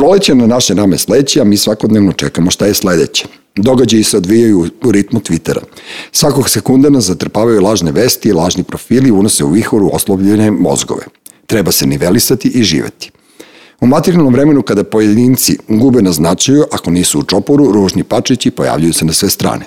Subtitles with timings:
[0.00, 3.26] Proleće na naše rame sleće, a mi svakodnevno čekamo šta je sledeće.
[3.56, 5.60] Događaji se odvijaju u ritmu Twittera.
[6.12, 11.02] Svakog sekunda nas zatrpavaju lažne vesti i lažni profili unose u vihoru oslovljene mozgove.
[11.46, 13.10] Treba se nivelisati i živeti.
[13.80, 18.92] U materijalnom vremenu kada pojedinci gube na značaju, ako nisu u čoporu, ružni pačići pojavljuju
[18.92, 19.66] se na sve strane.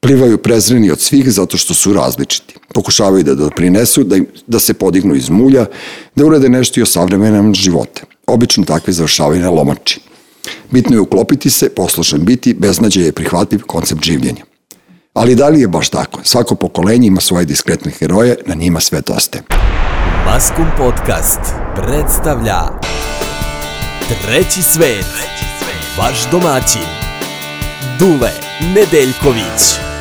[0.00, 2.54] Plivaju prezreni od svih zato što su različiti.
[2.74, 5.66] Pokušavaju da doprinesu, da, im, da se podignu iz mulja,
[6.14, 8.11] da urade nešto i o savremenom živote.
[8.26, 10.00] Obično takve završavaju na lomači.
[10.70, 14.44] Bitno je uklopiti se, poslušan biti, beznađe je prihvatljiv koncept življenja.
[15.14, 16.20] Ali da li je baš tako?
[16.24, 19.42] Svako pokolenje ima svoje diskretne heroje, na njima sve doste.
[20.26, 21.40] Maskum Podcast
[21.76, 22.60] predstavlja
[24.22, 25.06] Treći svet,
[25.98, 26.88] vaš domaćin,
[27.98, 28.30] Dule
[28.74, 29.91] Nedeljković.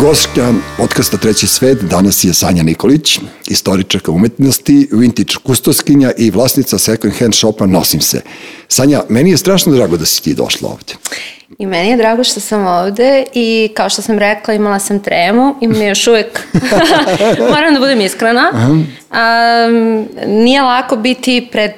[0.00, 7.14] Gošća podcasta Treći svet danas je Sanja Nikolić, istoričarka umetnosti, vintage kustoskinja i vlasnica second
[7.18, 8.20] hand shopa Nosim se.
[8.68, 10.94] Sanja, meni je strašno drago da si ti došla ovde.
[11.58, 15.54] I meni je drago što sam ovde i kao što sam rekla imala sam tremu,
[15.60, 16.40] imam je još uvek,
[17.54, 18.50] moram da budem iskrena.
[18.52, 21.72] Um, nije lako biti pred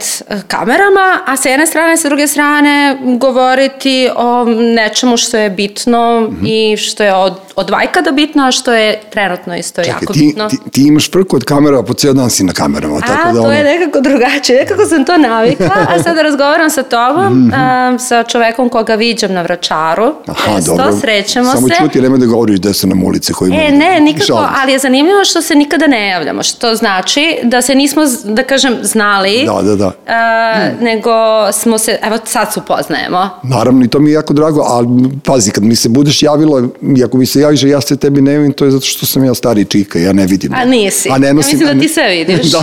[0.49, 6.25] kamerama, a sa jedne strane, sa druge strane govoriti o nečemu što je bitno mm
[6.25, 6.49] -hmm.
[6.49, 10.19] i što je od, od vajkada bitno, a što je trenutno isto Čekaj, jako ti,
[10.19, 10.49] bitno.
[10.49, 12.97] Ti, ti imaš prku od kamera, a po cijel dan si na kamerama.
[12.97, 13.53] A, tako da to ono...
[13.53, 17.93] je nekako drugačije, nekako sam to navikla, a sada razgovaram sa tobom, mm -hmm.
[17.93, 20.15] um, sa čovekom koga viđam na vračaru.
[20.27, 20.97] Aha, Često, dobro.
[21.01, 21.75] srećemo Samo se.
[21.79, 25.25] čuti, nemoj da govoriš da se nam ulice koji E, ne, nikako, ali je zanimljivo
[25.25, 29.77] što se nikada ne javljamo, što znači da se nismo, da kažem, znali, Da, da,
[29.77, 29.93] da.
[30.07, 31.13] a, nego
[31.53, 33.31] smo se, evo sad se upoznajemo.
[33.43, 34.89] Naravno, i to mi je jako drago, ali
[35.25, 36.63] pazi, kad mi se budeš javila,
[36.97, 39.07] i ako mi se javiš, a ja se tebi ne vidim, to je zato što
[39.07, 40.53] sam ja stari čika, ja ne vidim.
[40.55, 41.09] A nisi.
[41.13, 42.51] A ne nosim, ja mislim da ti sve vidiš.
[42.53, 42.59] da,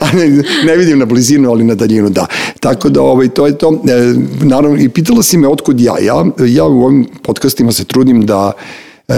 [0.00, 2.26] a ne, ne vidim na blizinu, ali na daljinu, da.
[2.60, 3.82] Tako da, ovaj, to je to.
[3.88, 5.94] E, naravno, i pitala si me otkud ja.
[6.00, 8.52] Ja, ja u ovim podcastima se trudim da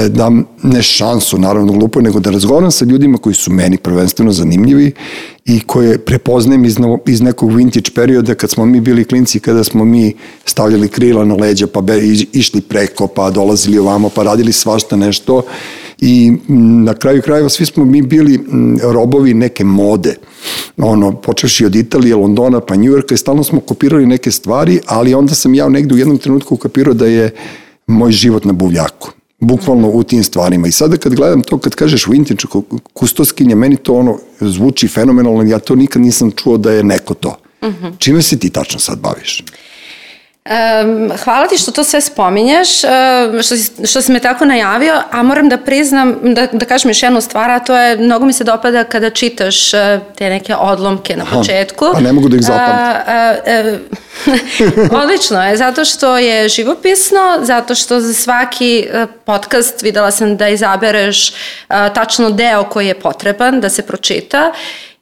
[0.09, 4.93] dam ne šansu, naravno glupo, nego da razgovaram sa ljudima koji su meni prvenstveno zanimljivi
[5.44, 9.84] i koje prepoznajem iz, iz nekog vintage perioda kad smo mi bili klinci, kada smo
[9.84, 11.99] mi stavljali krila na leđa, pa be,
[12.33, 15.43] išli preko, pa dolazili ovamo, pa radili svašta nešto
[16.00, 16.33] i
[16.84, 18.41] na kraju krajeva svi smo mi bili
[18.83, 20.16] robovi neke mode.
[20.77, 25.34] Ono, počeši od Italije, Londona, pa Njujorka i stalno smo kopirali neke stvari, ali onda
[25.34, 27.31] sam ja negde u jednom trenutku ukapirao da je
[27.87, 29.11] moj život na buvljaku
[29.42, 30.69] bukvalno u tim stvarima.
[30.69, 32.42] I sada kad gledam to, kad kažeš vintage
[32.92, 37.36] kustoskinja, meni to ono zvuči fenomenalno, ja to nikad nisam čuo da je neko to.
[37.60, 37.92] Uh -huh.
[37.98, 39.44] Čime se ti tačno sad baviš?
[40.44, 42.91] Um, hvala ti što to sve spominješ, uh,
[43.42, 47.03] što, si, što si me tako najavio, a moram da priznam, da, da kažem još
[47.03, 49.80] jednu stvar, a to je, mnogo mi se dopada kada čitaš uh,
[50.16, 51.84] te neke odlomke na Aha, početku.
[51.94, 53.03] A ne mogu da ih zapamtim.
[53.16, 59.82] Uh, uh, uh, odlično je, zato što je živopisno, zato što za svaki uh, podcast
[59.82, 61.34] videla sam da izabereš uh,
[61.94, 64.53] tačno deo koji je potreban da se pročita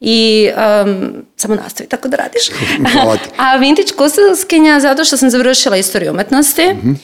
[0.00, 0.50] i
[0.84, 2.50] um, samo nastavi tako da radiš.
[3.44, 6.96] A vintage kustoskinja zato što sam završila istoriju umetnosti mm -hmm.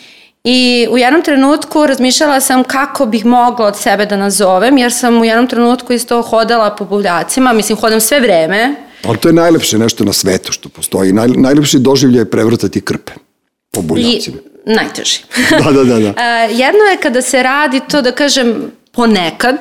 [0.45, 5.21] i u jednom trenutku razmišljala sam kako bih mogla od sebe da nazovem, jer sam
[5.21, 8.75] u jednom trenutku isto hodala po buvljacima, mislim hodam sve vreme.
[9.05, 11.13] Ali to je najlepše nešto na svetu što postoji.
[11.13, 13.13] Naj, najlepši doživlje je prevrtati krpe
[13.71, 14.37] po buvljacima.
[14.67, 15.19] I najteži.
[15.65, 15.99] da, da, da.
[15.99, 16.23] da.
[16.65, 19.57] jedno je kada se radi to da kažem ponekad,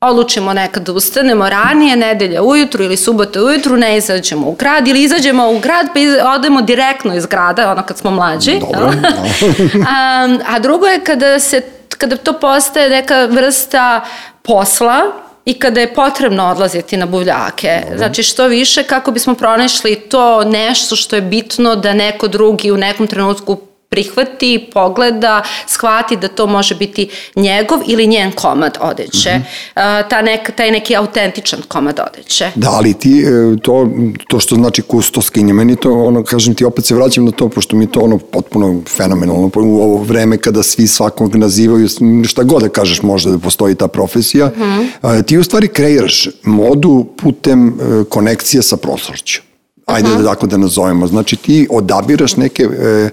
[0.00, 5.02] odlučimo nekad da ustanemo ranije, nedelja ujutru ili subota ujutru, ne izađemo u grad ili
[5.02, 8.60] izađemo u grad pa odemo direktno iz grada, ono kad smo mlađi.
[8.60, 9.08] Dobro, da.
[9.96, 11.62] a, a drugo je kada, se,
[11.98, 14.04] kada to postaje neka vrsta
[14.42, 15.00] posla,
[15.46, 17.80] i kada je potrebno odlaziti na buvljake.
[17.82, 17.98] Dobro.
[17.98, 22.76] Znači što više kako bismo pronašli to nešto što je bitno da neko drugi u
[22.76, 29.30] nekom trenutku prihvati, pogleda, shvati da to može biti njegov ili njen komad odeće.
[29.38, 29.42] Mm
[29.76, 30.08] -hmm.
[30.10, 32.50] ta nek, taj neki autentičan komad odeće.
[32.54, 33.88] Da, ali ti, e, to,
[34.28, 37.76] to što znači kustoskinja, meni to, ono, kažem ti, opet se vraćam na to, pošto
[37.76, 41.88] mi to ono potpuno fenomenalno u ovo vreme kada svi svakog nazivaju,
[42.28, 45.24] šta god da kažeš može da postoji ta profesija, mm -hmm.
[45.26, 49.40] ti u stvari kreiraš modu putem e, konekcije sa prošlošću.
[49.86, 50.22] Ajde uh -huh.
[50.22, 51.06] da tako da nazovemo.
[51.06, 53.10] Znači ti odabiraš neke e,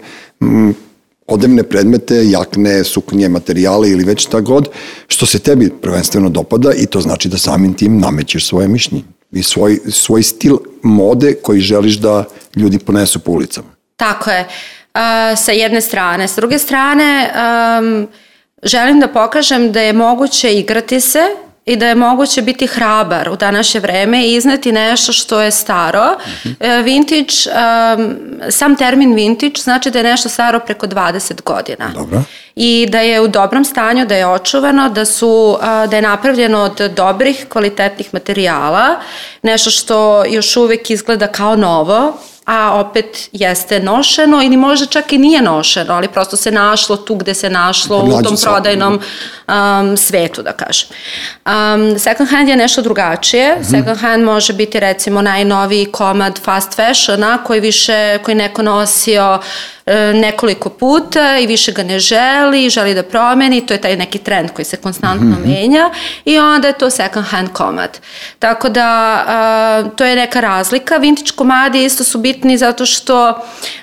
[1.27, 4.69] odevne predmete, jakne, suknje, materijale ili već šta god,
[5.07, 9.43] što se tebi prvenstveno dopada i to znači da samim tim namećeš svoje mišljenje i
[9.43, 12.23] svoj, svoj stil mode koji želiš da
[12.55, 13.67] ljudi ponesu po ulicama.
[13.95, 14.41] Tako je.
[14.41, 16.27] Uh, sa jedne strane.
[16.27, 17.31] S druge strane,
[17.79, 18.07] um,
[18.63, 21.19] želim da pokažem da je moguće igrati se
[21.65, 26.15] i da je moguće biti hrabar u današnje vreme i izneti nešto što je staro.
[26.15, 26.83] Uh -huh.
[26.83, 27.33] Vintage,
[27.97, 28.17] um,
[28.51, 31.91] sam termin vintage znači da je nešto staro preko 20 godina.
[31.93, 32.23] Dobro.
[32.55, 36.91] I da je u dobrom stanju, da je očuvano, da, su, da je napravljeno od
[36.95, 38.99] dobrih, kvalitetnih materijala,
[39.41, 45.17] nešto što još uvek izgleda kao novo, a opet jeste nošeno ili možda čak i
[45.17, 48.99] nije nošeno, ali prosto se našlo tu gde se našlo u tom prodajnom
[49.47, 50.89] um, svetu, da kažem.
[51.45, 53.55] Um, second hand je nešto drugačije.
[53.55, 53.69] Mm -hmm.
[53.69, 59.39] Second hand može biti recimo najnoviji komad fast fashiona koji više, koji neko nosio
[60.13, 64.51] nekoliko puta i više ga ne želi, želi da promeni, to je taj neki trend
[64.51, 65.61] koji se konstantno mm -hmm.
[65.61, 65.89] menja
[66.25, 67.99] i onda je to second hand komad.
[68.39, 70.97] Tako da a, to je neka razlika.
[70.97, 73.33] Vintage komadi isto su bitni zato što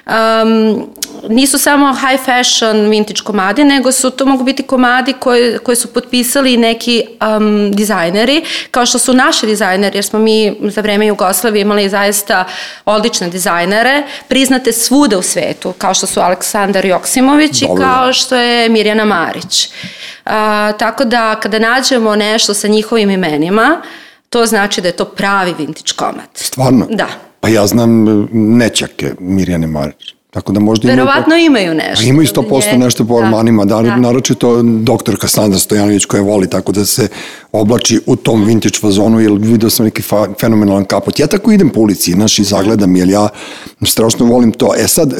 [0.06, 0.86] um,
[1.28, 5.92] nisu samo high fashion vintage komadi, nego su to mogu biti komadi koje, koje su
[5.92, 7.06] potpisali neki
[7.36, 12.44] um, dizajneri, kao što su naši dizajneri, jer smo mi za vreme Jugoslavije imali zaista
[12.84, 17.82] odlične dizajnere, priznate svuda u svetu, kao što su Aleksandar Joksimović Dobre.
[17.82, 19.68] i kao što je Mirjana Marić.
[20.24, 23.82] A, tako da kada nađemo nešto sa njihovim imenima,
[24.30, 26.28] to znači da je to pravi vintage komad.
[26.34, 26.86] Stvarno?
[26.90, 27.06] Da.
[27.40, 30.14] Pa ja znam nećake Mirjane Marić.
[30.30, 32.04] Tako da možda Verovatno imaju, imaju nešto.
[32.04, 33.96] Imaju 100% nešto po ormanima, da, da.
[33.96, 37.08] naročito doktor Kasandra Stojanović koja voli tako da se
[37.52, 41.18] oblači u tom vintage fazonu, jer vidio sam neki fa, fenomenalan kapot.
[41.18, 43.28] Ja tako idem po ulici, znaš, i zagledam, jer ja
[43.86, 44.74] strašno volim to.
[44.78, 45.14] E sad,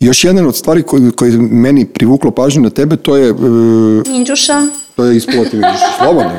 [0.00, 3.28] još jedan od stvari koji, koji meni privuklo pažnju na tebe, to je...
[3.28, 3.34] E,
[4.10, 4.66] Indjuša.
[4.96, 6.32] To je ispalo ti vidiš, slobodno.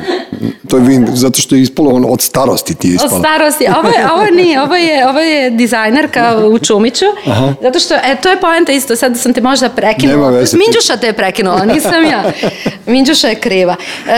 [0.68, 3.16] To je vin, zato što je ispalo on od starosti ti je ispalo.
[3.16, 3.66] Od starosti.
[3.78, 7.04] Ovo je, ovo nije, ovo je, ovo je dizajnerka u Čumiću.
[7.26, 7.54] Aha.
[7.62, 10.16] Zato što, e, to je poenta isto, sad sam te možda prekinula.
[10.16, 10.56] Nema veze.
[10.56, 12.24] Minđuša te je prekinula, nisam ja.
[12.86, 13.76] Minđuša je kriva.
[14.08, 14.12] E,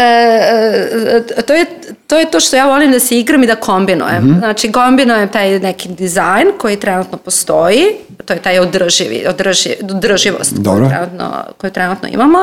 [1.39, 1.67] e, to, je,
[2.07, 4.25] to je to što ja volim da se igram i da kombinujem.
[4.25, 4.39] Mm -hmm.
[4.39, 7.85] Znači, kombinujem taj neki dizajn koji trenutno postoji,
[8.25, 10.81] to je taj održivi, održi, održivost Dobro.
[10.81, 12.39] koju trenutno, koju trenutno imamo,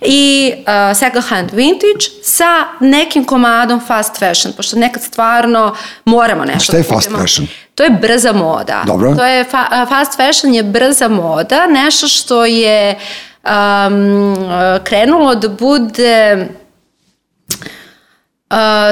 [0.00, 6.56] i uh, second hand vintage sa nekim komadom fast fashion, pošto nekad stvarno moramo nešto.
[6.56, 7.46] A šta je fast da fashion?
[7.74, 8.82] To je brza moda.
[8.86, 9.14] Dobro.
[9.14, 12.98] To je fa fast fashion je brza moda, nešto što je
[13.44, 14.36] um,
[14.84, 16.48] krenulo da bude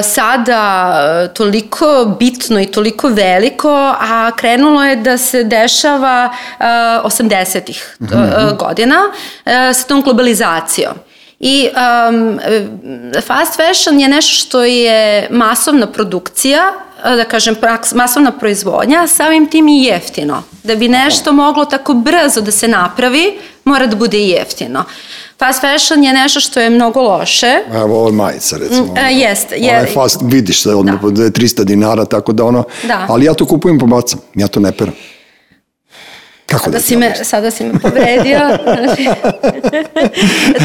[0.03, 6.29] sada toliko bitno i toliko veliko, a krenulo je da se dešava
[6.59, 6.65] uh,
[7.11, 8.57] 80-ih mm -hmm.
[8.57, 10.93] godina uh, sa tom globalizacijom.
[11.45, 11.69] I
[12.09, 12.39] um,
[13.27, 16.61] fast fashion je nešto što je masovna produkcija,
[17.03, 17.55] da kažem,
[17.95, 20.43] masovna proizvodnja, samim tim i jeftino.
[20.63, 24.83] Da bi nešto moglo tako brzo da se napravi, mora da bude i jeftino.
[25.39, 27.59] Fast fashion je nešto što je mnogo loše.
[27.73, 28.85] Evo, ovo je majica, recimo.
[28.85, 29.71] Mm, a, jest, je.
[29.71, 31.07] Ovo je fast, vidiš se, odmah, da.
[31.09, 33.05] 300 dinara, tako da ono, da.
[33.09, 34.93] ali ja to kupujem po bacam, ja to ne peram.
[36.53, 38.39] Kako sada da si me, sada si me povredio.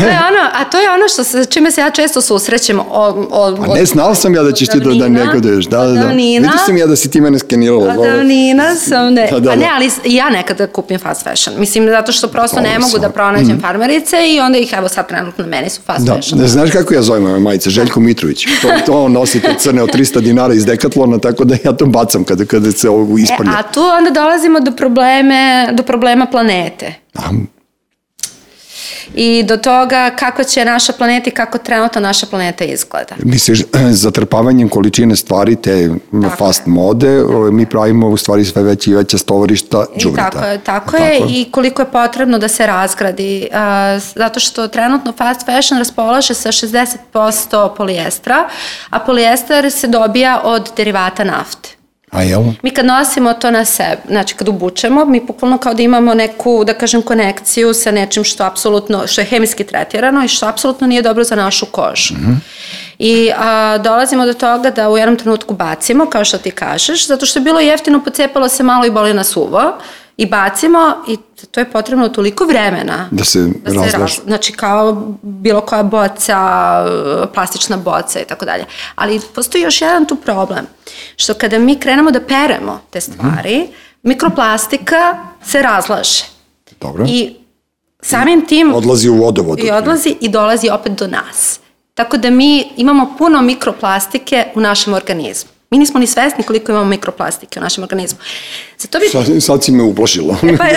[0.00, 2.80] to je ono, a to je ono što se, čime se ja često susrećem.
[2.80, 5.66] O, o, pa ne, znao sam ja da ćeš ti da, da negoduješ.
[5.66, 6.06] Da, da, da.
[6.06, 7.94] Vidio sam ja da si ti mene skenirala.
[7.98, 9.28] Od davnina sam, ne.
[9.30, 9.50] Da, da, da.
[9.50, 11.56] A ne, ali ja nekada kupim fast fashion.
[11.58, 13.00] Mislim, zato što prosto ne mogu sam.
[13.00, 13.60] da pronađem mm.
[13.60, 16.14] farmerice i onda ih, evo sad trenutno meni su fast da.
[16.14, 16.40] fashion.
[16.40, 17.70] Da, znaš kako ja zovem ove majice?
[17.70, 18.46] Željko Mitrović.
[18.62, 21.86] To, to on nosi te crne od 300 dinara iz Dekatlona, tako da ja to
[21.86, 23.50] bacam kada, kada se ovo ispalja.
[23.50, 26.94] E, a tu onda dolazimo do probleme, do problema planete.
[29.14, 33.14] I do toga kako će naša planeta i kako trenutno naša planeta izgleda.
[33.24, 33.62] Misliš,
[34.04, 35.90] zatrpavanjem količine stvari te
[36.22, 36.70] tako fast je.
[36.70, 37.22] mode,
[37.52, 40.30] mi pravimo u stvari sve veće i veće stovarišta džubreta.
[40.30, 43.48] Tako, je, tako, tako je i koliko je potrebno da se razgradi.
[44.14, 48.48] Zato što trenutno fast fashion raspolaže sa 60% polijestra,
[48.90, 51.77] a polijester se dobija od derivata nafte.
[52.10, 52.42] A jel?
[52.62, 56.64] Mi kad nosimo to na sebe, znači kad obučemo, mi bukvalno kao da imamo neku,
[56.64, 61.02] da kažem, konekciju sa nečim što apsolutno, što je hemijski tretirano i što apsolutno nije
[61.02, 62.14] dobro za našu kožu.
[62.14, 62.36] Mm -hmm.
[62.98, 67.26] I a, dolazimo do toga da u jednom trenutku bacimo, kao što ti kažeš, zato
[67.26, 69.72] što je bilo jeftino, pocepalo se malo i boli nas uvo
[70.18, 71.16] i bacimo i
[71.50, 74.22] to je potrebno toliko vremena da se, da se razlaš.
[74.24, 76.38] znači kao bilo koja boca,
[77.34, 78.64] plastična boca i tako dalje.
[78.94, 80.66] Ali postoji još jedan tu problem,
[81.16, 83.72] što kada mi krenemo da peremo te stvari, mm -hmm.
[84.02, 86.24] mikroplastika se razlaže.
[86.80, 87.04] Dobro.
[87.08, 87.36] I
[88.02, 88.74] samim tim...
[88.74, 89.58] Odlazi u vodovod.
[89.58, 91.60] I odlazi i dolazi opet do nas.
[91.94, 95.50] Tako da mi imamo puno mikroplastike u našem organizmu.
[95.70, 98.18] Mi nismo ni svesni koliko imamo mikroplastike u našem organizmu.
[98.78, 99.08] Zato bi...
[99.08, 100.36] Sad, sad si me uplašila.
[100.58, 100.64] Pa,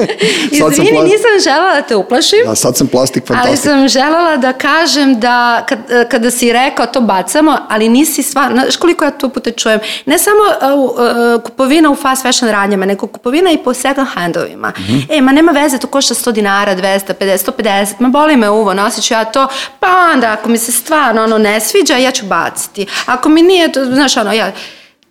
[0.58, 2.38] Sad sam izvini, pla- nisam želela da te uplašim.
[2.46, 3.70] Da, sad sam plastik Ali fantastik.
[3.70, 5.78] sam želela da kažem da kad,
[6.10, 10.18] kada si rekao to bacamo, ali nisi stvarno, znaš koliko ja to puta čujem, ne
[10.18, 14.72] samo uh, uh, kupovina u fast fashion radnjama, nego kupovina i po second handovima.
[14.78, 14.82] Mm.
[14.82, 15.06] -hmm.
[15.08, 18.74] E, ma nema veze, to košta 100 dinara, 200, 50, 150, ma boli me uvo,
[18.74, 19.48] nosit ću ja to,
[19.80, 22.86] pa onda ako mi se stvarno ono ne sviđa, ja ću baciti.
[23.06, 24.52] Ako mi nije, to, znaš ono, ja,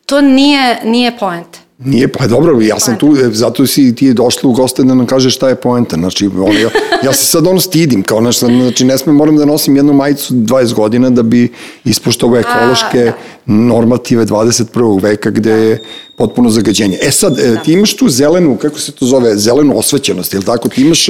[0.05, 1.58] to nije, nije point.
[1.85, 4.93] Nije, pa dobro, ja sam tu, e, zato si ti je došla u goste da
[4.93, 5.95] nam kažeš šta je poenta.
[5.95, 6.69] Znači, ono, ja,
[7.05, 10.33] ja se sad ono stidim, kao nešto, znači ne smem, moram da nosim jednu majicu
[10.33, 11.51] 20 godina da bi
[11.85, 13.13] ispoštovao ekološke da.
[13.45, 15.03] normative 21.
[15.03, 15.83] veka gde je
[16.17, 16.97] potpuno zagađenje.
[17.01, 20.45] E sad, e, ti imaš tu zelenu, kako se to zove, zelenu osvećenost, je li
[20.45, 20.69] tako?
[20.69, 21.07] Ti imaš,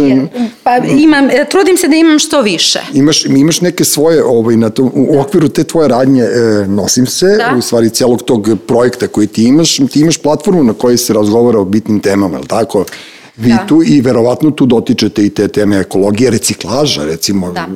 [0.63, 2.79] Pa imam, e, trudim se da imam što više.
[2.93, 7.25] imaš, imaš neke svoje, ovaj, na to, u okviru te tvoje radnje e, nosim se,
[7.38, 7.55] Da.
[7.57, 11.59] u stvari celog tog projekta koji ti imaš, ti imaš platformu na kojoj se razgovara
[11.59, 12.85] o bitnim temama, je li tako?
[13.37, 13.65] Vi Da.
[13.67, 17.51] tu i verovatno tu dotičete i te teme ekologije, reciklaža, recimo.
[17.51, 17.67] Da.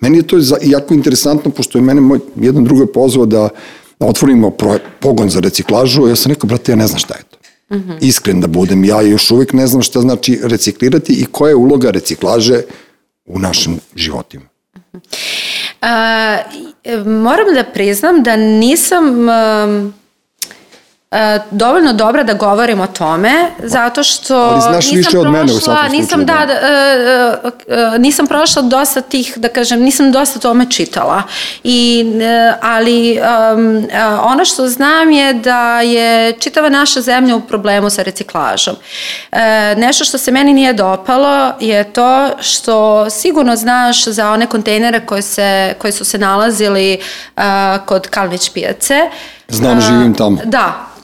[0.00, 3.48] Meni je to jako interesantno, pošto je mene moj, jedan drugo je pozvao da
[3.98, 7.36] otvorimo pro, pogon za reciklažu, ja sam rekao, brate, ja ne znam šta je to.
[7.76, 7.92] Mhm.
[8.00, 11.90] Iskren da budem, ja još uvek ne znam šta znači reciklirati i koja je uloga
[11.90, 12.62] reciklaže
[13.26, 14.44] u našim životima.
[15.80, 16.38] A,
[16.84, 19.94] e, moram da priznam da nisam um,
[21.10, 23.32] e, dovoljno dobra da govorim o tome,
[23.62, 26.60] zato što Ali znaš nisam više od mene u prošla- svakom nisam, slučaju, da, da.
[26.60, 31.22] da, e, e, nisam prošla dosta tih, da kažem, nisam dosta tome čitala.
[31.64, 33.18] I, e, ali
[33.52, 33.86] um,
[34.22, 38.76] ono što znam je da je čitava naša zemlja u problemu sa reciklažom.
[39.32, 45.00] E, nešto što se meni nije dopalo je to što sigurno znaš za one kontejnere
[45.06, 47.00] koje, se, koje su se nalazili
[47.36, 47.42] uh,
[47.86, 49.00] kod Kalnić pijace.
[49.48, 50.38] Znam, živim tamo.
[50.44, 50.95] Da.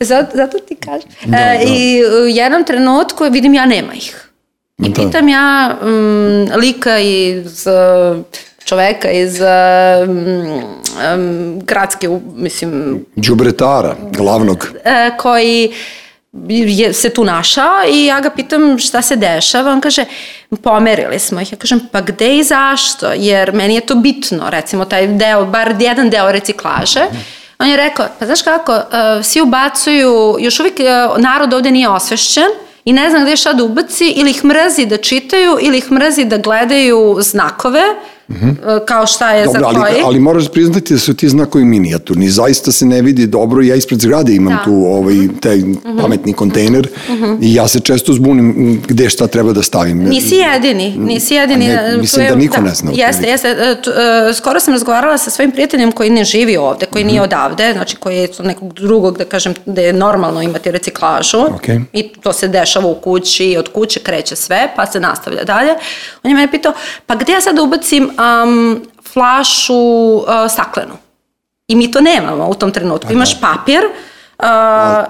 [0.00, 1.08] Zato, zato ti kažem.
[1.24, 1.62] Da, e, da.
[1.62, 4.28] I u jednom trenutku vidim ja nema ih.
[4.78, 4.94] I Da.
[4.94, 8.24] pitam ja um, lika iz uh,
[8.64, 14.68] čoveka iz uh, um, gradske, mislim, Đubretara, glavnog.
[14.84, 15.72] e, koji
[16.48, 20.04] je se tu našao i ja ga pitam šta se dešava, on kaže
[20.62, 24.84] pomerili smo ih, ja kažem pa gde i zašto, jer meni je to bitno, recimo
[24.84, 27.00] taj deo, bar jedan deo reciklaže,
[27.64, 28.82] on je rekao, pa znaš kako, e,
[29.22, 30.84] svi ubacuju, još uvijek e,
[31.18, 32.48] narod ovde nije osvešćen
[32.84, 36.24] i ne zna gde šta da ubaci, ili ih mrzi da čitaju, ili ih mrzi
[36.24, 37.82] da gledaju znakove,
[38.28, 38.34] e,
[38.86, 40.02] kao šta je Dobro, za ali, koji.
[40.04, 42.28] ali moraš priznati da su ti znakovi minijaturni.
[42.28, 43.62] Zaista se ne vidi dobro.
[43.62, 44.56] Ja ispred zgrade imam Da.
[44.56, 44.64] Mhm.
[44.64, 45.62] tu ovaj, taj
[46.00, 46.88] pametni kontejner
[47.40, 48.54] i ja se često zbunim
[48.88, 49.98] gde šta treba da stavim.
[49.98, 51.64] Nisi jedini, nisi jedini.
[51.68, 53.48] A ne, mislim je- da niko ne zna Jeste, jeste.
[53.48, 53.76] E,
[54.30, 57.10] e, Skoro sam razgovarala sa svojim prijateljem koji ne živi ovde, koji Mhm.
[57.10, 61.38] nije odavde, znači koji je nekog drugog, da kažem, da je normalno imati reciklažu.
[61.46, 61.80] Okej.
[61.92, 63.24] I to se dešava u kući
[63.58, 65.70] od kuće kreće sve, pa se nastavlja dalje.
[66.22, 66.72] On je mene pitao,
[67.06, 70.94] pa gde ja sad ubacim um, flašu uh, staklenu?
[71.68, 73.12] I mi to nemamo u tom trenutku.
[73.12, 74.44] Imaš papir, uh,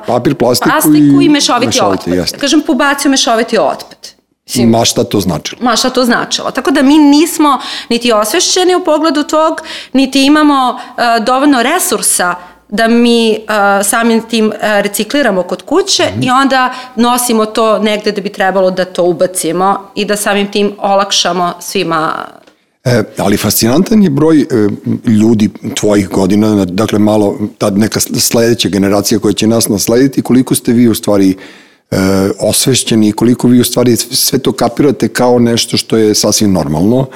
[0.07, 2.15] papir, plastiku, plastiku i, i mešoviti, mešoviti, otpad.
[2.15, 2.37] jeste.
[2.37, 4.15] Da kažem, pobacio mešoviti otpad.
[4.47, 5.63] Mislim, Ma šta to značilo?
[5.63, 6.51] ma šta to značilo.
[6.51, 7.59] Tako da mi nismo
[7.89, 9.61] niti osvešćeni u pogledu tog,
[9.93, 12.35] niti imamo uh, dovoljno resursa
[12.69, 18.21] da mi uh, samim tim uh, recikliramo kod kuće i onda nosimo to negde da
[18.21, 22.13] bi trebalo da to ubacimo i da samim tim olakšamo svima
[22.85, 24.47] E, ali fascinantan je broj e,
[25.11, 30.73] ljudi tvojih godina, dakle malo ta neka sledeća generacija koja će nas naslediti, koliko ste
[30.73, 31.31] vi u stvari
[31.91, 31.97] e,
[32.39, 37.07] osvešćeni i koliko vi u stvari sve to kapirate kao nešto što je sasvim normalno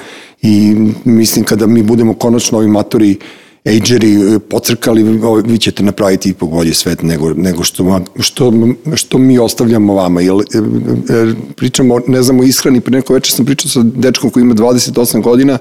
[0.41, 3.17] i mislim kada mi budemo konačno ovi matori
[3.65, 5.03] ageri e, pocrkali,
[5.45, 8.53] vi- ćete napraviti ipak bolji svet nego, nego što, vam- što,
[8.95, 10.21] što mi ostavljamo vama.
[10.21, 14.29] Jel, e, e, pričamo, ne znam, o ishrani, pre neko večer sam pričao sa dečkom
[14.29, 15.57] koji ima 28 godina,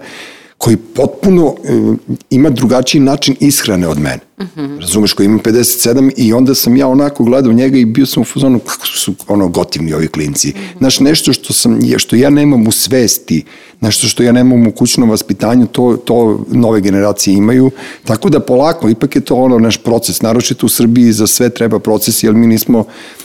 [0.58, 1.94] koji potpuno e,
[2.30, 4.20] ima drugačiji način ishrane od mene.
[4.38, 4.80] Uh -huh.
[4.80, 8.24] Razumeš, koji ima 57 i onda sam ja onako gledao njega i bio sam u
[8.24, 10.48] fazonu kako su ono gotivni ovi klinci.
[10.48, 10.78] Uh -huh.
[10.78, 13.44] Znaš, nešto što, sam, što ja nemam u svesti,
[13.80, 17.70] nešto što ja nemam u kućnom vaspitanju, to, to nove generacije imaju.
[18.04, 21.78] Tako da polako, ipak je to ono naš proces, naročito u Srbiji za sve treba
[21.78, 22.84] proces, jer mi nismo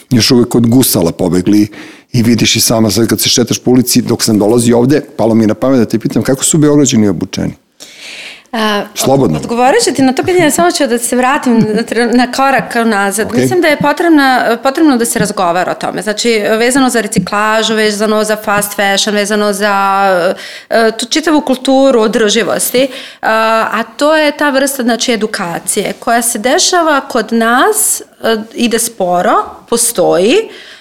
[0.10, 1.68] još uvek od gusala pobegli
[2.14, 5.36] i vidiš i sama sad kad se šetaš po ulici, dok sam dolazi ovde, palo
[5.36, 7.54] mi na pamet da te pitam kako su Beograđani obučeni?
[8.52, 9.38] A, Slobodno.
[9.38, 13.28] Odgovorit ću ti na to pitanje, samo ću da se vratim na, na korak nazad.
[13.28, 13.34] Ok.
[13.36, 16.02] Mislim da je potrebna, potrebno da se razgovara o tome.
[16.02, 20.36] Znači, vezano za reciklažu, vezano za fast fashion, vezano za
[20.70, 26.40] uh, tu čitavu kulturu održivosti, uh, a to je ta vrsta znači, edukacije koja se
[26.40, 29.34] dešava kod nas, uh, ide sporo,
[29.70, 30.73] postoji, Uh,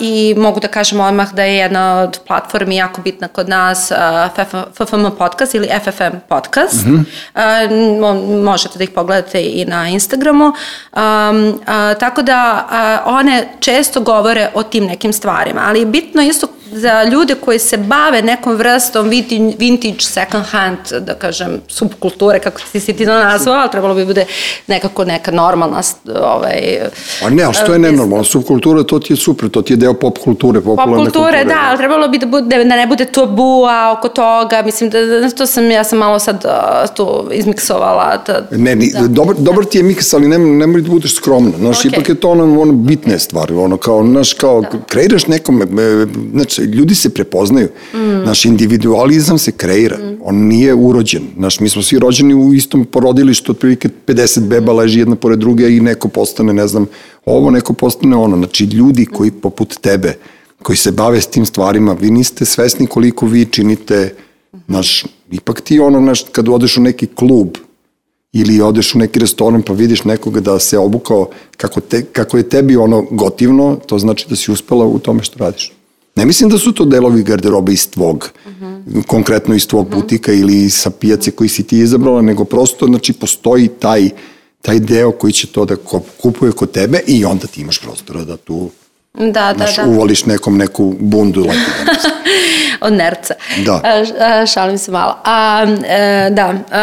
[0.00, 3.96] i mogu da kažem odmah da je jedna od platformi jako bitna kod nas uh,
[4.34, 6.86] FF, FFM podcast ili FFM podcast.
[6.86, 7.04] Mm -hmm.
[7.34, 10.44] uh, mo- možete da ih pogledate i na Instagramu.
[10.44, 12.68] Um, uh, tako da
[13.06, 17.76] uh, one često govore o tim nekim stvarima, ali bitno isto za ljude koji se
[17.76, 19.08] bave nekom vrstom
[19.58, 24.04] vintage, second hand, da kažem, subkulture, kako ti si ti to nazvao, ali trebalo bi
[24.04, 24.24] bude
[24.66, 25.80] nekako neka normalna
[26.22, 26.78] ovaj,
[27.22, 28.24] Pa ne, ali što je nenormalno?
[28.24, 31.44] Subkultura, to ti je super, to ti je deo pop kulture, popularne Pop kulture, kulture.
[31.44, 35.30] da, ali trebalo bi da, bude, da ne bude tabua oko toga, mislim da, da
[35.30, 38.22] to sam, ja sam malo sad uh, tu izmiksovala.
[38.26, 39.08] Da, Ne, ni, da.
[39.08, 41.52] dobar, dobar ti je miks, ali ne, ne mora da budeš skromna.
[41.58, 41.88] Znaš, Okej.
[41.88, 44.68] ipak je to ono, ono bitne stvari, ono kao, znaš, kao, da.
[44.88, 45.66] kreiraš nekom, e,
[46.32, 47.68] znači, ljudi se prepoznaju.
[47.94, 48.24] Mm.
[48.26, 50.18] Naš individualizam se kreira, mm.
[50.22, 51.22] on nije urođen.
[51.36, 55.76] Znaš, mi smo svi rođeni u istom porodilištu, otprilike 50 beba leži jedna pored druge
[55.76, 56.86] i neko postane, ne znam,
[57.24, 58.36] ovo, neko postane ono.
[58.36, 60.14] Znači, ljudi koji poput tebe,
[60.62, 64.14] koji se bave s tim stvarima, vi niste svesni koliko vi činite,
[64.68, 67.48] znaš, ipak ti ono, znaš, kad odeš u neki klub,
[68.32, 72.48] ili odeš u neki restoran pa vidiš nekoga da se obukao kako, te, kako je
[72.48, 75.72] tebi ono gotivno, to znači da si uspela u tome što radiš.
[76.14, 79.06] Ne mislim da su to delovi garderobe iz tvog, uh -huh.
[79.06, 83.68] konkretno iz tvog butika ili sa pijace koji si ti izabrala, nego prosto znači, postoji
[83.68, 84.10] taj,
[84.62, 85.76] taj deo koji će to da
[86.22, 88.70] kupuje kod tebe i onda ti imaš prostora da tu
[89.14, 89.84] da, da, znaš, da.
[89.84, 91.46] uvoliš nekom neku bundu.
[92.80, 93.34] Od nerca.
[93.58, 93.80] Da.
[94.20, 95.16] A, šalim se malo.
[95.24, 96.80] A, e, da, a,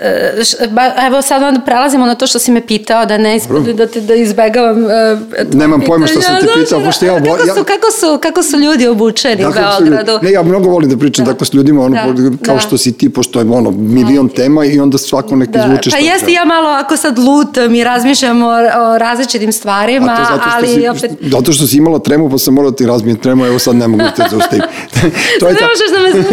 [0.00, 3.36] e, š- ba, evo sad onda prelazimo na to što si me pitao, da ne
[3.36, 5.16] ispade da, te, da izbegavam e,
[5.52, 6.54] Nemam pojma šta sam te pitanja.
[6.56, 9.58] pitao, Znaš, pošto ja Kako ja- su, kako su, kako su ljudi obučeni u su
[9.80, 10.18] ljudi- Beogradu?
[10.22, 12.60] Ne, ja mnogo volim da pričam tako s ljudima, ono, Da, kao da.
[12.60, 15.96] što si ti, pošto je ono, milion tema i onda svako neki Da, zvuči pa
[15.96, 16.32] što jeste treba.
[16.32, 18.48] ja malo ako sad lutam i razmišljam o,
[18.84, 21.10] o različitim stvarima, što, ali opet...
[21.22, 23.88] zato što si imala tremu pa sam morao da ti razbijem tremu, evo sad ne
[23.88, 24.64] mogu da te zaustavim.
[25.40, 26.28] to je Ne ta, možeš da me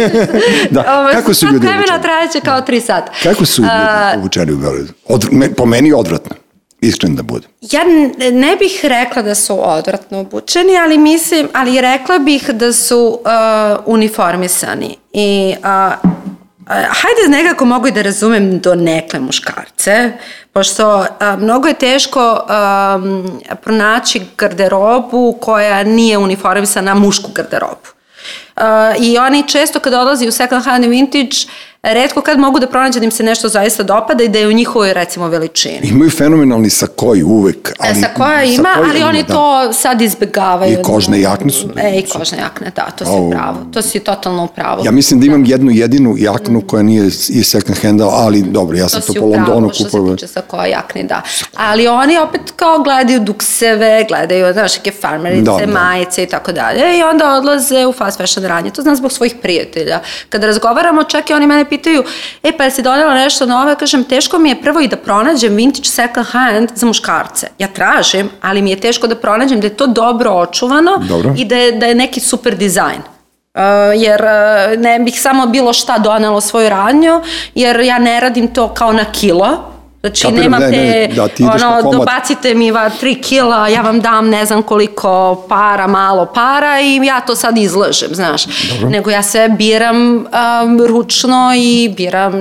[0.82, 2.02] Da, Ovo, kako su ljudi vremena obučeni?
[2.02, 3.12] trajeće kao tri sata.
[3.22, 3.74] kako su ljudi
[4.16, 4.92] obučeni u Beogradu?
[5.06, 6.36] Od, me, po meni odvratno,
[6.80, 7.50] iskren da budem.
[7.60, 7.80] Ja
[8.32, 13.30] ne bih rekla da su odvratno obučeni, ali mislim, ali rekla bih da su uh,
[13.86, 14.96] uniformisani.
[15.12, 16.10] I Uh,
[16.70, 20.12] hajde nekako mogu i da razumem do nekle muškarce,
[20.52, 21.06] pošto uh,
[21.38, 27.88] mnogo je teško um, pronaći garderobu koja nije uniformisana mušku garderobu.
[28.56, 28.62] Uh,
[28.98, 31.36] I oni često kada odlazi u second hand vintage,
[31.82, 34.52] redko kad mogu da pronađe da im se nešto zaista dopada i da je u
[34.52, 35.80] njihovoj recimo veličini.
[35.82, 37.72] Imaju fenomenalni sakoji uvek.
[37.78, 39.34] Ali, Ali, sa koja ima, sakoj ali oni da.
[39.34, 40.72] to sad izbegavaju.
[40.72, 41.68] I kožne jakne su.
[41.76, 43.30] E, i kožne jakne, da, to si Au.
[43.30, 43.58] pravo.
[43.72, 44.84] To si totalno u pravu.
[44.84, 48.88] Ja mislim da imam jednu jedinu jaknu koja nije iz second handa, ali dobro, ja
[48.88, 50.14] sam to, si po u pravu, Londonu što se kupovao.
[50.16, 51.22] tiče sa koja jakni, da.
[51.56, 55.72] Ali oni opet kao gledaju dukseve, gledaju, znaš, neke farmerice, Da, da.
[55.72, 58.70] majice i tako dalje i onda odlaze u fast fashion ranje.
[58.70, 60.00] To znam zbog svojih prijatelja.
[60.28, 62.04] Kada razgovaramo, čak i oni mene pitaju,
[62.42, 63.68] e pa jesi donela nešto novo?
[63.68, 67.48] Ja kažem, teško mi je prvo i da pronađem vintage second hand za muškarce.
[67.58, 71.34] Ja tražim, ali mi je teško da pronađem da je to dobro očuvano Dobro.
[71.38, 73.00] i da je, da je neki super dizajn.
[73.54, 73.60] Uh,
[73.96, 77.22] jer uh, ne bih samo bilo šta donela u svoju radnju,
[77.54, 79.69] jer ja ne radim to kao na kilo,
[80.00, 81.92] Znači, Kapiram, nemam ne, te, ne, da, ti ono, komad.
[81.92, 86.96] dobacite mi va tri kila, ja vam dam ne znam koliko para, malo para i
[86.96, 88.44] ja to sad izlažem, znaš.
[88.70, 88.88] Dobro.
[88.88, 90.26] Nego ja sve biram um,
[90.86, 92.32] ručno i biram,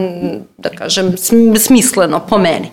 [0.58, 2.72] da kažem, sm- smisleno po meni.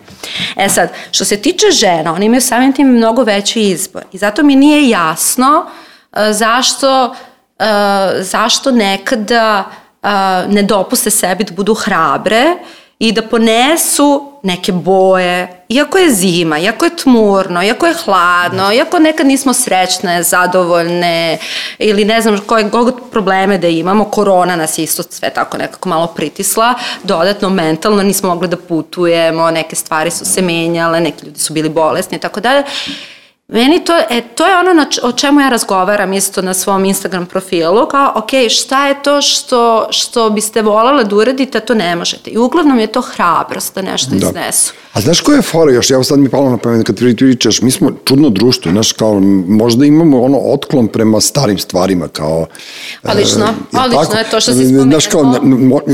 [0.55, 4.43] E sad, što se tiče žena, oni imaju samim tim mnogo veći izbor i zato
[4.43, 7.05] mi nije jasno uh, zašto,
[7.59, 7.65] uh,
[8.19, 9.63] zašto nekada
[10.03, 10.09] uh,
[10.53, 12.43] ne dopuste sebi da budu hrabre
[12.99, 18.99] i da ponesu neke boje, iako je zima, iako je tmurno, iako je hladno, iako
[18.99, 21.37] nekad nismo srećne, zadovoljne
[21.79, 25.89] ili ne znam koje god probleme da imamo, korona nas je isto sve tako nekako
[25.89, 31.39] malo pritisla, dodatno mentalno nismo mogli da putujemo, neke stvari su se menjale, neki ljudi
[31.39, 32.63] su bili bolesni i tako dalje.
[33.47, 36.85] Meni to, e, to je ono na č, o čemu ja razgovaram isto na svom
[36.85, 41.73] Instagram profilu, kao, ok, šta je to što, što biste volale da uradite, a to
[41.73, 42.29] ne možete.
[42.29, 44.15] I uglavnom je to hrabrost da nešto Da.
[44.27, 44.73] iznesu.
[44.97, 47.61] A znaš koja je fora još, evo sad mi palo na pamet kad ti pričaš,
[47.61, 52.45] mi smo čudno društvo, znaš, kao možda imamo ono otklon prema starim stvarima, kao...
[53.03, 54.17] Odlično, e, odlično tako?
[54.17, 54.83] je to što si spomenuo.
[54.83, 55.23] Znaš, kao,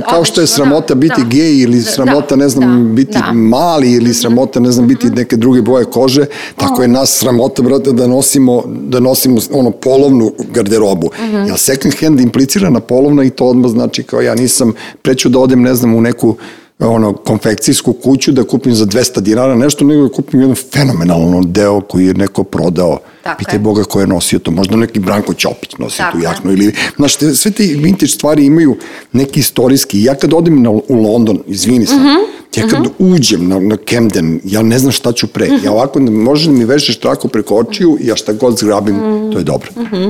[0.09, 1.27] kao što je Odlično, sramota da, biti da.
[1.27, 3.33] gej ili Da, sramota, da, ne znam, da, biti da.
[3.33, 7.91] mali ili sramota, ne znam, biti neke druge boje kože, tako je nas sramota, brate,
[7.91, 11.11] da nosimo, da nosimo ono polovnu garderobu.
[11.47, 15.39] Jel second hand implicira na polovna i to odmah znači kao ja nisam, preću da
[15.39, 16.35] odem, ne znam, u neku
[16.79, 21.81] ono, konfekcijsku kuću da kupim za 200 dinara nešto, nego da kupim jedan fenomenalan deo
[21.81, 22.99] koji je neko prodao.
[23.23, 23.59] Tako Pitaj je.
[23.59, 24.51] Boga ko je nosio to.
[24.51, 26.51] Možda neki Branko Ćopić nosi Tako tu jaknu.
[26.51, 28.77] Ili, znaš, sve te vintage stvari imaju
[29.13, 30.03] neki istorijski.
[30.03, 32.07] Ja kad odem na, u London, izvini sam, Mhm.
[32.55, 35.45] ja kad uđem na, na Camden, ja ne znam šta ću pre.
[35.47, 35.65] Mhm.
[35.65, 39.31] Ja ovako, možeš da mi vešeš traku preko očiju i ja šta god zgrabim, Mhm.
[39.31, 39.69] to je dobro.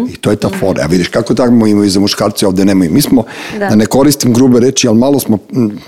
[0.09, 0.83] I to je ta fora.
[0.83, 2.91] A vidiš kako tako imaju za muškarce ovde nemaju.
[2.91, 3.23] Mi smo,
[3.53, 3.75] da, Da.
[3.75, 5.37] ne koristim grube reči, ali malo smo,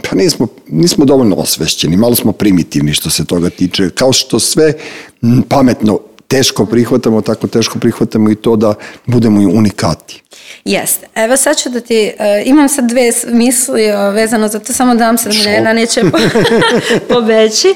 [0.01, 3.89] pa nismo, nismo dovoljno osvešćeni, malo smo primitivni što se toga tiče.
[3.89, 4.73] Kao što sve
[5.23, 8.73] m, pametno teško prihvatamo, tako teško prihvatamo i to da
[9.05, 10.21] budemo i unikati.
[10.65, 11.07] Jeste.
[11.15, 14.95] Evo sad ću da ti, uh, imam sad dve misli uh, vezano za to, samo
[14.95, 16.17] da vam se ne, na neće po,
[17.13, 17.67] pobeći.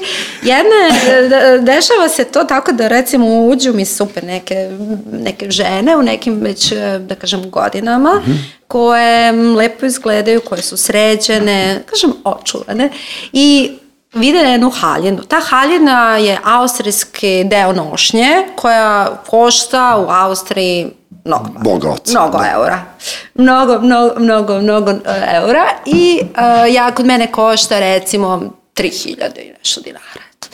[0.42, 4.70] Jedna je, dešava se to tako da recimo uđu mi super neke,
[5.12, 8.22] neke žene u nekim već, eh, da kažem, godinama,
[8.68, 12.90] koje mm, lepo izgledaju, koje su sređene, kažem, očuvane
[13.32, 13.70] i
[14.12, 15.22] vide jednu haljinu.
[15.22, 20.90] Ta haljina je austrijski deo nošnje koja košta u Austriji
[21.24, 21.48] mnogo.
[21.88, 22.50] oca, Mnogo da.
[22.50, 22.78] eura.
[23.34, 24.96] Mnogo, mnogo, mnogo, mnogo e,
[25.34, 28.42] eura i e, ja kod mene košta recimo
[28.74, 30.04] 3000 i nešto dinara.
[30.36, 30.48] eto.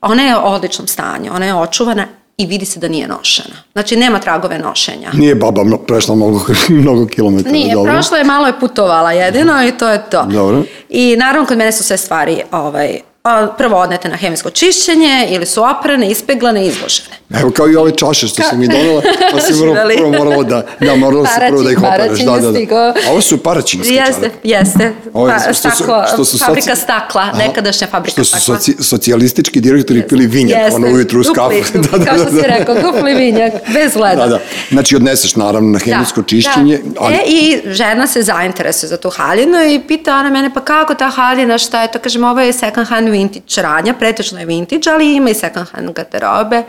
[0.00, 3.54] Ona je u odličnom stanju, ona je očuvana i vidi se da nije nošena.
[3.72, 5.10] Znači nema tragove nošenja.
[5.12, 7.52] Nije baba prešla mnogo, mnogo kilometara.
[7.52, 7.92] Nije, dobro.
[7.92, 10.24] prošlo je, malo je putovala jedino i to je to.
[10.24, 10.62] Dobro.
[10.88, 13.00] I naravno kod mene su sve stvari ovaj,
[13.50, 17.08] prvo odnete na hemijsko čišćenje ili su oprane, ispeglane, izložene.
[17.32, 19.96] Evo kao i ove čaše što si mi donela, pa si Živeli.
[19.96, 22.18] prvo morala da, da morala si prvo da ih operaš.
[22.18, 22.52] Da, da, da.
[22.52, 22.88] stigao.
[23.06, 24.36] A ovo su paraćinske Jeste, čarape.
[24.44, 24.92] jeste.
[25.12, 27.38] Ovo je Pa, što su- staklo, što su soci- fabrika stakla, Aha.
[27.38, 28.54] nekadašnja fabrika Što su stakla.
[28.56, 31.78] soci, socijalistički direktori pili vinjak, Jeste, ono ujutru uz dupli, kafu.
[31.78, 34.16] dupli, kao što si rekao, dupli vinjak, bez leda.
[34.16, 34.40] Da, da.
[34.70, 37.00] Znači odneseš naravno na hemijsko čišćenje, da.
[37.00, 40.94] ali E, i žena se zainteresuje za tu haljinu i pita ona mene, pa kako
[40.94, 41.98] ta haljina, šta je to?
[41.98, 45.90] Kažem, ovo je second hand vintage radnja, pretečno je vintage, ali ima i second hand
[45.92, 46.62] garderobe.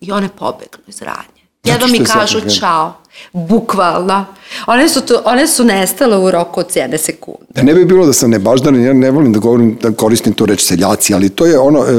[0.00, 1.38] I one pobegnu iz radnje.
[1.64, 2.94] Zato Jedva mi kažu čao.
[3.32, 4.24] Bukvalno.
[4.66, 7.46] One su, tu, one su nestale u roku od jedne sekunde.
[7.54, 10.46] Da ne bi bilo da sam nebaždan, ja ne volim da govorim, da koristim tu
[10.46, 11.92] reč seljaci, ali to je ono, e,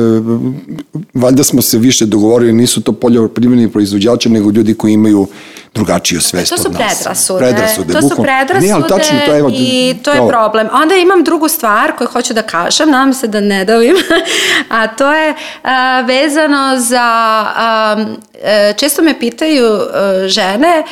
[1.14, 5.28] valjda smo se više dogovorili, nisu to poljoprivredni proizvođači, nego ljudi koji imaju
[5.74, 6.82] drugačiju svest To su od nas.
[6.82, 7.40] predrasude.
[7.40, 10.70] Predrasude, to su predrasude Ne, ali tačno, to evo, i to je problem.
[10.74, 13.96] Onda imam drugu stvar koju hoću da kažem, nadam se da ne davim,
[14.80, 17.10] a to je a, vezano za,
[17.56, 18.06] a,
[18.44, 20.84] e, često me pitaju e, žene,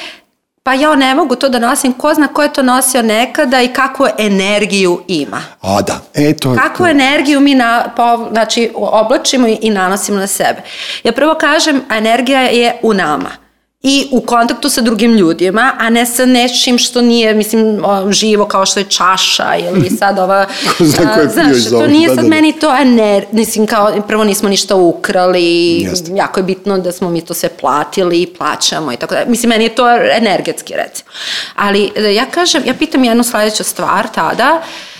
[0.64, 3.68] pa ja ne mogu to da nosim, ko zna ko je to nosio nekada i
[3.68, 5.42] kakvu energiju ima.
[5.62, 6.58] A da, e, to je...
[6.58, 10.62] Kakvu energiju mi na, po, znači, oblačimo i, i nanosimo na sebe.
[11.04, 13.47] Ja prvo kažem, a energija je u nama
[13.84, 18.66] i u kontaktu sa drugim ljudima, a ne sa nečim što nije, mislim, živo kao
[18.66, 20.46] što je čaša ili sad ova...
[20.80, 22.36] Zna ko je a, pio znaš, to ovog, nije da, sad da, da.
[22.36, 26.12] meni to ener, mislim, kao, prvo nismo ništa ukrali, Jeste.
[26.16, 29.26] jako je bitno da smo mi to sve platili i plaćamo i tako da.
[29.28, 31.10] Mislim, meni je to energetski, recimo.
[31.56, 34.97] Ali e, ja kažem, ja pitam jednu sledeću stvar tada, Uh,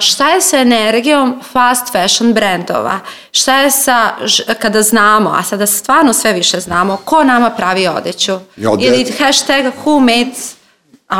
[0.00, 3.00] šta je sa energijom fast fashion brendova?
[3.32, 4.10] Šta je sa,
[4.58, 8.38] kada znamo, a sada stvarno sve više znamo, ko nama pravi odeću?
[8.56, 10.36] De- Ili hashtag who made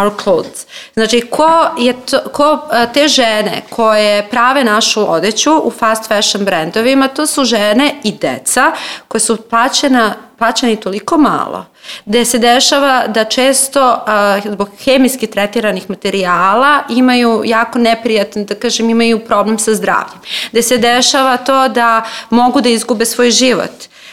[0.01, 0.67] our clothes.
[0.95, 6.45] Znači, ko je to, ko, a, te žene koje prave našu odeću u fast fashion
[6.45, 8.73] brendovima, to su žene i deca
[9.09, 11.67] koje su plaćena, plaćeni toliko malo
[12.05, 18.91] gde se dešava da često a, zbog hemijski tretiranih materijala imaju jako neprijatno, da kažem,
[18.91, 20.21] imaju problem sa zdravljem.
[20.53, 23.71] Gde se dešava to da mogu da izgube svoj život.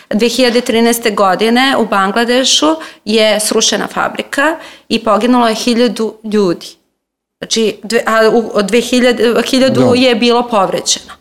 [0.09, 1.15] 2013.
[1.15, 4.55] godine u Bangladešu je srušena fabrika
[4.89, 6.67] i poginulo je hiljadu ljudi.
[7.39, 9.95] Znači, dve, a u, od 2000, hiljadu Da.
[9.95, 11.13] je bilo povređeno.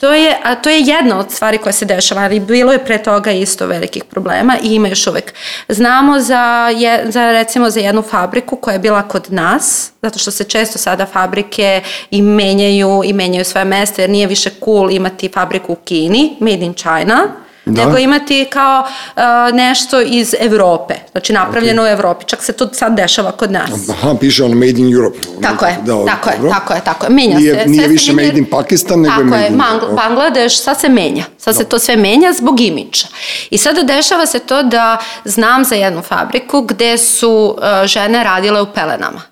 [0.00, 3.02] To je, a to je jedna od stvari koja se dešava, ali bilo je pre
[3.02, 5.34] toga isto velikih problema i ima još uvek.
[5.68, 10.30] Znamo za, je, za recimo za jednu fabriku koja je bila kod nas, zato što
[10.30, 15.28] se često sada fabrike i menjaju i menjaju svoje mesta, jer nije više cool imati
[15.28, 17.28] fabriku u Kini, made in China,
[17.64, 17.84] Da.
[17.84, 19.22] nego imati kao uh,
[19.54, 23.70] nešto iz Evrope, znači napravljeno u Evropi, čak se to sad dešava kod nas.
[23.90, 25.18] Aha, piše ono Made in Europe.
[25.42, 27.10] Tako je, Da, tako je, tako je, tako je.
[27.10, 27.68] Menja Nije- se.
[27.68, 29.96] nije sve više made in Pakistan, nego je tako made je, in- Mang- ok.
[29.96, 31.24] Bangladeš, sad se menja.
[31.38, 33.06] Sad se to sve menja zbog imidža.
[33.50, 38.62] I sada dešava se to da znam za jednu fabriku gde su uh, žene radile
[38.62, 39.22] u pelenama.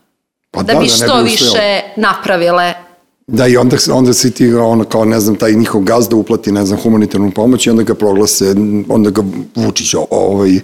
[0.51, 2.75] Pa da, da, bi da što više napravile
[3.33, 6.67] Da, i onda, onda si ti, ono, kao, ne znam, taj njihov gazda uplati, ne
[6.67, 8.55] znam, humanitarnu pomoć i onda ga proglase,
[8.89, 9.23] onda ga
[9.55, 10.61] Vučić ovaj,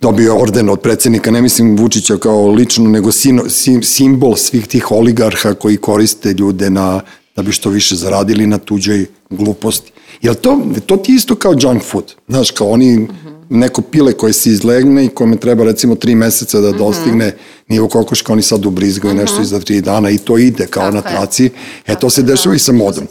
[0.00, 4.90] dobio orden od predsednika, ne mislim Vučića kao lično, nego sino, sim, simbol svih tih
[4.90, 7.00] oligarha koji koriste ljude na,
[7.36, 9.92] da bi što više zaradili na tuđoj gluposti.
[10.22, 13.08] Jel to, to ti isto kao junk food, znaš, kao oni,
[13.50, 17.36] neko pile koje se izlegne i kome treba recimo tri meseca da dostigne
[17.68, 21.10] nivo kokoška, oni sad ubrizgaju nešto iza tri dana i to ide kao Tako na
[21.10, 21.16] je.
[21.16, 21.50] traci.
[21.86, 23.06] E, to se dešava i sa modom.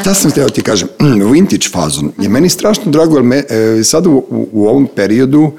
[0.00, 0.88] Šta sam hteo ti kažem?
[1.32, 5.52] Vintage fazon je meni strašno drago, jer me, e, sad u, u, u ovom periodu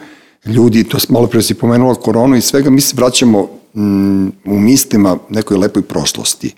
[0.45, 5.17] ljudi, to malo pre si pomenula koronu i svega, mi se vraćamo mm, u mislima
[5.29, 6.53] nekoj lepoj prošlosti.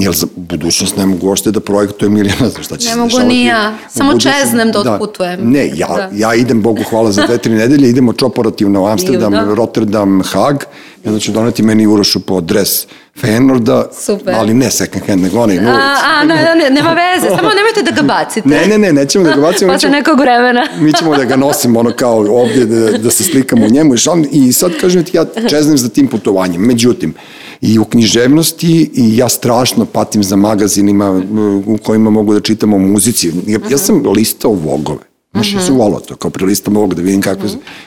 [0.00, 2.98] Jer za budućnost ne mogu uopšte da projektujem ili ne znam šta će Ne se
[2.98, 3.74] mogu dešavati ni ja.
[3.88, 5.50] Samo čeznem da otputujem.
[5.50, 6.10] Ne, ja, Da.
[6.12, 9.54] ja idem, Bogu hvala, za dve, tri nedelje, idemo čopораtivno u Amsterdam, Divno.
[9.54, 10.56] Rotterdam, Hag,
[11.04, 12.86] i onda ću doneti meni Urošu po dres
[13.22, 14.34] Feyenoorda, Super.
[14.34, 15.80] ali ne second hand, nego onaj nulac.
[15.80, 18.48] A, a ne, ne, nema veze, samo nemojte da ga bacite.
[18.48, 19.72] Ne, ne, ne, nećemo da ga bacimo.
[19.74, 20.66] Posle nekog vremena.
[20.80, 23.94] mi ćemo da ga nosimo ono kao ovdje da, da se slikamo u njemu
[24.32, 26.62] i, sad kažem ti ja čeznem za tim putovanjem.
[26.62, 27.14] Međutim,
[27.60, 31.22] i u književnosti i ja strašno patim za magazinima uh,
[31.66, 33.32] u kojima mogu da čitam o muzici.
[33.46, 35.08] Ja, ja sam listao vogove.
[35.32, 37.42] Znaš, ja sam volao to, kao prelistam ovog da vidim kako,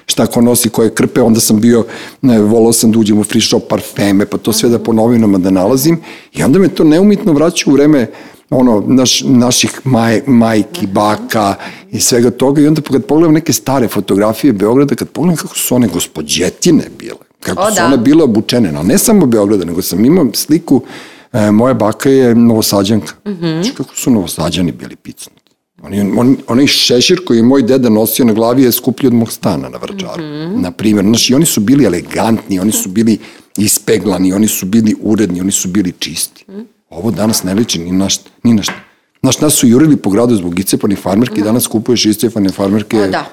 [0.06, 1.86] šta ko nosi, koje krpe, onda sam bio,
[2.22, 5.38] ne, volao sam da uđem u free shop parfeme, pa to sve da po novinama
[5.38, 6.00] da nalazim.
[6.34, 8.08] I onda me to neumitno vraća u vreme
[8.50, 11.56] ono, naš, naših maj, majki, baka
[11.92, 12.62] i svega toga.
[12.62, 17.31] I onda kad pogledam neke stare fotografije Beograda, kad pogledam kako su one gospodjetine bile,
[17.41, 17.86] kako O, su da.
[17.86, 20.82] one bile obučene, no ne samo Beograda, nego sam imao sliku,
[21.34, 23.30] e, moja baka je novosađanka, mm.
[23.30, 23.73] -hmm.
[23.73, 25.41] kako su novosađani bili picnuti.
[25.84, 29.32] Oni, on, onaj šešir koji je moj deda nosio na glavi je skuplji od mog
[29.32, 30.62] stana na Vrčaru, mm -hmm.
[30.62, 31.06] na primjer.
[31.06, 33.17] Znaš, i oni su bili elegantni, oni su bili
[33.58, 36.45] ispeglani, oni su bili uredni, oni su bili čisti.
[36.89, 38.30] Ovo danas ne liči ni na šta.
[38.43, 38.73] Ni na šta.
[39.21, 42.97] Znaš, nas su jurili po gradu zbog icepanih farmerki, danas kupuješ iscepane farmerke.
[42.97, 43.25] O, da.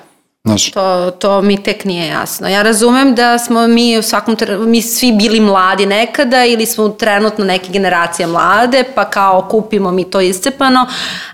[0.44, 2.48] Znaš, To, to mi tek nije jasno.
[2.48, 7.44] Ja razumem da smo mi u svakom mi svi bili mladi nekada ili smo trenutno
[7.44, 10.87] neke generacije mlade, pa kao kupimo mi to iscepano,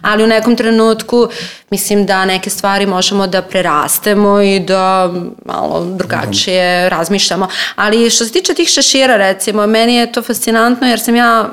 [0.03, 1.29] ali u nekom trenutku
[1.71, 5.11] mislim da neke stvari možemo da prerastemo i da
[5.45, 7.49] malo drugačije razmišljamo.
[7.77, 11.51] Ali što se tiče tih šešira recimo, meni je to fascinantno jer sam ja,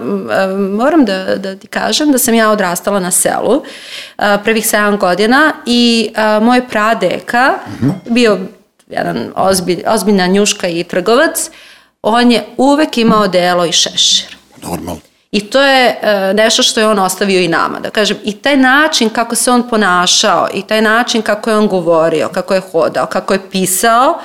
[0.78, 3.64] moram da, da ti kažem da sam ja odrastala na selu
[4.44, 6.12] prvih 7 godina i
[6.42, 7.41] moj pradeka
[8.10, 8.40] bio
[8.88, 11.50] jedan ozbilj, ozbiljna njuška i trgovac,
[12.02, 14.36] on je uvek imao delo i šešir.
[14.62, 15.02] normalno.
[15.32, 18.18] I to je e, nešto što je on ostavio i nama, da kažem.
[18.24, 22.54] I taj način kako se on ponašao, i taj način kako je on govorio, kako
[22.54, 24.20] je hodao, kako je pisao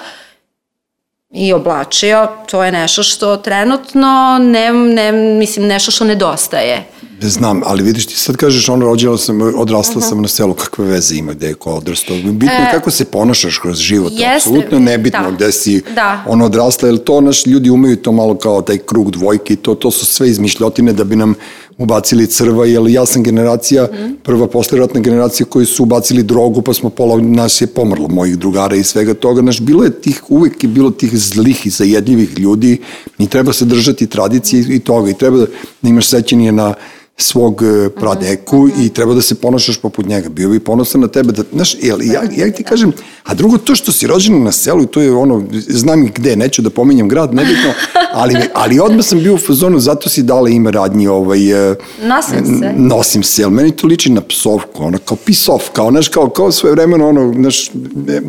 [1.30, 6.84] i oblačio, to je nešto što trenutno, ne, ne, mislim, nešto što nedostaje.
[7.22, 10.84] Ne znam, ali vidiš ti sad kažeš ono rođela sam, odrasla sam na selu, kakve
[10.84, 12.16] veze ima gde je ko odrastao.
[12.16, 15.30] Bitno je kako se ponašaš kroz život, E, jeste, apsolutno nebitno da.
[15.30, 16.24] gde si Da.
[16.26, 19.74] ono odrasla, jer to naš ljudi umeju to malo kao taj krug dvojke i to,
[19.74, 21.34] to su sve izmišljotine da bi nam
[21.78, 24.12] ubacili crva, jer ja sam generacija, Mhm.
[24.22, 28.76] prva posleratna generacija koji su ubacili drogu, pa smo pola nas je pomrlo, mojih drugara
[28.76, 29.42] i svega toga.
[29.42, 32.80] Naš, bilo je tih, uvek je bilo tih zlih i zajedljivih ljudi
[33.18, 35.38] i treba se držati tradicije i toga i treba
[35.82, 36.74] da imaš sećanje na
[37.16, 40.28] svog e, pradeku i treba da se ponašaš poput njega.
[40.28, 41.32] Bio bi ponosan na tebe.
[41.32, 42.92] Da, znaš, jel, ja, ja ti kažem,
[43.24, 46.62] a drugo to što si rođen na selu i to je ono, znam gde, neću
[46.62, 47.72] da pominjem grad, nebitno,
[48.20, 52.58] ali, ali odmah sam bio u fazonu, zato si dala ime radnji ovaj, e, Nosim
[52.58, 52.72] se.
[52.76, 56.52] nosim se, ali meni to liči na psovku, ono, kao pisof, kao, znaš, kao, kao
[56.52, 57.68] svoje vremeno, ono, znaš,
[58.08, 58.20] e,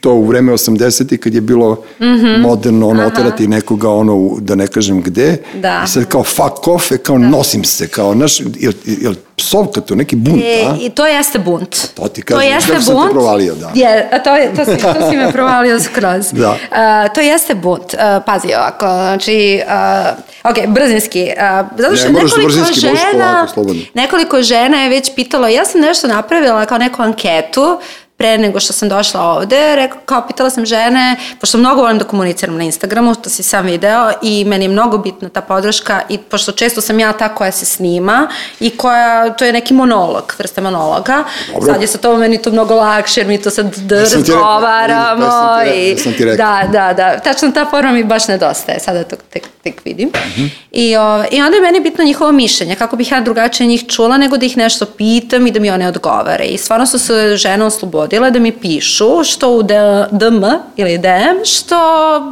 [0.00, 1.16] to u vreme 80.
[1.16, 2.04] kad je bilo mm.
[2.04, 2.40] -hmm.
[2.40, 5.82] moderno, ono, oterati nekoga, ono, da ne kažem gde, Da.
[5.84, 9.94] i sad kao fuck off, e, kao nosim se, kao, znaš, jel, jel psovka to,
[9.94, 10.76] neki bunt, E, a?
[10.80, 11.76] I to jeste bunt.
[11.94, 13.10] To ti kažem, jeste kako sam te bunt.
[13.12, 13.70] provalio, da.
[13.74, 16.26] Je, a to, je, to, si, to si me provalio skroz.
[16.32, 16.56] Da.
[16.72, 17.94] A, to jeste bunt.
[17.94, 20.12] A, pazi ovako, znači, a,
[20.44, 21.30] ok, brzinski.
[21.40, 23.82] A, zato što Ne, nekoliko brzinski, žena, polako, slobodno.
[23.94, 27.78] nekoliko žena je već pitalo, ja sam nešto napravila kao neku anketu,
[28.16, 32.04] pre nego što sam došla ovde, rekao, kao pitala sam žene, pošto mnogo volim da
[32.04, 36.18] komuniciram na Instagramu, to si sam video, i meni je mnogo bitna ta podrška, i
[36.18, 38.28] pošto često sam ja ta koja se snima,
[38.60, 41.24] i koja, to je neki monolog, vrsta monologa,
[41.54, 41.72] Dobro.
[41.72, 45.74] sad je sa to meni to mnogo lakše, jer mi to sad da razgovaramo, rekao,
[45.74, 46.46] i jesam ti rekao.
[46.46, 50.10] da, da, da, tačno ta forma mi baš nedostaje, sada to tek, tek vidim.
[50.26, 50.46] Mhm.
[50.72, 54.18] I, o, I onda je meni bitno njihovo mišljenje, kako bih ja drugačije njih čula,
[54.18, 56.44] nego da ih nešto pitam i da mi one odgovore.
[56.44, 60.44] I stvarno su se žene oslobodile da mi pišu, što u DM
[60.76, 61.78] ili DM, što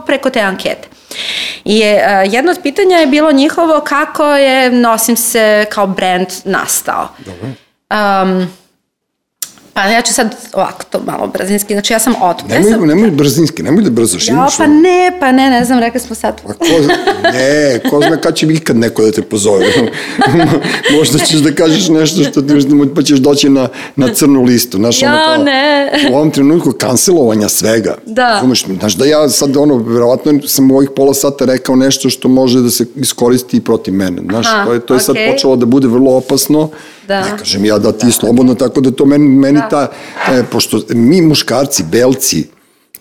[0.07, 0.89] preko te ankete.
[1.65, 7.09] I je, jedno od pitanja je bilo njihovo kako je Nosim se kao brand nastao.
[7.19, 7.49] Dobro.
[7.91, 8.49] Um,
[9.75, 13.11] pa ja ću sad ovako to malo brzinski, znači ja sam ja Nemoj, sam, nemoj
[13.11, 14.29] brzinski, nemoj da brzaš.
[14.29, 16.41] Ja, pa ono- ne, pa ne, ne znam, rekli smo sad.
[16.47, 16.65] Pa ko,
[17.33, 19.67] ne, ko zna kad će ikad neko da te pozove.
[20.99, 22.55] Možda ćeš da kažeš nešto što ti,
[22.95, 24.77] pa ćeš doći na, na crnu listu.
[24.77, 25.91] Znaš, ono Ja, kao, ne.
[26.11, 27.95] U ovom trenutku kancelovanja svega.
[28.07, 28.29] Da.
[28.29, 32.29] Razumeš, znaš da ja sad ono, verovatno sam u ovih pola sata rekao nešto što
[32.29, 34.23] može da se iskoristi i protiv mene.
[34.31, 35.33] Znaš, Aha, to je, to je sad okej.
[35.33, 36.71] počelo da bude vrlo opasno.
[37.09, 37.21] Da.
[37.23, 39.91] Ne kažem ja da ti slobodno, tako da to meni, meni ta,
[40.31, 42.45] e, pošto mi muškarci, belci,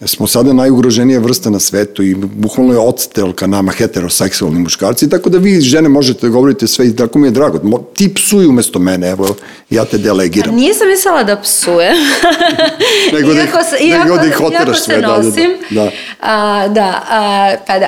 [0.05, 5.37] smo sada najugroženija vrsta na svetu i bukvalno je odstrelka nama heteroseksualni muškarci, tako da
[5.37, 7.59] vi žene možete da govorite sve i tako mi je drago.
[7.93, 9.35] Ti psuj umesto mene, evo,
[9.69, 10.55] ja te delegiram.
[10.55, 11.93] Nisam mislila da psujem.
[13.13, 15.17] Nego da ih- Iako se- nego da ih oteraš iako se sve, da, da, da.
[15.19, 15.51] nosim.
[15.69, 15.91] Da.
[16.21, 17.87] A, da, a, pa da.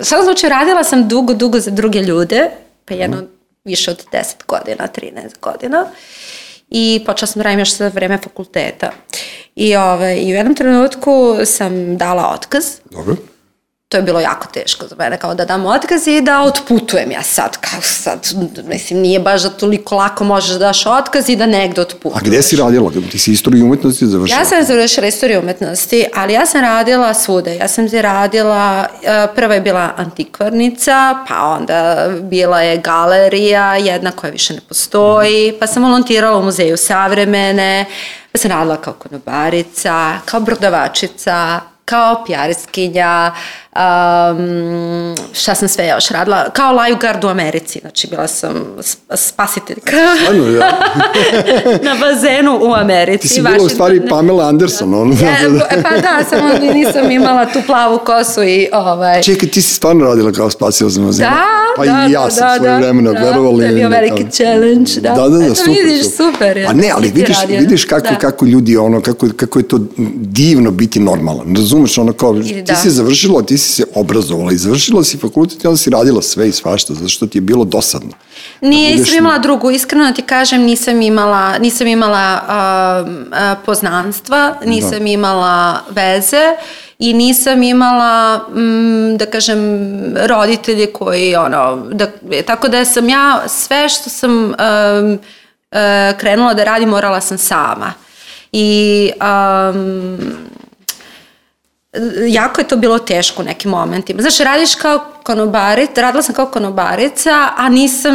[0.00, 2.50] U svakom slučaju radila sam dugo, dugo za druge ljude,
[2.84, 3.22] pa jedno
[3.64, 5.86] više od 10 godina, 13 godina.
[6.68, 8.92] I počela sam da radim još za vreme fakulteta.
[9.54, 12.64] I, ove, I u jednom trenutku sam dala otkaz.
[12.90, 13.16] Dobro.
[13.94, 17.22] To je bilo jako teško za mene, kao da dam otkaz i da otputujem ja
[17.22, 18.28] sad, kao sad,
[18.64, 22.22] mislim, nije baš da toliko lako možeš da daš otkaz i da negde otputuješ.
[22.22, 22.90] A gde si radila?
[23.10, 24.40] Ti si istoriju umetnosti završila?
[24.40, 27.56] Ja sam završila istoriju umetnosti, ali ja sam radila svude.
[27.56, 34.10] Ja sam se radila, e, prva je bila antikvarnica, pa onda bila je galerija, jedna
[34.10, 37.84] koja više ne postoji, pa sam volontirala u muzeju savremene,
[38.32, 43.32] pa sam radila kao konobarica, kao brodavačica, kao pjariskinja,
[43.72, 43.80] um,
[45.32, 50.14] šta sam sve još radila, kao lifeguard u Americi, znači bila sam sp- spasiteljka ja.
[51.90, 53.22] na bazenu u Americi.
[53.22, 54.94] Ti si bila u stvari Washington- Pamela Anderson.
[54.94, 55.36] Ono, Ja,
[55.82, 59.22] pa da, samo nisam imala tu plavu kosu i ovaj...
[59.22, 61.30] Čekaj, ti si stvarno radila kao spasilac na zemlji.
[61.30, 63.58] Da, pa da, i ja da, sam da, svoje da, vremena, da, verovali.
[63.58, 65.14] to je bio veliki challenge, da.
[65.14, 65.74] Da, da, da, Eto, super.
[65.84, 66.66] vidiš, super je.
[66.66, 67.58] A ne, ali vidiš, radio.
[67.60, 68.18] vidiš kako, Da.
[68.18, 69.78] kako ljudi, ono, kako, kako je to
[70.14, 71.56] divno biti normalan.
[71.56, 72.74] Razumeš, ono kao, ti da.
[72.74, 76.52] si završila, ti si se obrazovala završila si fakultet i onda si radila sve i
[76.52, 78.10] svašta, zato što ti je bilo dosadno.
[78.60, 83.54] Nije, budeš- nisam imala drugu, iskreno da ti kažem, nisam imala, nisam imala um, a,
[83.66, 86.42] poznanstva, nisam imala veze
[86.98, 89.58] i nisam imala, mm, da kažem,
[90.26, 92.06] roditelje koji, ono, da,
[92.46, 95.18] tako da sam ja sve što sam um,
[96.18, 97.92] krenula da radim, morala sam sama.
[98.52, 100.18] I um,
[102.28, 104.22] jako je to bilo teško u nekim momentima.
[104.22, 108.14] Znaš, radiš kao konobarica, radila sam kao konobarica, a nisam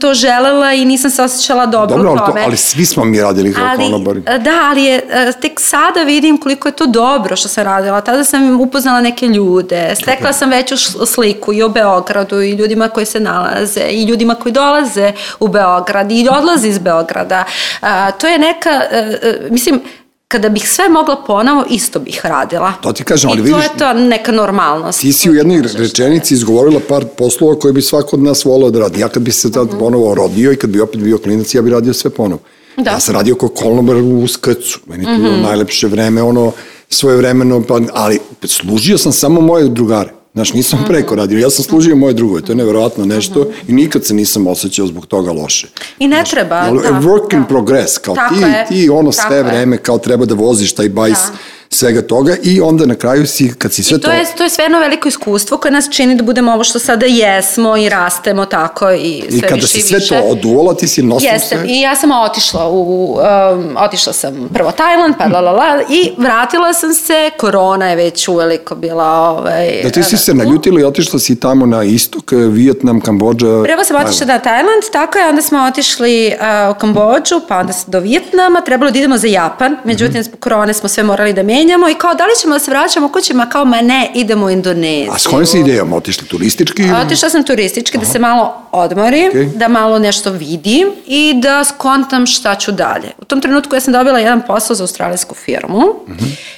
[0.00, 2.42] to želela i nisam se osjećala dobro, Dobro, u tome.
[2.46, 4.20] ali svi smo mi radili kao Ali, konobari.
[4.20, 8.00] Da, ali je, e, tek sada vidim koliko je to dobro što sam radila.
[8.00, 13.06] Tada sam upoznala neke ljude, stekla sam veću sliku i o Beogradu i ljudima koji
[13.06, 17.44] se nalaze i ljudima koji dolaze u Beograd i odlaze iz Beograda.
[17.80, 19.80] A, to je neka, e, e, mislim,
[20.28, 22.72] kada bih sve mogla ponovo, isto bih radila.
[22.72, 25.00] To ti kažem, ali I vidiš- to je to neka normalnost.
[25.00, 28.78] Ti si u jednoj rečenici izgovorila par poslova koje bi svako od nas volao da
[28.78, 29.00] radi.
[29.00, 31.70] Ja kad bi se tad ponovo rodio i kad bi opet bio klinac, ja bi
[31.70, 32.40] radio sve ponovo.
[32.76, 32.90] Da.
[32.90, 34.80] Ja sam radio kao kolnobar u skrcu.
[34.86, 36.52] Meni to bilo najlepše vreme, ono,
[36.88, 40.10] svoje vremeno, pa, ali služio sam samo moje drugare.
[40.36, 44.04] Znaš, nisam preko radio, ja sam služio moje drugove, to je neverovatno nešto i nikad
[44.04, 45.68] se nisam osjećao zbog toga loše.
[45.98, 46.56] I ne treba.
[46.56, 47.46] Jel, da, work in da.
[47.46, 49.42] progress, kao Tako ti, je, ti ono tako sve je.
[49.42, 51.38] vreme kao treba da voziš taj bajs Da.
[51.76, 54.50] Svega toga i onda na kraju si, kad si sve I to, je, to je
[54.50, 58.46] sve jedno veliko iskustvo koje nas čini da budemo ovo što sada jesmo i rastemo
[58.46, 60.08] tako i sve I kada više si i sve više.
[60.08, 61.68] to oduvala, ti si nosila Jesam, sve.
[61.68, 66.10] i ja sam otišla u, um, otišla sam prvo Tajland, pa la la la, i
[66.18, 69.80] vratila sam se, korona je već uveliko bila, ovaj...
[69.82, 73.46] Da ti si se naljutila i otišla si tamo na istok, Vijetnam, Kambođa.
[73.64, 76.32] Prvo sam otišla na Tajland, tako je, onda smo otišli
[76.70, 80.22] uh, u Kambođu, pa onda do Vijetnama, trebalo da idemo za Japan, međutim, Mhm.
[80.22, 82.70] zbog korone smo sve morali da menjamo menjamo i kao da li ćemo da se
[82.70, 85.12] vraćamo kućima, kao ma ne, idemo u Indoneziju.
[85.12, 85.92] A s kojom si idejom?
[85.92, 86.82] Otišli turistički?
[86.82, 86.92] ili?
[86.92, 88.06] Otišla sam turistički Aha.
[88.06, 89.44] da se malo odmorim, Okej.
[89.44, 93.10] da malo nešto vidim i da skontam šta ću dalje.
[93.18, 95.94] U tom trenutku ja sam dobila jedan posao za australijsku firmu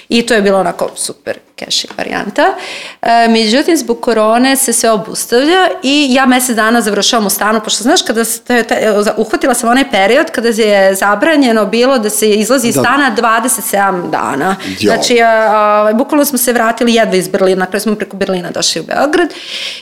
[0.08, 2.54] i to je bilo onako super cash varijanta.
[3.02, 7.82] E, međutim, zbog korone se sve obustavlja i ja mesec dana završavam u stanu, pošto
[7.82, 12.30] znaš, kada se, te, te, uhvatila sam onaj period kada je zabranjeno bilo da se
[12.30, 12.80] izlazi iz Da.
[12.80, 14.56] stana 27 dana.
[14.80, 14.92] Jo.
[14.92, 18.50] Znači, a, ovaj, bukvalno smo se vratili jedva iz Berlina, na kraju smo preko Berlina
[18.50, 19.28] došli u Beograd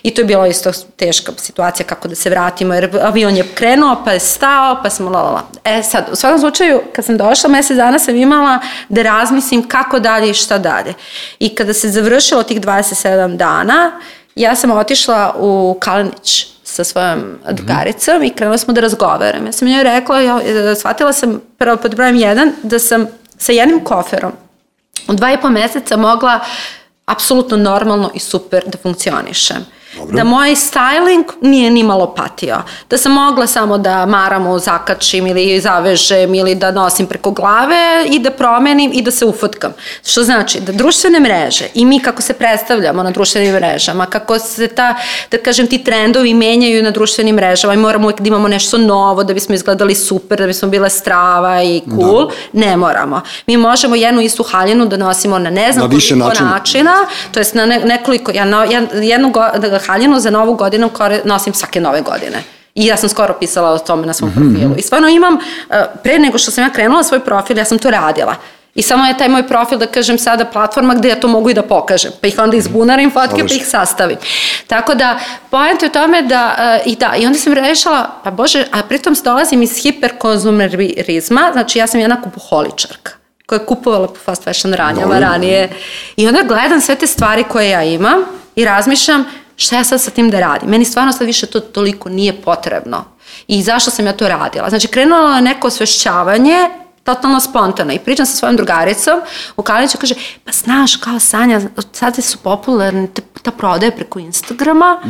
[0.03, 4.03] i to je bilo isto teška situacija kako da se vratimo, jer avion je krenuo,
[4.05, 5.43] pa je stao, pa smo la la la.
[5.65, 9.99] E sad, u svakom slučaju, kad sam došla, mesec dana sam imala da razmislim kako
[10.17, 10.95] dalje i šta dalje.
[11.39, 14.01] I kada se završilo tih 27 dana,
[14.35, 19.47] ja sam otišla u Kalenić sa svojom drugaricom i krenuli smo da razgovaram.
[19.47, 23.07] Ja sam njoj rekla, ja, e, shvatila sam prvo pod brojem jedan, da sam
[23.39, 24.33] sa jednim koferom
[25.09, 26.41] u dva i po meseca mogla
[27.07, 29.76] apsolutno normalno i super da funkcionišem.
[29.97, 30.17] Dobro.
[30.17, 32.57] Da moj styling nije ni malo patio.
[32.91, 38.19] Da sam mogla samo da maramo zakačim ili zavežem ili da nosim preko glave i
[38.19, 39.73] da promenim i da se ufotkam.
[40.07, 44.69] Što znači da društvene mreže i mi kako se predstavljamo na društvenim mrežama, kako se
[44.69, 44.95] ta,
[45.31, 49.25] da kažem, ti trendovi menjaju na društvenim mrežama i moramo uvijek da imamo nešto novo
[49.25, 53.21] da bismo izgledali super, da bismo bile strava i cool, ne moramo.
[53.47, 56.51] Mi možemo jednu istu haljinu da nosimo na ne znam Na koliko načina.
[56.51, 56.95] načina,
[57.33, 61.21] to jest na ne, nekoliko, ja, ja jednu go, da haljinu za novu godinu kore,
[61.25, 62.43] nosim svake nove godine.
[62.75, 64.75] I ja sam skoro pisala o tome na svom Mhm, profilu.
[64.79, 65.39] I stvarno imam,
[65.71, 68.35] eh, pre nego što sam ja krenula svoj profil, ja sam to radila.
[68.75, 71.55] I samo je taj moj profil, da kažem sada, platforma gde ja to mogu i
[71.55, 72.13] da pokažem.
[72.21, 74.17] Pa ih onda izbunarim fotke, pa ih sastavim.
[74.67, 75.19] Tako da,
[75.51, 78.83] poenta je u tome da, eh, i da, i onda sam rešila, pa bože, a
[78.83, 83.13] pritom dolazim iz hiperkonzumerizma, znači ja sam jedna kupoholičarka
[83.47, 85.21] koja je kupovala po fast fashion ranjama Dobro.
[85.21, 85.69] ranije.
[86.17, 88.19] I onda gledam sve te stvari koje ja imam
[88.57, 89.25] i razmišljam
[89.57, 90.69] šta ja sad sa tim da radim.
[90.71, 93.05] Meni stvarno sad više to toliko nije potrebno.
[93.49, 94.69] I zašto sam ja to radila?
[94.69, 96.57] Znači, krenulo je neko osvešćavanje
[97.05, 99.21] totalno spontano i pričam sa svojom drugaricom
[99.57, 101.61] u Kaliniću kaže, pa znaš kao Sanja,
[101.93, 105.01] sad su popularne te- ta prodaja preko Instagrama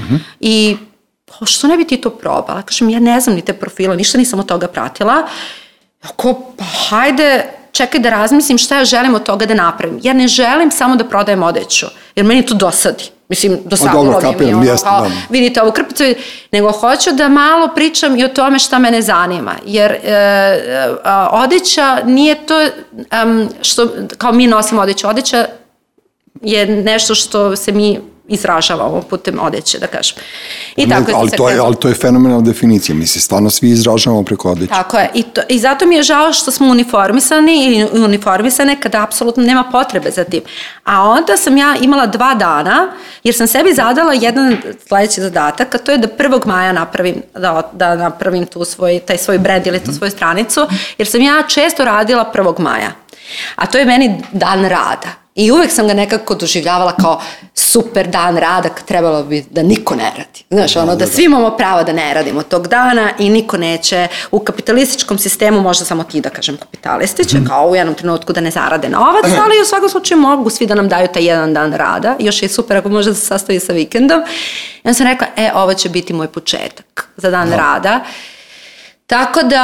[0.41, 0.77] i
[1.27, 2.63] "Pa što ne bi ti to probala?
[2.63, 5.27] Kažem, ja ne znam ni te profile, ništa nisam od toga pratila.
[6.03, 9.99] Ako, pa hajde, čekaj da razmislim šta ja želim od toga da napravim.
[10.03, 11.87] Ja ne želim samo da prodajem odeću,
[12.17, 13.05] jer meni to dosadi.
[13.29, 15.11] Mislim, dosadilo dobro, bi mi kapiram, ono, jeste, kao, da.
[15.31, 16.05] vidite ovu krpicu,
[16.53, 19.55] nego hoću da malo pričam i o tome šta mene zanima.
[19.67, 22.61] Jer e, e, a, odeća nije to
[23.11, 25.47] em, što, kao mi nosimo odeću, odeća
[26.43, 30.17] je nešto što se mi izražavamo putem odeće, da kažem.
[30.77, 32.95] I tako Ne, ali, to je, ali to je fenomenalna definicija.
[32.95, 34.73] Mi se stvarno svi izražavamo preko odeće.
[34.73, 35.11] Tako je.
[35.15, 39.65] I, to, I zato mi je žao što smo uniformisani ili uniformisane kada apsolutno nema
[39.73, 40.43] potrebe za tim.
[40.85, 42.89] A onda sam ja imala dva dana,
[43.25, 44.57] jer sam sebi zadala jedan
[44.89, 46.47] sledeći zadatak, a to je da 1.
[46.47, 50.67] maja napravim, da, da napravim tu svoj, taj svoj brand ili tu svoju stranicu,
[50.99, 52.59] jer sam ja često radila 1.
[52.59, 52.93] maja.
[53.57, 55.26] A to je meni dan rada.
[55.37, 57.21] I uvek sam ga nekako doživljavala kao
[57.55, 60.45] super dan rada, trebalo bi da niko ne radi.
[60.51, 64.39] Znaš, ono, da svi imamo pravo da ne radimo tog dana i niko neće u
[64.39, 68.51] kapitalističkom sistemu, možda samo ti da kažem kapitalisti, će kao u jednom trenutku da ne
[68.51, 72.17] zarade novac, ali u svakom slučaju mogu svi da nam daju taj jedan dan rada.
[72.19, 74.21] Još je super ako može da se sastavi sa vikendom.
[74.85, 78.01] I onda sam rekla, e, ovo će biti moj početak za dan rada.
[79.07, 79.63] Tako da,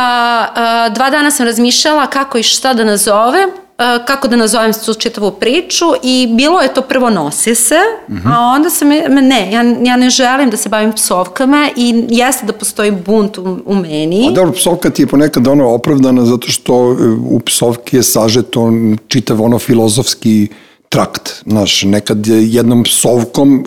[0.55, 4.95] a, dva dana sam razmišljala kako i šta da nazovem, a, kako da nazovem tu
[4.95, 7.79] čitavu priču i bilo je to prvo nosi se,
[8.27, 12.53] a onda sam, ne, ja, ja ne želim da se bavim psovkama i jeste da
[12.53, 14.29] postoji bunt u, u meni.
[14.29, 16.97] A dobro, psovka ti je ponekad ono opravdana zato što e,
[17.31, 18.73] u psovki je sažeto
[19.09, 20.49] čitav ono filozofski
[20.93, 21.43] trakt.
[21.47, 23.67] Znaš, nekad je jednom psovkom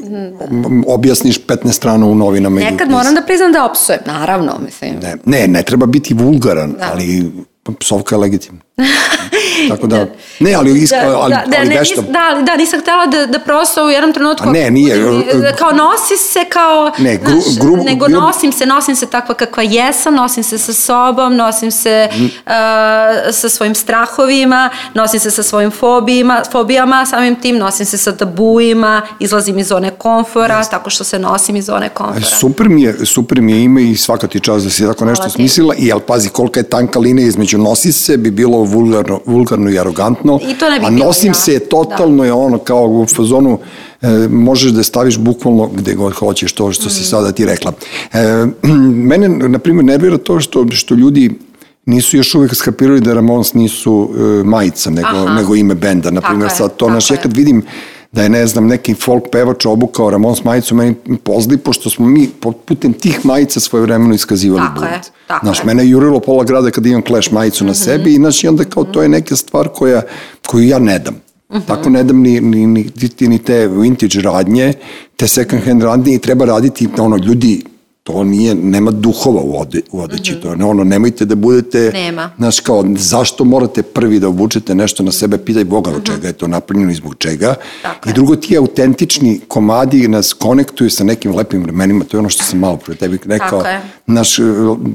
[0.88, 2.60] objasniš 15 strana u novinama.
[2.60, 4.92] Nekad moram da priznam da opsujem, naravno, mislim.
[5.02, 6.90] Ne, ne, ne treba biti vulgaran, Da.
[6.92, 7.32] ali
[7.80, 8.62] psovka je legitimna.
[9.70, 10.06] Tako da,
[10.40, 12.02] ne, ali, iska, da, ali, da, da, ali ne, vešta.
[12.02, 14.50] nis, da, ali da, nisam htela da, da prosto u jednom trenutku...
[14.50, 14.96] A ne, nije,
[15.34, 16.92] Da, kao nosi se kao...
[16.98, 20.58] Ne, gru- znaš, gru- nego gru- nosim se, nosim se takva kakva jesam, nosim se
[20.58, 22.24] sa sobom, nosim se Mm.
[22.26, 22.32] uh,
[23.32, 29.02] sa svojim strahovima, nosim se sa svojim fobijima, fobijama, samim tim nosim se sa tabuima,
[29.20, 32.26] izlazim iz zone komfora, tako što se nosim iz zone komfora.
[32.26, 35.24] Super mi je, super mi je ime i svaka ti čast da si tako nešto
[35.26, 35.32] ti.
[35.32, 39.70] smislila i ali pazi kolika je tanka linija između nosi se bi bilo vulgarno, vulgarno
[39.72, 41.34] i arogantno, I to ne bi a bilo nosim ja.
[41.34, 43.60] se je totalno je ono kao u fazonu
[44.02, 47.06] e, možeš da staviš bukvalno gde god hoćeš to što si Mm.
[47.06, 47.74] sada ti rekla.
[48.14, 48.46] E,
[49.10, 51.32] mene, na primjer, nervira to što, što ljudi
[51.86, 55.34] nisu još uvek skapirali da Ramones nisu uh, majica, nego, Aha.
[55.34, 56.10] nego ime benda.
[56.10, 57.62] Tako Naprimjer, je, sad to, naš, ja kad vidim
[58.16, 62.30] da je, ne znam, neki folk pevač obukao Ramones majicu, meni pozli, pošto smo mi
[62.66, 65.12] putem tih majica svoje vremeno iskazivali Tako je, bunt.
[65.28, 65.62] tako Znaš, je.
[65.62, 65.68] Mhm.
[65.68, 68.64] mene je jurilo pola grada kad imam Clash majicu na sebi i znaš, i onda
[68.64, 70.02] kao to je neka stvar koja,
[70.48, 71.16] koju ja ne dam.
[71.54, 71.62] Mhm.
[71.68, 74.74] Tako ne dam ni, ni, ni, ni te vintage radnje,
[75.18, 77.64] te second hand radnje i treba raditi, ono, ljudi,
[78.06, 81.98] to nije, nema duhova u, ode, u odeći, to je ono, nemojte da budete, Mhm.
[81.98, 82.30] Nema.
[82.38, 86.34] znaš, kao, zašto morate prvi da obučete nešto na sebe, pitaj Boga od čega je
[86.34, 87.50] to napravljeno i zbog čega.
[87.52, 87.60] Mhm.
[87.82, 88.14] Tako I je.
[88.14, 92.60] drugo, ti autentični komadi nas konektuju sa nekim lepim vremenima, to je ono što sam
[92.60, 93.50] malo pre tebi rekao.
[93.50, 93.82] Tako je.
[94.08, 94.38] Naš,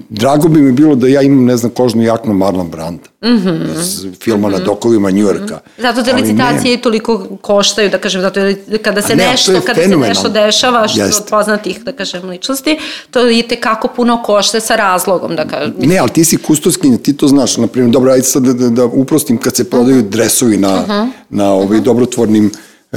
[0.08, 3.02] drago bi mi bilo da ja imam, ne znam, kožnu jaknu Marlon Branda.
[3.22, 5.44] Iz filma na dokovima Njujorka.
[5.68, 5.82] Mhm.
[5.82, 6.82] Zato te licitacije ne.
[6.82, 8.40] toliko koštaju, da kažem, zato
[8.82, 11.22] kada se ne, nešto, kada se nešto dešava što Jeste.
[11.22, 12.78] od poznatih, da kažem, ličnosti,
[13.10, 15.74] to i tekako puno košta sa razlogom, da kažem.
[15.78, 18.68] Ne, ali ti si kustoskinja, ti to znaš, na primjer, dobro, ajde sad da, da,
[18.68, 20.08] da uprostim, kad se prodaju Mhm.
[20.10, 22.50] dresovi na, na ovaj dobrotvornim
[22.92, 22.96] e,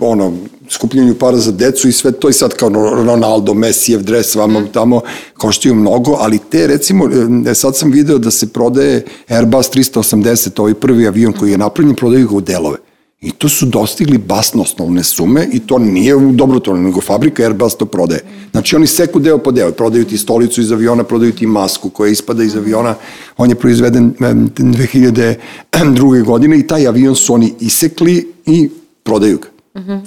[0.00, 0.32] ono,
[0.68, 2.68] skupljenju para za decu i sve to i sad kao
[3.04, 4.72] Ronaldo, Messijev dres vama Mhm.
[4.72, 5.00] tamo
[5.36, 7.08] koštaju mnogo, ali te recimo,
[7.50, 11.96] e, sad sam video da se prodaje Airbus 380, ovaj prvi avion koji je napravljen,
[11.96, 12.76] prodaju ga u delove.
[13.20, 17.86] I to su dostigli basnosnovne sume i to nije u dobrotvorno, nego fabrika Airbus to
[17.86, 18.20] prodaje.
[18.50, 22.10] Znači oni seku deo po deo, prodaju ti stolicu iz aviona, prodaju ti masku koja
[22.10, 22.94] ispada iz aviona.
[23.36, 26.22] On je proizveden em, 2002.
[26.24, 28.70] godine i taj avion su oni isekli i
[29.02, 29.53] prodaju ga.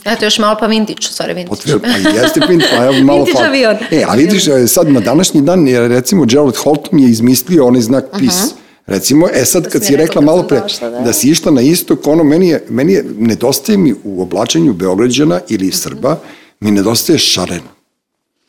[0.05, 1.61] Eto, još malo pa vintage, u stvari vintage.
[1.61, 3.77] Potvrd, pa jeste pint, pa evo malo Vintage avion.
[3.91, 7.81] E, a vidiš, e, sad na današnji dan, je, recimo, Gerald Holton je izmislio onaj
[7.81, 8.55] znak peace.
[8.85, 10.99] Recimo, e sad kad si mi rekla malo pre došla, da.
[10.99, 15.39] da si išla na istok, ono, meni je, meni je, nedostaje mi u oblačenju Beograđana
[15.49, 16.19] ili Srba,
[16.59, 17.77] mi nedostaje šareno.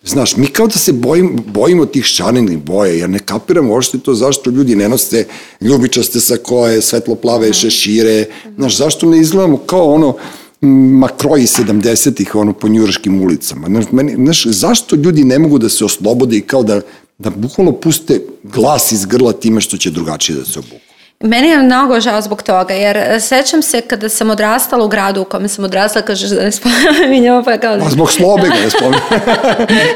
[0.05, 4.14] Znaš, mi kao da se bojimo, bojimo tih šarenih boja, jer ne kapiramo uopšte to
[4.14, 5.27] zašto ljudi ne nose
[5.61, 8.25] ljubičaste sakoje, svetloplave šešire,
[8.57, 10.16] znaš, zašto ne izgledamo kao ono,
[10.61, 13.67] makroji 70-ih ono, po njuraškim ulicama.
[13.67, 16.81] Znaš, meni, znaš, zašto ljudi ne mogu da se oslobode i kao da,
[17.19, 20.88] da bukvalno puste glas iz grla time što će drugačije da se obuku?
[21.25, 25.21] Meni je mnogo žao zbog toga, jer e, sećam se kada sam odrastala u gradu
[25.21, 27.75] u kome sam odrastala, kažeš da ne spominjamo, pa kao...
[27.75, 29.03] A zbog Slobe ga ne spominjem.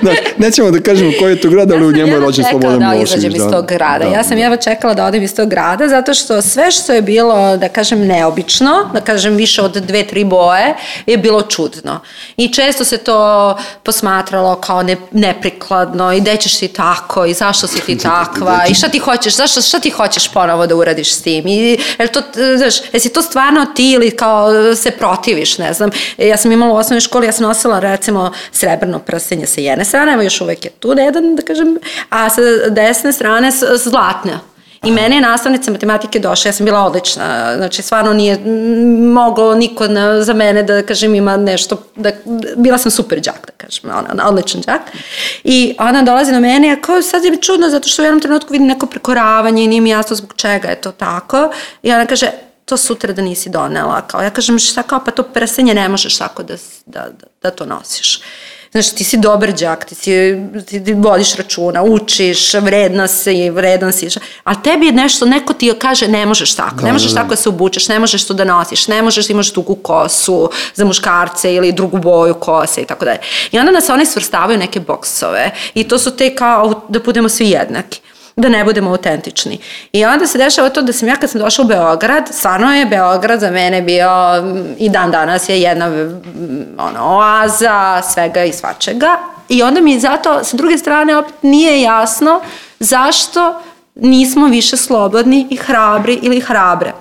[0.03, 2.91] Znaš, nećemo da kažemo koji je to grad, ali u njemu je rođen Slobodan da
[2.91, 3.09] Milošević.
[3.09, 4.05] izađem iz tog grada.
[4.05, 7.57] Ja sam jedva čekala da odem iz tog grada, zato što sve što je bilo,
[7.57, 10.75] da kažem, neobično, da kažem više od dve, tri boje,
[11.07, 12.01] je bilo čudno.
[12.37, 17.66] I često se to posmatralo kao ne, neprikladno i gde ćeš ti tako i zašto
[17.66, 21.23] si ti takva i šta ti hoćeš, zašto, šta ti hoćeš ponovo da uradiš s
[21.23, 22.21] tim i jel to,
[22.57, 25.91] znaš, jesi to stvarno ti ili kao se protiviš, ne znam.
[26.19, 29.85] E, Ja sam imala u osnovnoj školi, ja sam nosila recimo srebrno prstenje sa jedne
[29.85, 31.79] strane, evo još uvek je tu jedan, da kažem,
[32.11, 32.41] a sa
[32.71, 34.52] desne strane zlatna.
[34.85, 38.39] I mene je nastavnica matematike došla, ja sam bila odlična, znači stvarno nije
[39.12, 42.11] moglo niko na, za mene da, kažem, ima nešto, da,
[42.57, 44.80] bila sam super đak, da kažem, ona, odličan đak.
[45.45, 48.20] I ona dolazi na mene, a kao sad je mi čudno, zato što u jednom
[48.20, 51.51] trenutku vidim neko prekoravanje i nije mi jasno zbog čega je to tako.
[51.83, 52.30] I ona kaže,
[52.64, 54.01] to sutra da nisi donela.
[54.01, 56.55] Kao, ja kažem, šta kao, pa to prsenje ne možeš tako da,
[56.87, 58.20] da, da, da to nosiš.
[58.73, 64.09] Znaš, ti si dobar đak, ti, si, ti, vodiš računa, učiš, vredna si, vredan si.
[64.45, 67.20] Ali tebi je nešto, neko ti kaže ne možeš tako, Da, ne možeš da, da.
[67.20, 70.51] tako da se obučeš, ne možeš to da nosiš, ne možeš da imaš dugu kosu
[70.75, 73.18] za muškarce ili drugu boju kose i tako dalje.
[73.53, 77.51] I onda nas oni svrstavaju neke boksove i to su te kao da budemo svi
[77.51, 78.01] jednaki
[78.37, 79.59] da ne budemo autentični.
[79.93, 82.87] I onda se dešava to da sam ja kad sam došla u Beograd, stvarno je
[82.87, 84.09] Beograd za mene bio
[84.78, 85.87] i dan danas je jedna
[86.78, 89.16] ono, oaza svega i svačega.
[89.49, 92.41] I onda mi zato sa druge strane opet nije jasno
[92.80, 93.62] zašto
[93.95, 96.93] nismo više slobodni i hrabri ili hrabre.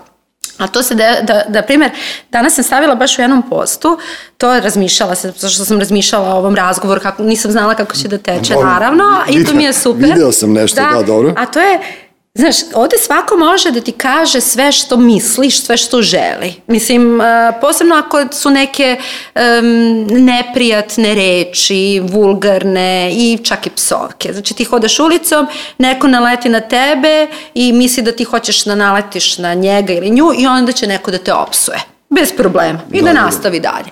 [0.62, 1.92] A to se, da, da, da primjer,
[2.32, 3.98] danas sam stavila baš u jednom postu,
[4.38, 7.96] to je razmišljala se, zato što sam razmišljala o ovom razgovoru, kako, nisam znala kako
[7.96, 10.10] će da teče, naravno, i to mi je super.
[10.14, 11.34] Video sam nešto, da, dobro.
[11.38, 11.80] A to je,
[12.34, 16.54] znaš, ovde svako može da ti kaže sve što misliš, sve što želi.
[16.68, 17.26] Mislim, uh,
[17.62, 18.98] posebno ako su neke
[19.36, 19.42] um,
[20.10, 24.34] neprijatne reči, vulgarne i čak i psovke.
[24.34, 29.38] Znači ti hodaš ulicom, neko naleti na tebe i misli da ti hoćeš da naletiš
[29.38, 31.80] na njega ili nju i onda će neko da te opsuje.
[32.10, 32.80] Bez problema.
[32.92, 33.14] I da.
[33.14, 33.90] nastavi dalje.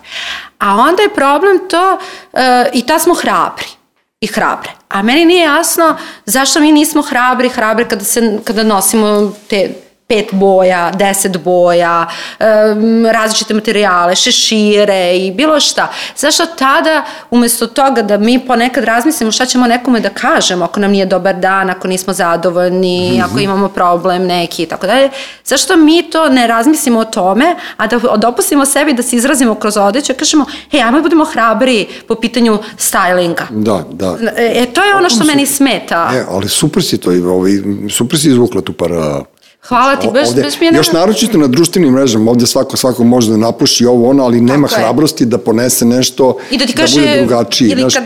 [0.60, 1.98] A onda je problem to,
[2.34, 2.40] uh,
[2.74, 3.79] i ta smo hrabri
[4.22, 4.70] i hrabre.
[4.90, 10.30] A meni nije jasno zašto mi nismo hrabri, hrabre kada, se, kada nosimo te pet
[10.32, 12.08] boja, deset boja,
[12.40, 15.92] um, različite materijale, šešire i bilo šta.
[16.18, 20.92] Zašto tada, umesto toga da mi ponekad razmislimo šta ćemo nekome da kažemo ako nam
[20.92, 23.26] nije dobar dan, ako nismo zadovoljni, mm -hmm.
[23.26, 25.10] ako imamo problem neki i tako dalje,
[25.46, 29.78] zašto mi to ne razmislimo o tome, a da dopustimo sebi da se izrazimo kroz
[29.78, 33.44] odeću i kažemo, hej, ajmo da budemo hrabri po pitanju stylinga.
[33.50, 34.18] Da, da.
[34.38, 36.12] E, to je ono što meni smeta.
[36.16, 37.52] E, ali super si to, ovaj,
[37.90, 39.24] super si izvukla tu para
[39.68, 40.72] Hvala ti, baš, ovde, baš mi je...
[40.76, 44.68] Još naročito na društvenim mrežama, ovde svako, svako može da napuši ovo ono, ali nema
[44.68, 45.28] Tako hrabrosti je.
[45.28, 47.70] da ponese nešto, I da, ti kaže, da bude drugačiji.
[47.70, 48.04] Ili kad...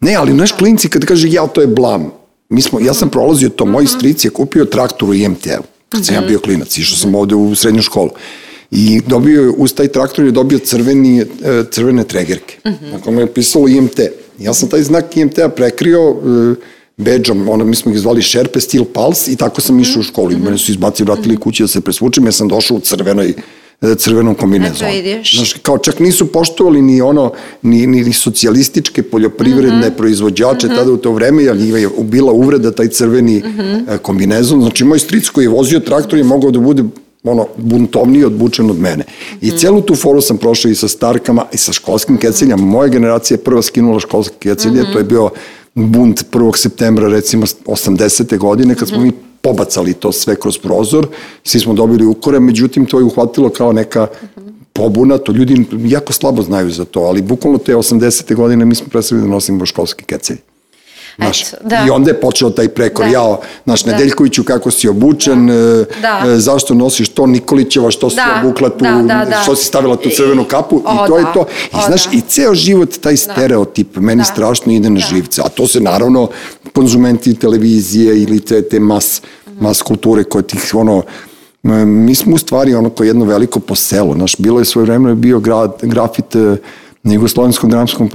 [0.00, 2.10] Ne, ali naš klinci kad kaže ja, to je blam.
[2.48, 3.92] Mi smo, ja sam prolazio to, moj mhm.
[3.96, 6.28] stric je kupio traktor u IMT-u, kad sam ja mhm.
[6.28, 8.10] bio klinac, išao sam ovde u srednju školu.
[8.70, 11.24] I dobio je, uz taj traktor je dobio crveni, e,
[11.70, 12.92] crvene tregerke, -huh.
[12.92, 14.00] na kome je pisalo IMT.
[14.38, 16.56] Ja sam taj znak IMT-a prekrio uh,
[16.96, 20.32] bedžom, ono, mi smo ih zvali Šerpe, Steel Pulse i tako sam išao u školu.
[20.32, 23.34] I mene su izbacili, vratili kući da se presvučim, ja sam došao u crvenoj
[23.80, 24.90] e, crvenom kombinezonu.
[25.34, 27.32] Znaš, kao čak nisu poštovali ni ono,
[27.62, 29.96] ni, ni socijalističke poljoprivredne mm -hmm.
[29.96, 30.76] proizvođače mm -hmm.
[30.76, 33.98] tada u to vreme, jer je bila uvreda taj crveni mm -hmm.
[33.98, 34.60] kombinezon.
[34.60, 36.82] Znači, moj stric koji je vozio traktor je mogao da bude
[37.24, 39.04] ono, buntovniji odbučen od mene.
[39.40, 39.58] I mm.
[39.58, 42.62] celu tu foru sam prošao i sa starkama i sa školskim keceljama.
[42.62, 44.92] Moja generacija je prva skinula školske kecelje, mm -hmm.
[44.92, 45.30] to je bio
[45.76, 46.56] bunt 1.
[46.56, 48.38] septembra recimo 80.
[48.38, 51.06] godine kad smo mi pobacali to sve kroz prozor,
[51.44, 54.06] svi smo dobili ukore, međutim to je uhvatilo kao neka
[54.72, 58.34] pobuna, to ljudi jako slabo znaju za to, ali bukvalno te 80.
[58.34, 60.38] godine mi smo predstavili da nosimo školski kecelj.
[61.16, 61.84] Naš, Eto, da.
[61.86, 63.12] I onda je počeo taj prekor, da.
[63.12, 63.92] jao, naš da.
[63.92, 65.52] Nedeljkoviću kako si obučen, da.
[65.52, 66.32] E, da.
[66.32, 68.42] E, zašto nosiš to Nikolićeva, što si da.
[68.44, 69.40] obukla tu, da, da, da.
[69.42, 71.18] što si stavila tu crvenu kapu o, i to da.
[71.18, 71.46] je to.
[71.72, 72.10] I o, znaš, da.
[72.16, 73.16] i ceo život taj da.
[73.16, 74.24] stereotip meni da.
[74.24, 75.06] strašno ide na da.
[75.06, 76.28] živce, a to se naravno
[76.72, 79.22] konzumenti televizije ili te, te mas,
[79.60, 81.02] mas kulture koje tih ono,
[81.86, 85.40] mi smo u stvari ono koje jedno veliko poselo, naš, bilo je svoje vremeno bio
[85.40, 86.36] grad, grafit
[87.06, 88.10] na Jugoslovenskom dramskom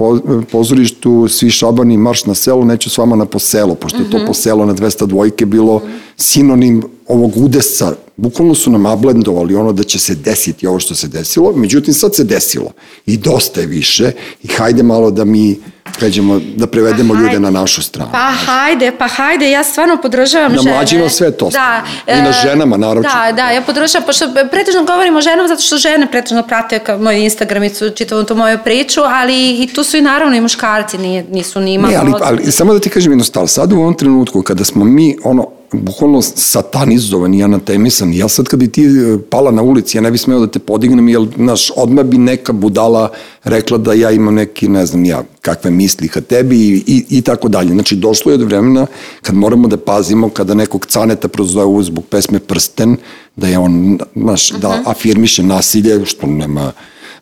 [0.50, 4.26] pozorištu svi šabani marš na selo, neću s vama na poselo, pošto je to mhm.
[4.26, 5.82] poselo na 202 bilo
[6.16, 7.94] sinonim ovog udesa.
[8.22, 12.14] Bukvalno su nam ablendovali ono da će se desiti ovo što se desilo, međutim sad
[12.14, 12.70] se desilo
[13.06, 14.12] i dosta je više
[14.42, 15.60] i hajde malo da mi
[15.98, 18.10] pređemo, da prevedemo pa ljude na našu stranu.
[18.12, 20.70] Pa hajde, pa hajde, ja stvarno podržavam žene.
[20.70, 21.50] Na mlađima sve to.
[21.50, 21.82] Da.
[22.06, 23.02] I na e, ženama, naravno.
[23.02, 26.98] Da, da, ja podržavam, pošto pretežno govorimo o ženama, zato što žene pretežno prate kao
[26.98, 30.40] moj Instagram i su čitavom tu moju priču, ali i tu su i naravno i
[30.40, 31.92] muškarci, nije, nisu ni malo...
[31.92, 34.84] Ne, ali, ali samo da ti kažem jedno stalo, sad u ovom trenutku kada smo
[34.84, 38.12] mi, ono, bukvalno satanizovan i anatemisan.
[38.12, 40.58] Ja sad kad bi ti e, pala na ulici, ja ne bi smeo da te
[40.58, 43.10] podignem, jer, znaš, odmah bi neka budala
[43.44, 47.22] rekla da ja imam neki, ne znam ja, kakve misli ka tebi i, i, i
[47.22, 47.72] tako dalje.
[47.72, 48.86] Znači, došlo je do vremena
[49.22, 52.96] kad moramo da pazimo kada nekog caneta prozove zbog pesme Prsten,
[53.36, 54.60] da je on, znaš, uh -huh.
[54.60, 54.82] da mhm.
[54.86, 56.72] afirmiše nasilje, što nema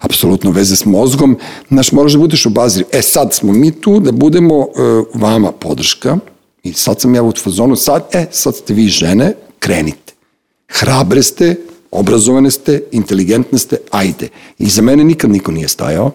[0.01, 1.37] apsolutno veze s mozgom,
[1.69, 2.87] znaš, moraš da budeš obazriv.
[2.93, 4.67] E, sad smo mi tu da budemo uh,
[5.15, 6.19] vama podrška,
[6.63, 10.13] I sad sam ja u fazonu, sad, e, sad ste vi žene, krenite.
[10.69, 11.57] Hrabre ste,
[11.91, 14.29] obrazovane ste, inteligentne ste, ajde.
[14.59, 16.11] I za mene nikad niko nije stajao,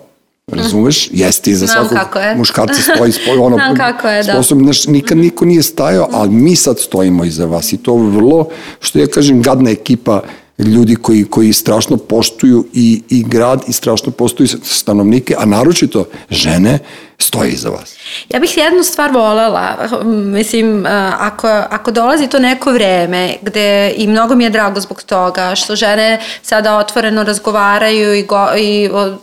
[0.47, 1.09] razumeš?
[1.11, 1.97] Jeste i za svakog
[2.37, 4.41] muškarca stoji spoj, ono, Znam kako je, da.
[4.41, 8.99] Znaš, nikad niko nije stajao, ali mi sad stojimo iza vas i to vrlo, što
[8.99, 10.21] ja kažem, gadna ekipa
[10.57, 16.79] ljudi koji, koji strašno poštuju i, i grad i strašno poštuju stanovnike, a naročito žene
[17.19, 17.95] stoje iza vas.
[18.29, 20.85] Ja bih jednu stvar volela, mislim,
[21.19, 25.75] ako, ako dolazi to neko vreme gde i mnogo mi je drago zbog toga što
[25.75, 29.15] žene sada otvoreno razgovaraju i, go, i o,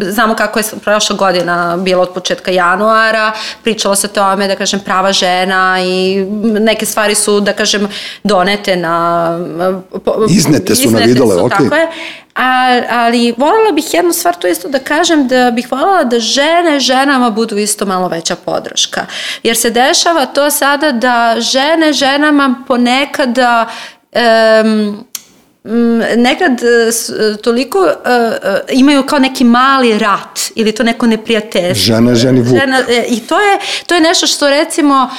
[0.00, 3.32] znamo kako je prošla godina bilo od početka januara,
[3.62, 6.24] pričalo se o tome, da kažem, prava žena i
[6.60, 7.88] neke stvari su, da kažem,
[8.24, 9.38] donete na...
[10.28, 11.50] Iznete su iznete na videle, su, okay.
[11.50, 11.88] Tako je,
[12.36, 16.80] A, ali voljela bih jednu stvar tu isto da kažem da bih voljela da žene
[16.80, 19.06] ženama budu isto malo veća podrška.
[19.42, 23.68] Jer se dešava to sada da žene ženama ponekada
[24.64, 25.06] um,
[26.16, 27.90] nekad e, e, toliko uh,
[28.70, 31.94] imaju kao neki mali rat ili to neko neprijateljstvo.
[31.94, 32.58] Žena, ženi vuk.
[32.60, 35.10] Žena, I to je, to je nešto što recimo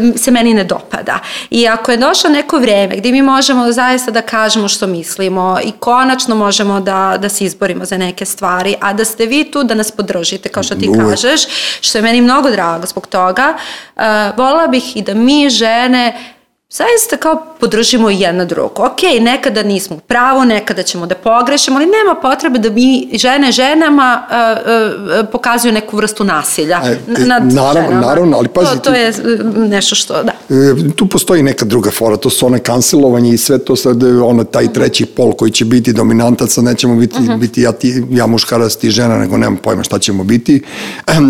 [0.00, 1.18] um, se meni ne dopada.
[1.50, 5.72] I ako je došlo neko vreme gdje mi možemo zaista da kažemo što mislimo i
[5.72, 9.74] konačno možemo da, da se izborimo za neke stvari, a da ste vi tu da
[9.74, 11.10] nas podržite, kao što ti Uvijek.
[11.10, 11.40] kažeš,
[11.80, 13.54] što je meni mnogo drago zbog toga,
[13.96, 14.02] uh,
[14.36, 16.34] volila bih i da mi žene
[16.70, 18.82] zaista kao podržimo jedna drugu.
[18.82, 23.52] Ok, nekada nismo u pravu, nekada ćemo da pogrešimo, ali nema potrebe da mi žene
[23.52, 26.80] ženama uh, uh, pokazuju neku vrstu nasilja.
[26.84, 28.06] E, nad naravno, ženama.
[28.06, 28.72] naravno, ali pazi.
[28.72, 29.12] To, to je
[29.56, 30.32] nešto što, da.
[30.50, 34.06] e, tu postoji neka druga fora, to su one kancelovanje i sve to sad, e,
[34.06, 37.38] ono, taj treći pol koji će biti dominantac, sad nećemo biti, uh -huh.
[37.38, 40.62] biti ja, ti, ja muškarac, ti žena, nego nemam pojma šta ćemo biti.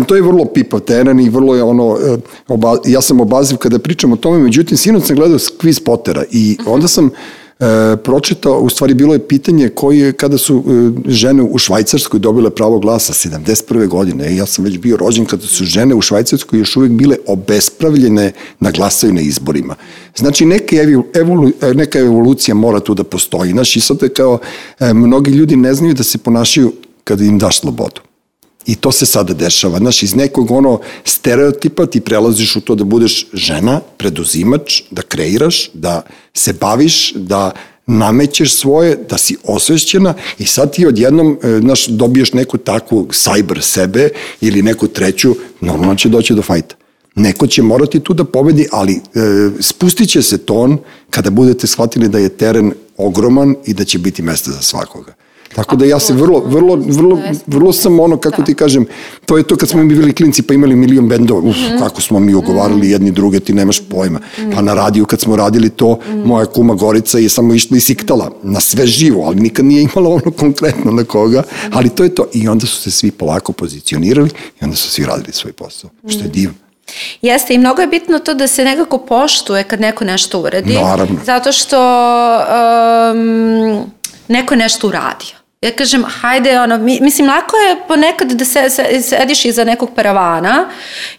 [0.07, 2.17] To je vrlo pipav teren i vrlo je ono, e,
[2.47, 6.57] oba, ja sam obaziv kada pričam o tome, međutim, sinoć sam gledao Quiz Pottera i
[6.65, 7.11] onda sam e,
[8.03, 10.63] pročitao, u stvari bilo je pitanje koji je, kada su
[11.07, 13.87] e, žene u Švajcarskoj dobile pravo glasa 71.
[13.87, 18.31] godine, ja sam već bio rođen kada su žene u Švajcarskoj još uvek bile obespravljene
[18.59, 19.75] na glasaju na izborima.
[20.15, 20.75] Znači, neka,
[21.13, 23.51] evolu, neka evolucija mora tu da postoji.
[23.51, 24.39] Znači, sad je kao,
[24.79, 26.73] e, mnogi ljudi ne znaju da se ponašaju
[27.03, 28.08] kada im daš slobodu.
[28.69, 29.77] I to se sada dešava.
[29.77, 35.69] Znaš, iz nekog ono stereotipa ti prelaziš u to da budeš žena, preduzimač, da kreiraš,
[35.73, 36.01] da
[36.33, 37.51] se baviš, da
[37.87, 43.61] namećeš svoje, da si osvešćena i sad ti odjednom e, znaš, dobiješ neku takvu cyber
[43.61, 44.09] sebe
[44.41, 46.75] ili neku treću, normalno će doći do fajta.
[47.15, 48.99] Neko će morati tu da pobedi, ali e,
[49.59, 50.77] spustit će se ton
[51.09, 55.13] kada budete shvatili da je teren ogroman i da će biti mesta za svakoga.
[55.59, 58.45] Tako da ja se vrlo, vrlo, vrlo, vrlo sam ono, kako da.
[58.45, 58.85] ti kažem,
[59.25, 61.79] to je to kad smo mi bili klinci pa imali milion bendova, uf, mm.
[61.79, 62.91] kako smo mi ogovarali mm.
[62.91, 64.19] jedni druge, ti nemaš pojma.
[64.19, 64.51] Mm.
[64.55, 68.31] Pa na radiju kad smo radili to, moja kuma Gorica je samo išla i siktala
[68.43, 72.25] na sve živo, ali nikad nije imala ono konkretno na koga, ali to je to.
[72.33, 74.29] I onda su se svi polako pozicionirali
[74.61, 76.55] i onda su svi radili svoj posao, što je divno.
[77.21, 80.73] Jeste i mnogo je bitno to da se nekako poštuje kad neko nešto uradi.
[80.73, 81.19] Naravno.
[81.25, 81.77] Zato što
[83.11, 83.91] um,
[84.27, 85.38] neko je nešto uradio.
[85.61, 90.69] Ja kažem, hajde, ono, mislim, lako je ponekad da se, se, sediš iza nekog paravana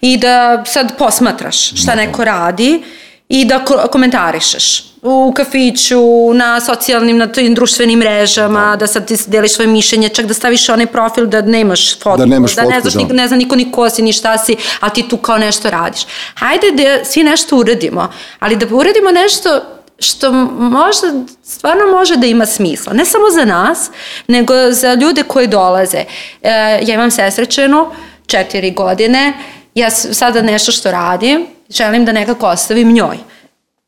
[0.01, 2.83] i da sad posmatraš šta neko radi
[3.29, 8.75] i da ko komentarišeš u kafiću, na socijalnim, na tim društvenim mrežama, da.
[8.75, 12.25] da sad ti deliš svoje mišljenje, čak da staviš onaj profil da nemaš fotku, da,
[12.25, 13.13] nemaš da fotku, ne znaš, da.
[13.13, 16.01] ne zna niko ni ko si, ni šta si, a ti tu kao nešto radiš.
[16.33, 19.61] Hajde da svi nešto uradimo, ali da uradimo nešto
[20.01, 21.07] što možda
[21.43, 22.93] stvarno može da ima smisla.
[22.93, 23.91] Ne samo za nas,
[24.27, 25.97] nego za ljude koji dolaze.
[25.97, 26.49] E,
[26.81, 27.87] ja imam sesrećenu,
[28.27, 29.33] četiri godine,
[29.75, 33.17] ja sada nešto što radim, želim da nekako ostavim njoj.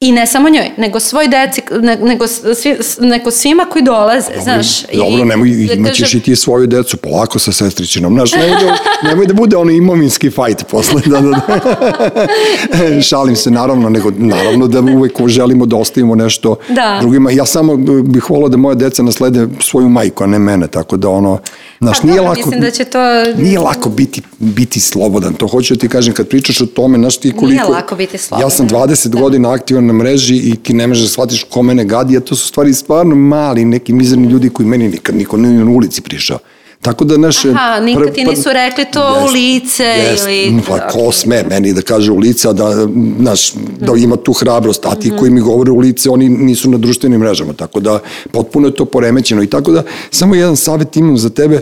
[0.04, 1.62] I ne samo njoj, nego svoj deci,
[2.02, 4.82] nego, svi, nego svima koji dolaze, dobro, znaš.
[4.94, 8.78] Dobro, i, nemoj, da imaćeš i ti svoju decu, polako sa sestričinom, znaš, nemoj da,
[9.10, 13.02] nemoj da bude ono imovinski fajt posle, da, da, da.
[13.10, 16.98] Šalim se, naravno, nego naravno da uvek želimo da ostavimo nešto da.
[17.02, 17.32] drugima.
[17.32, 21.10] Ja samo bih volao da moje deca naslede svoju majku, a ne mene, tako da
[21.10, 21.40] ono,
[21.80, 23.00] znaš, pa, nije da, lako, mislim da će to...
[23.38, 27.18] Nije lako biti, biti slobodan, to hoću da ti kažem, kad pričaš o tome, znaš
[27.18, 27.48] ti koliko...
[27.48, 28.46] Nije lako biti slobodan.
[28.46, 29.20] Ja sam 20 da.
[29.20, 32.36] godina aktivan na mreži i ti ne možeš da shvatiš ko mene gadi, a to
[32.36, 36.40] su stvari stvarno mali, neki mizerni ljudi koji meni nikad niko nije na ulici prišao.
[36.82, 37.50] Tako da naše...
[37.50, 40.62] Aha, nikad ti nisu rekli to jest, u lice jest, ili...
[40.68, 42.88] Pa ko sme meni da kaže u lice, a da,
[43.18, 46.78] naš, da ima tu hrabrost, a ti koji mi govore u lice, oni nisu na
[46.78, 48.00] društvenim mrežama, tako da
[48.32, 51.62] potpuno je to poremećeno i tako da samo jedan savjet imam za tebe,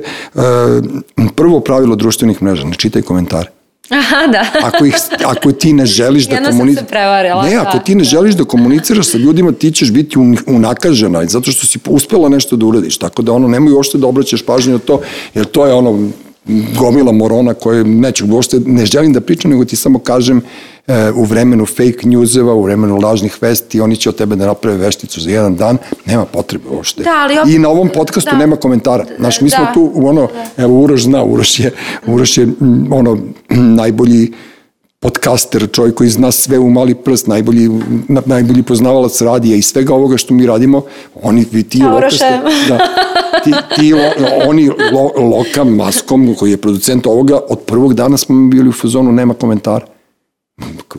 [1.35, 3.60] prvo pravilo društvenih mreža, ne čitaj komentare.
[3.91, 4.45] Aha, da.
[4.67, 6.89] ako, ih, ako ti ne želiš da komuniciraš...
[7.49, 11.67] Ne, ako ti ne želiš da komuniciraš sa ljudima, ti ćeš biti unakažena, zato što
[11.67, 12.97] si uspela nešto da uradiš.
[12.97, 15.01] Tako da ono, nemoj uopšte da obraćaš pažnju na to,
[15.33, 16.09] jer to je ono,
[16.77, 20.41] gomila morona koje neću uopšte, ne želim da pričam, nego ti samo kažem e,
[21.15, 25.21] u vremenu fake newseva, u vremenu lažnih vesti, oni će od tebe da naprave vešticu
[25.21, 27.03] za jedan dan, nema potrebe uopšte.
[27.03, 28.37] Da, ali opet, I na ovom podcastu da.
[28.37, 29.05] nema komentara.
[29.19, 29.55] Znaš, mi da.
[29.55, 30.27] smo tu, ono,
[30.57, 31.71] evo, Uroš zna, Uroš je,
[32.07, 32.47] Uroš je
[32.91, 33.17] ono,
[33.81, 34.31] najbolji
[34.99, 37.69] podcaster, čovjek koji zna sve u mali prst, najbolji,
[38.25, 40.81] najbolji poznavalac radija i svega ovoga što mi radimo,
[41.21, 42.77] oni, ti lokaste, da,
[43.43, 44.01] ti, ti lo,
[44.47, 49.11] oni lo, Loka Maskom, koji je producent ovoga, od prvog dana smo bili u fazonu,
[49.11, 49.85] nema komentara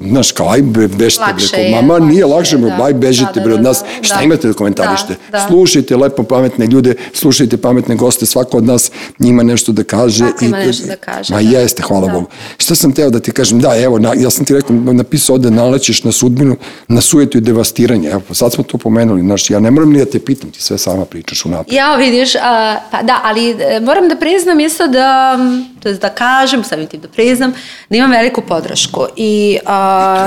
[0.08, 3.60] znaš, kao, aj be, bežite, bre, mama, nije lakše, da, aj bežite, da, bre, od
[3.60, 5.14] da, nas, da, šta da, imate da komentarište?
[5.30, 5.46] Da, da.
[5.48, 10.18] Slušajte lepo pametne ljude, slušajte pametne goste, svako od nas njima nešto da kaže.
[10.18, 11.34] Svako ima nešto da kaže.
[11.34, 11.48] Ma da.
[11.58, 12.12] jeste, hvala da.
[12.12, 12.26] Bogu.
[12.56, 15.50] Šta sam teo da ti kažem, da, evo, na, ja sam ti rekao, napisao ovde,
[15.50, 16.56] nalećeš na sudbinu,
[16.88, 20.04] na sujetu i devastiranje, evo, sad smo to pomenuli, znaš, ja ne moram ni da
[20.04, 21.76] te pitam, ti sve sama pričaš u napred.
[21.76, 25.38] Ja, vidiš, a, pa da, ali e, moram da priznam isto da,
[25.82, 27.52] to je da kažem, samim tim da priznam,
[27.90, 29.81] da imam veliku podršku i a,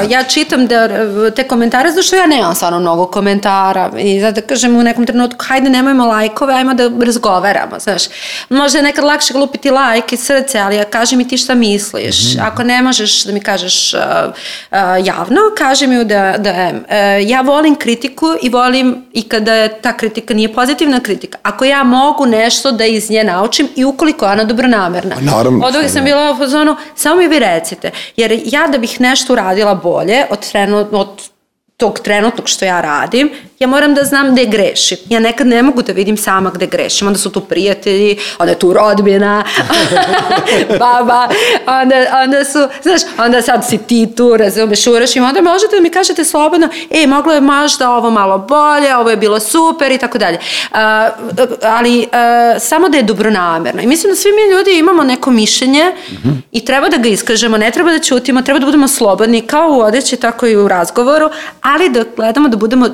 [0.09, 0.89] ja čitam da,
[1.31, 5.05] te komentare, zato što ja nemam stvarno mnogo komentara i zato da kažem u nekom
[5.05, 8.03] trenutku, hajde nemojmo lajkove, ajmo da razgovaramo, znaš.
[8.49, 12.35] Možda je nekad lakše glupiti lajk i srce, ali ja kaži mi ti šta misliš.
[12.35, 12.39] Mm.
[12.41, 13.99] Ako ne možeš da mi kažeš uh,
[14.71, 19.97] uh, javno, kaži mi da, da uh, ja volim kritiku i volim i kada ta
[19.97, 21.37] kritika nije pozitivna kritika.
[21.43, 25.15] Ako ja mogu nešto da iz nje naučim i ukoliko je ona dobronamerna.
[25.21, 25.65] Naravno.
[25.65, 29.33] Od uvijek sam bila u fazonu, samo mi vi recite, jer ja da bih nešto
[29.33, 31.29] uradio radila bolje od, trenut, od
[31.77, 33.29] tog trenutnog što ja radim,
[33.59, 34.97] ja moram da znam gde grešim.
[35.09, 37.07] Ja nekad ne mogu da vidim sama gde grešim.
[37.07, 39.43] Onda su tu prijatelji, onda je tu rodbina,
[40.79, 41.27] baba,
[41.67, 45.81] onda, onda su, znaš, onda sad si ti tu, razumeš, uraš i onda možete da
[45.81, 49.97] mi kažete slobodno, ej, moglo je možda ovo malo bolje, ovo je bilo super i
[49.97, 50.39] tako dalje.
[51.63, 53.81] Ali a, samo da je dobronamerno.
[53.81, 56.35] I mislim da svi mi ljudi imamo neko mišljenje mm -hmm.
[56.51, 59.79] i treba da ga iskažemo, ne treba da ćutimo, treba da budemo slobodni, kao u
[59.79, 61.29] odeći, tako i u razgovoru,
[61.61, 62.89] ali da gledamo da budemo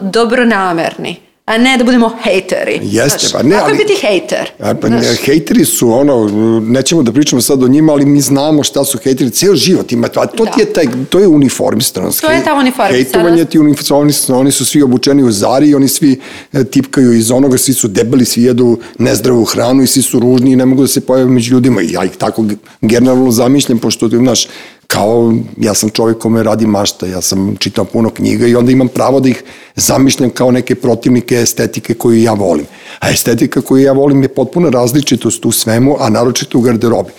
[0.51, 2.79] dobronamerni a ne da budemo hejteri.
[2.83, 3.77] Jeste, pa ne, ali...
[3.77, 4.51] Biti hejter?
[4.59, 6.29] A, pa ne, hejteri su ono,
[6.61, 10.07] nećemo da pričamo sad o njima, ali mi znamo šta su hejteri, ceo život ima
[10.07, 10.51] to, a to da.
[10.51, 12.21] ti je taj, to je uniformistanost.
[12.21, 13.13] To je ta uniformistanost.
[13.13, 16.19] Hejtovanje ti uniformistanost, oni su svi obučeni u zari, oni svi
[16.53, 20.51] e, tipkaju iz onoga, svi su debeli, svi jedu nezdravu hranu i svi su ružni
[20.51, 21.81] i ne mogu da se pojave među ljudima.
[21.81, 22.45] I ja ih tako
[22.81, 24.47] generalno zamišljam, pošto, znaš,
[24.91, 28.87] kao ja sam čovjek kome radi mašta, ja sam čitao puno knjiga i onda imam
[28.87, 29.43] pravo da ih
[29.75, 32.65] zamišljam kao neke protivnike estetike koju ja volim.
[32.99, 37.11] A estetika koju ja volim je potpuno različitost u svemu, a naročito u garderobi.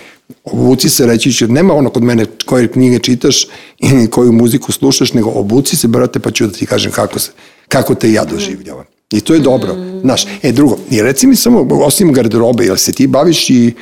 [0.45, 3.47] Obuci se reći će, nema ono kod mene koje knjige čitaš
[3.79, 7.31] i koju muziku slušaš, nego obuci se, brate, pa ću da ti kažem kako, se,
[7.68, 8.85] kako te ja doživljavam.
[9.11, 9.77] I to je dobro.
[10.01, 13.73] Znaš, e drugo, i reci mi samo, osim garderobe, jel se ti baviš i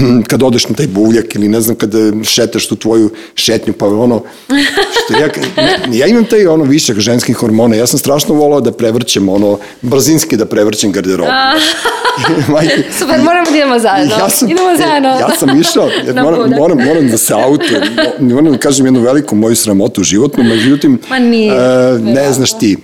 [0.30, 4.22] kad odeš na taj buvljak ili ne znam kada šetaš tu tvoju šetnju pa ono
[5.04, 8.72] što ja, ne, ja imam taj ono višak ženskih hormona ja sam strašno volao da
[8.72, 11.30] prevrćem ono brzinski da prevrćem garderobu
[12.52, 14.14] Majke, Super, moramo da idemo zajedno.
[14.14, 15.08] Ja sam, idemo zajedno.
[15.08, 17.64] Ja sam išao, jer moram, moram, moram da se auto,
[18.20, 22.76] moram da kažem jednu veliku moju sramotu životnu, međutim, Ma nije, uh, ne znaš ti.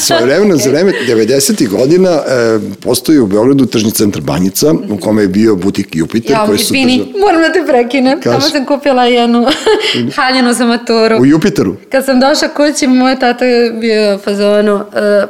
[0.00, 0.64] Svoje vremena, okay.
[0.64, 1.68] za vreme 90.
[1.68, 6.32] godina uh, postoji u Beogradu tržni centar Banjica, u kome je bio butik Jupiter.
[6.32, 7.18] Ja, su izvini, drža...
[7.18, 8.20] moram da te prekinem.
[8.20, 9.46] Tamo sam kupila jednu
[10.16, 11.16] haljenu za maturu.
[11.20, 11.76] U Jupiteru?
[11.90, 14.82] Kad sam došla kući, moj tata je bio fazonu, uh,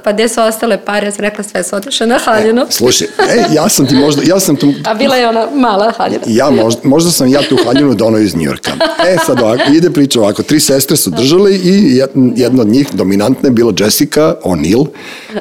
[0.05, 2.63] pa gde su ostale pare, ja sam rekla sve su otišle na haljenu.
[2.63, 4.73] E, slušaj, e, ja sam ti možda, ja sam tu...
[4.85, 6.23] A bila je ona mala haljina.
[6.27, 8.73] Ja, možda, možda sam ja tu haljinu donao iz Njurka.
[9.09, 12.03] E, sad ovako, ide priča ovako, tri sestre su držale i
[12.37, 14.87] jedna od njih, dominantna je bila Jessica O'Neill,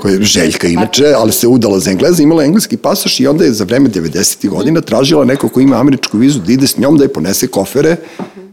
[0.02, 3.52] koja je željka inače, ali se udala za Engleza, imala engleski pasoš i onda je
[3.52, 4.50] za vreme 90.
[4.50, 7.96] godina tražila neko ko ima američku vizu da ide s njom da je ponese kofere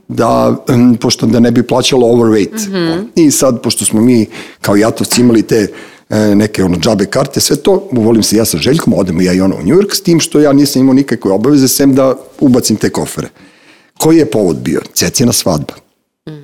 [0.09, 0.57] da,
[1.01, 2.69] pošto da ne bi plaćala overweight.
[2.69, 3.07] Mm -hmm.
[3.15, 4.27] I sad, pošto smo mi
[4.61, 5.69] kao jatovci imali te
[6.13, 9.41] E, neke ono džabe karte, sve to, volim se ja sa Željkom, odemo ja i
[9.41, 12.77] ono u New York, s tim što ja nisam imao nikakve obaveze, sem da ubacim
[12.77, 13.29] te kofere.
[13.99, 14.81] Koji je povod bio?
[14.95, 15.75] Cecijena svadba.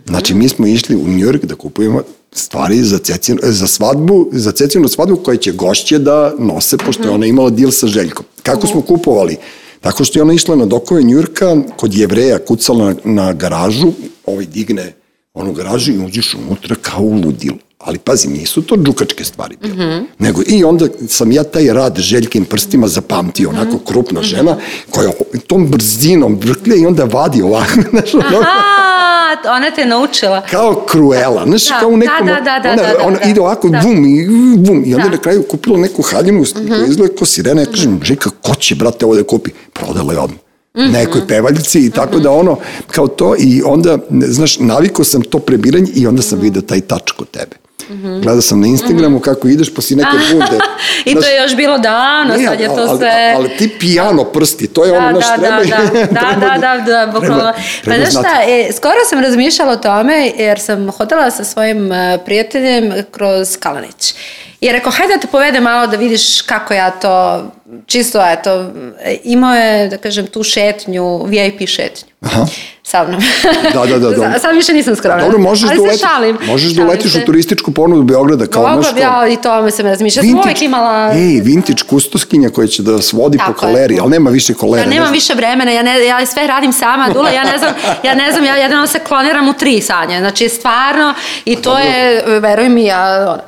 [0.06, 2.02] Znači, mi smo išli u New York da kupujemo
[2.32, 7.10] stvari za, cecinu, za svadbu, za cecijenu svadbu koje će gošće da nose, pošto je
[7.10, 8.26] ona imala deal sa Željkom.
[8.42, 9.36] Kako smo kupovali?
[9.80, 13.92] Tako što je ona išla na dokove Njurka, kod jevreja kucala na, na garažu,
[14.26, 14.92] ovaj digne
[15.34, 19.74] onu garažu i uđeš unutra kao u ludilu ali pazi, nisu to džukačke stvari bile.
[19.74, 20.04] Mm -hmm.
[20.18, 23.84] Nego, i onda sam ja taj rad željkim prstima zapamtio, onako mhm.
[23.84, 24.56] krupna žena,
[24.90, 25.10] koja
[25.46, 28.97] tom brzinom vrklja i onda vadi ovako, znaš, Aha,
[29.44, 30.42] ona te naučila.
[30.50, 33.30] Kao kruela, znaš, da, kao u nekom, da, da, da, ona, da, da, ona da,
[33.30, 33.80] ide ovako, da.
[33.82, 34.26] bum, i
[34.58, 35.16] bum, i onda da.
[35.16, 36.68] na kraju kupila neku haljinu, mm -hmm.
[36.68, 39.50] koja izgleda kao sirena, ja kažem, Žika, ko će, brate, ovo da kupi?
[39.72, 40.38] Prodala je odmah.
[40.74, 40.92] Mm -hmm.
[40.92, 42.22] nekoj pevaljci i tako mm -hmm.
[42.22, 46.42] da ono, kao to i onda, znaš, naviko sam to prebiranje i onda sam -hmm.
[46.42, 47.56] vidio taj tač kod tebe.
[47.88, 48.22] Mm -hmm.
[48.22, 49.24] Gledao sam na Instagramu mm -hmm.
[49.24, 50.58] kako ideš pa si neke bunde.
[51.04, 53.34] I to je još bilo davno, ne, sad je to ali, sve...
[53.36, 55.62] Ali, ali ti pijano prsti, to je da, ono naš da, treba...
[55.62, 57.52] Da, da, da, da, da, da, bukvalno.
[57.84, 61.96] Pa znaš šta, e, skoro sam razmišljala o tome jer sam hodala sa svojim uh,
[62.24, 64.14] prijateljem kroz Kalanić.
[64.60, 67.44] I rekao, hajde da te povede malo da vidiš kako ja to,
[67.86, 68.70] čisto eto,
[69.24, 72.08] imao je, da kažem, tu šetnju, VIP šetnju.
[72.20, 72.46] Aha.
[72.88, 73.20] Sa mnom.
[73.74, 74.10] Da, da, da.
[74.18, 74.38] da.
[74.38, 75.24] Sad više nisam skromna.
[75.24, 76.38] Dobro, možeš da uletiš, šalim.
[76.46, 78.98] Možeš da uletiš u turističku ponudu Beograda kao Mogla nešto.
[78.98, 80.22] ja i to me se razmišlja.
[80.22, 81.12] Sam uvijek imala...
[81.12, 84.00] Ej, vintage kustoskinja koja će da vas vodi Tako po koleri, je.
[84.00, 84.84] ali nema više kolera.
[84.84, 87.72] Ja nemam više vremena, ja, ne, ja sve radim sama, Dula, ja ne znam,
[88.04, 90.18] ja ne znam, ja jedino se kloniram u tri sanje.
[90.18, 91.14] Znači, stvarno,
[91.44, 91.84] i to Dobro.
[91.84, 93.42] je, veruj mi, ja, ono.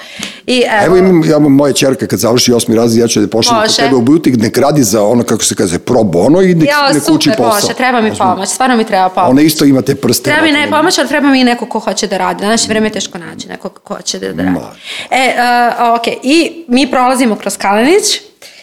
[0.46, 3.26] I evo, evo imam, ja imam moja čerka kad završi osmi razred, ja ću da
[3.26, 6.54] pošaljem kod tebe u butik, nek radi za ono, kako se kaže, pro bono i
[6.54, 7.54] nek, ja, nek uči posao.
[7.54, 9.29] Može, treba mi pomoć, stvarno mi treba pomoć.
[9.30, 10.30] Ona isto ima te prste.
[10.30, 12.40] Treba mi ne pomoć, ali treba mi neko ko hoće da radi.
[12.40, 14.54] Danas je vreme je teško naći neko ko hoće da, da radi.
[14.54, 14.70] Ma.
[15.10, 15.34] E,
[15.78, 18.20] uh, ok, i mi prolazimo kroz Kalenić,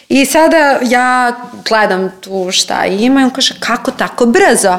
[0.08, 1.32] I sada ja
[1.68, 4.78] gledam tu šta ima i on kaže, kako tako brzo?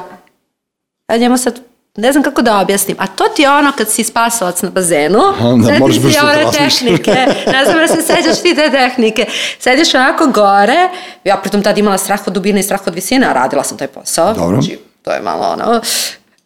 [1.08, 1.60] A njemu sad
[1.96, 5.20] ne znam kako da objasnim, a to ti je ono kad si spasilac na bazenu,
[5.40, 7.12] Onda, moraš si ove tehnike,
[7.54, 9.26] ne znam da se seđaš ti te tehnike,
[9.60, 10.90] sediš onako gore,
[11.24, 13.88] ja pritom tad imala strah od dubine i strah od visine, a radila sam taj
[13.88, 14.62] posao, Dobro.
[14.62, 15.82] znači to je malo ono,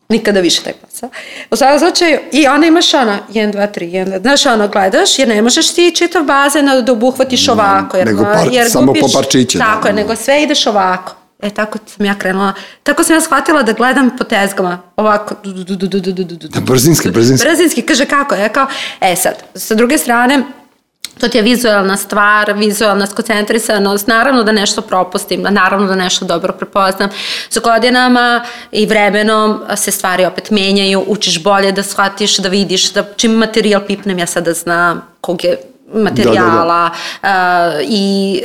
[0.09, 1.09] nikada više taj posao.
[1.51, 5.19] U svakom slučaju, i ona imaš ono, 1, 2, 3, 1, 2, znaš, ono, gledaš,
[5.19, 7.97] jer ne možeš ti čitav bazen da obuhvatiš mm, ovako.
[7.97, 9.57] Jer, nego par, jer samo gubiš, po parčiće.
[9.57, 9.63] Da.
[9.63, 11.15] Tako da, nego sve ideš ovako.
[11.41, 12.53] E, tako sam ja krenula.
[12.83, 14.81] Tako sam ja shvatila da gledam po tezgama.
[14.95, 15.35] Ovako.
[16.49, 17.47] Da, brzinski, brzinski.
[17.47, 18.35] Brzinski, kaže kako.
[18.35, 18.67] Ja kao,
[19.01, 20.43] e sad, sa druge strane,
[21.19, 26.53] to ti je vizualna stvar, vizualna skoncentrisanost, naravno da nešto propustim, naravno da nešto dobro
[26.53, 27.09] prepoznam.
[27.49, 33.03] Sa godinama i vremenom se stvari opet menjaju, učiš bolje da shvatiš, da vidiš, da
[33.15, 36.89] čim materijal pipnem ja sada znam kog je materijala
[37.23, 37.29] uh,
[37.81, 38.39] i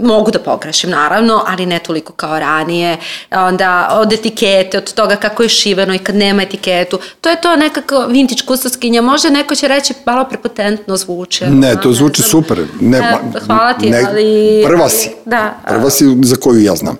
[0.00, 2.96] uh, mogu da pogrešim naravno, ali ne toliko kao ranije.
[3.30, 6.98] Onda od etikete, od toga kako je šiveno i kad nema etiketu.
[7.20, 9.02] To je to nekako vintage kustovskinja.
[9.02, 11.46] Može neko će reći malo prepotentno zvuče.
[11.46, 12.30] Ne, to zvuči znam.
[12.30, 12.64] super.
[12.80, 14.62] Ne, E, hvala ti, ne, ali...
[14.66, 15.10] Prva si.
[15.24, 15.54] Da.
[15.68, 16.96] Prva si za koju ja znam.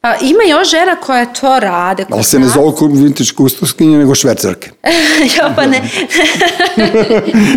[0.00, 2.04] Pa ima još žena koje to rade.
[2.10, 2.46] Ali se ne
[2.78, 4.70] ko vintage kustoskinje, nego švercerke.
[5.36, 5.80] ja, pa ne.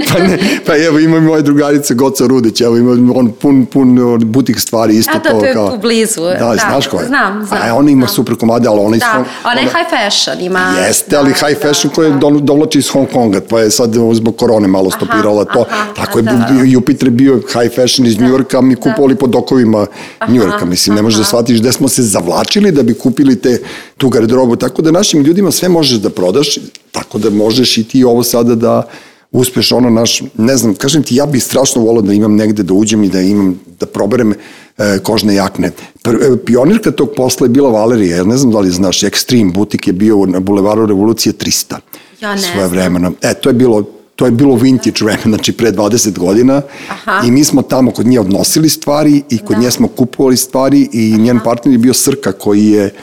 [0.08, 4.60] pa, ne, pa evo ima moja drugarica Goca Rudić, evo ima on pun, pun butik
[4.60, 5.40] stvari, isto A da, to.
[5.40, 7.06] to je kao, tu blizu, Da, da, znaš ko je?
[7.08, 8.16] znam, znam, A ona ima znam.
[8.16, 10.76] super komade, ali ona iz Da, Hong- ona je high fashion, ima...
[10.80, 12.18] Jeste, ali da, high da, fashion da.
[12.20, 15.66] do, dovlači iz Hong Konga, pa je sad zbog korone malo stopirala to.
[15.72, 16.48] aha, Tako je da.
[16.52, 19.86] bio- Jupiter bio high fashion iz New Yorka, mi kupovali po dokovima
[20.22, 20.66] New Yorka.
[20.66, 23.60] Mislim, ne možeš da shvatiš gde smo se zavlačili da bi kupili te,
[23.98, 24.56] tu garderobu.
[24.56, 26.58] Tako da našim ljudima sve možeš da prodaš,
[26.92, 28.88] tako da možeš i ti ovo sada da
[29.32, 32.74] uspeš ono naš, ne znam, kažem ti, ja bih strašno volao da imam negde da
[32.74, 34.34] uđem i da imam, da proberem
[34.78, 35.72] e, kožne jakne.
[36.04, 39.54] Pr, e, pionirka tog posla je bila Valerija, ja ne znam da li znaš, Extreme
[39.54, 41.76] butik je bio na bulevaru Revolucije 300.
[42.22, 43.12] Ja ne svoje vremena.
[43.22, 43.84] E, to je bilo
[44.16, 47.28] to je bilo vintage vreme, znači pre 20 godina Aha.
[47.28, 49.62] i mi smo tamo kod nje odnosili stvari i kod Da.
[49.62, 52.94] nje smo kupovali stvari i njen partner je bio Srka koji je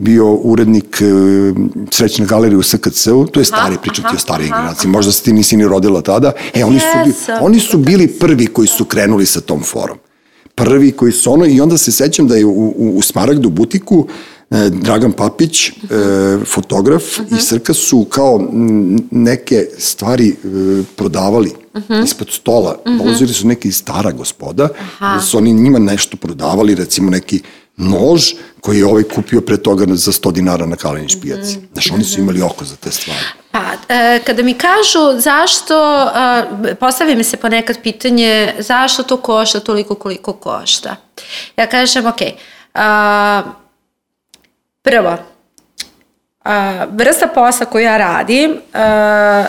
[0.00, 1.04] bio urednik e,
[1.90, 5.12] srećne galerije u SKC-u, to je stari, pričam ti aha, o starijoj aha, generaciji, možda
[5.12, 6.32] se ti nisi ni rodila tada.
[6.54, 9.98] E, oni su, oni su bili prvi koji su krenuli sa tom forom.
[10.54, 14.06] Prvi koji su ono, i onda se sećam da je u, u, u Smaragdu butiku
[14.50, 15.72] e, Dragan Papić, e,
[16.44, 18.48] fotograf i Srka su kao
[19.10, 20.34] neke stvari e,
[20.96, 21.52] prodavali
[22.04, 22.76] ispod stola.
[22.98, 24.68] Dolazili su neki stara gospoda,
[25.00, 27.40] da su oni njima nešto prodavali, recimo neki
[27.80, 31.58] nož koji je ovaj kupio pre toga za 100 dinara na Kalinić pijaci.
[31.72, 33.20] Znaš, oni su imali oko za te stvari.
[33.50, 36.04] Pa, e, kada mi kažu zašto,
[36.64, 40.96] e, postavi mi se ponekad pitanje zašto to košta toliko koliko košta.
[41.56, 42.20] Ja kažem, ok,
[42.74, 43.42] a,
[44.82, 45.16] prvo,
[46.44, 49.44] a, vrsta posla koju ja radim, a,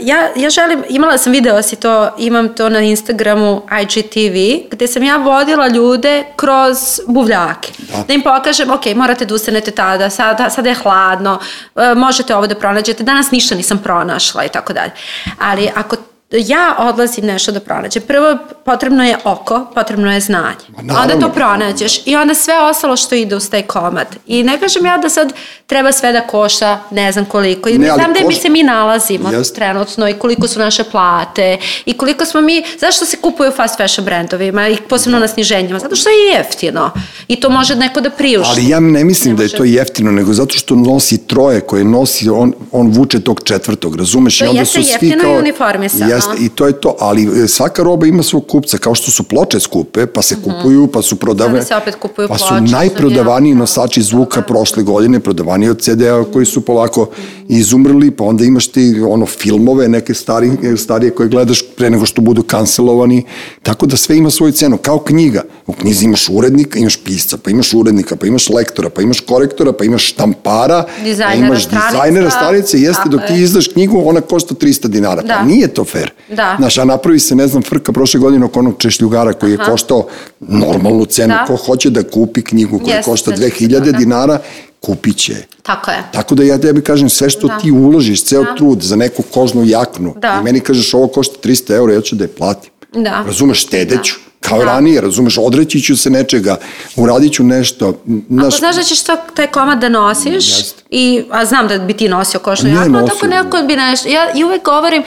[0.00, 5.02] ja, ja želim, imala sam video si to, imam to na Instagramu IGTV, gde sam
[5.02, 7.72] ja vodila ljude kroz buvljake.
[8.08, 11.38] Da, im pokažem, ok, morate da ustanete tada, sada, sada je hladno,
[11.76, 14.92] e, možete ovo da pronađete, danas ništa nisam pronašla i tako dalje.
[15.38, 15.96] Ali ako
[16.38, 18.02] ja odlazim nešto da pronađem.
[18.02, 20.64] Prvo, potrebno je oko, potrebno je znanje.
[20.82, 21.14] naravno.
[21.14, 24.06] Onda to pronađeš i onda sve ostalo što ide uz taj komad.
[24.26, 25.32] I ne kažem ja da sad
[25.66, 27.68] treba sve da košta ne znam koliko.
[27.68, 29.54] I Ne, znam da mi se mi nalazimo Jeste.
[29.54, 34.04] trenutno i koliko su naše plate i koliko smo mi, zašto se kupuju fast fashion
[34.04, 35.78] brendovima i posebno na sniženjima?
[35.78, 36.90] Zato što je jeftino
[37.28, 38.50] i to može neko da priušti.
[38.50, 41.84] Ali ja ne mislim Ne da je to jeftino, nego zato što nosi troje koje
[41.84, 44.38] nosi, on, on vuče tog četvrtog, razumeš?
[44.38, 46.14] To I onda jeste su svi jeftino i kao, uniformisano.
[46.14, 49.22] Jeste, i to je to, ali e, svaka roba ima svog kupca, kao što su
[49.22, 51.62] ploče skupe, pa se kupuju, pa su prodavane.
[51.62, 56.46] Sada se opet kupuju Pa su najprodavaniji nosači zvuka prošle godine, prodavaniji od CD-a koji
[56.46, 57.08] su polako
[57.48, 62.22] izumrli, pa onda imaš ti ono filmove, neke stari, starije koje gledaš pre nego što
[62.22, 63.24] budu kancelovani,
[63.62, 65.42] tako da sve ima svoju cenu, kao knjiga.
[65.66, 69.72] U knjizi imaš urednika, imaš pisca, pa imaš urednika, pa imaš lektora, pa imaš korektora,
[69.72, 71.90] pa imaš štampara, Dizajnera pa imaš stranica.
[71.90, 75.22] dizajnera stranice, jeste dok ti izdaš knjigu, ona košta 300 dinara.
[75.22, 75.34] Da.
[75.34, 76.10] Pa nije to fair.
[76.28, 76.54] Da.
[76.58, 80.06] Znaš, a napravi se, ne znam, frka prošle godine oko onog češljugara koji je koštao
[80.40, 81.34] normalnu cenu.
[81.34, 81.44] Da.
[81.46, 83.92] Ko hoće da kupi knjigu koja Jeste, košta sećam se 2000 toga.
[83.92, 84.38] dinara,
[84.80, 85.34] kupit će.
[85.62, 86.02] Tako je.
[86.12, 87.58] Tako da ja tebi kažem, sve što Da.
[87.58, 88.54] ti uložiš, ceo Da.
[88.56, 90.38] trud za neku kožnu jaknu, Da.
[90.40, 92.70] i meni kažeš ovo košta 300 eura, ja ću da je platim.
[92.94, 93.22] Da.
[93.26, 94.14] Razumeš, štedeću.
[94.48, 94.64] Kao Da.
[94.64, 96.56] ranije, razumeš, odreći ću se nečega,
[96.96, 97.92] uradit ću nešto.
[98.28, 100.82] Naš, Ako znaš da ćeš to, taj komad da nosiš, Jeste.
[100.90, 103.76] i, a znam da bi ti nosio košnu Ne, jaknu, a nosio tako neko bi
[103.76, 105.02] nešto, ja i uvek govorim,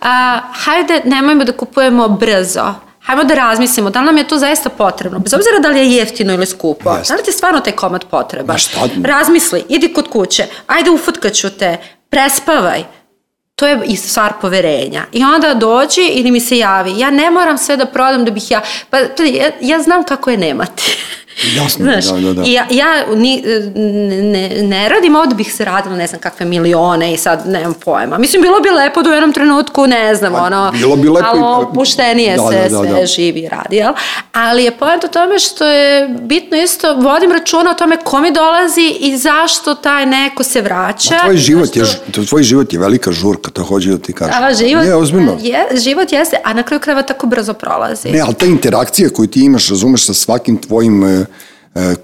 [0.00, 4.68] a, hajde nemojmo da kupujemo brzo, hajmo da razmislimo da li nam je to zaista
[4.68, 7.12] potrebno, bez obzira da li je jeftino ili skupo, Jeste.
[7.12, 8.54] da li ti je stvarno taj komad potreban?
[8.54, 8.80] Ma šta?
[9.04, 11.76] Razmisli, idi kod kuće, ajde ufutkaću te,
[12.10, 12.84] prespavaj,
[13.58, 15.04] To je i stvar poverenja.
[15.12, 16.98] I onda dođi ili mi se javi.
[16.98, 18.60] Ja ne moram sve da prodam da bih ja...
[18.90, 20.98] Pa je- ja, ja znam kako je nemati.
[21.56, 22.42] Jasno, Znaš, da, da, da.
[22.42, 23.42] Ja, ja ni,
[24.22, 28.18] ne, ne radim ovde bih se radila ne znam kakve milione i sad nemam pojma.
[28.18, 31.36] Mislim, bilo bi lepo da u jednom trenutku, ne znam, Pa, ono, bilo bi lepo
[31.36, 33.06] i- malo puštenije Da, se da, da, sve da.
[33.06, 33.92] živi i radi, jel?
[34.32, 38.32] Ali je point u tome što je bitno isto, vodim računa o tome ko mi
[38.32, 38.68] dolazi
[39.00, 41.18] i zašto taj neko se vraća.
[41.20, 44.34] Tvoj život, je, zašto- ž- tvoj život je velika žurka, to hoću da ti kažem.
[44.36, 45.36] A, život, Ne, ozbiljno.
[45.40, 48.08] je, život jeste, a na kraju krajeva tako brzo prolazi.
[48.08, 51.24] Ne, ali ta interakcija koju ti imaš, razumeš, sa svakim tvojim e,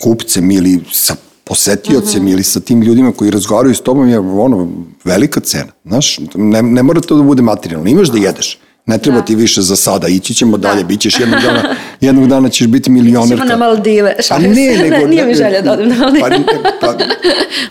[0.00, 1.14] kupcem ili sa
[1.44, 2.32] posetiocem Mhm.
[2.32, 4.68] ili sa tim ljudima koji razgovaraju s tobom je ono,
[5.04, 5.72] velika cena.
[5.84, 7.90] Znaš, ne, ne mora to da bude materijalno.
[7.90, 8.58] Imaš da jedeš.
[8.86, 9.24] Ne treba Da.
[9.24, 12.90] ti više za sada, ići ćemo dalje, bit ćeš jednog dana, jednog dana ćeš biti
[12.90, 13.36] milionerka.
[13.36, 14.16] Ćemo na Maldive.
[14.28, 14.48] Pa ne,
[14.90, 15.06] nego...
[15.06, 16.20] Nije mi želja da odem na Maldive.
[16.22, 16.44] Pa, ne,
[16.80, 16.94] pa,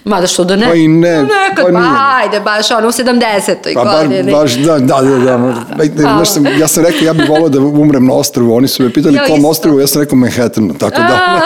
[0.10, 0.68] Mada što da ne?
[0.68, 3.74] Pa i ne, Nekad, pa pa, ajde, baš ono u 70.
[3.74, 4.32] Pa bar, godini.
[4.32, 5.38] baš, da, da, da, da.
[5.88, 6.02] da.
[6.02, 8.54] Znaš, sam, ja sam rekao, ja bih volao da umrem na ostrvu.
[8.56, 9.50] Oni su me pitali Ja kom isto.
[9.50, 11.42] ostrvu, ja sam rekao Manhattanu, tako da.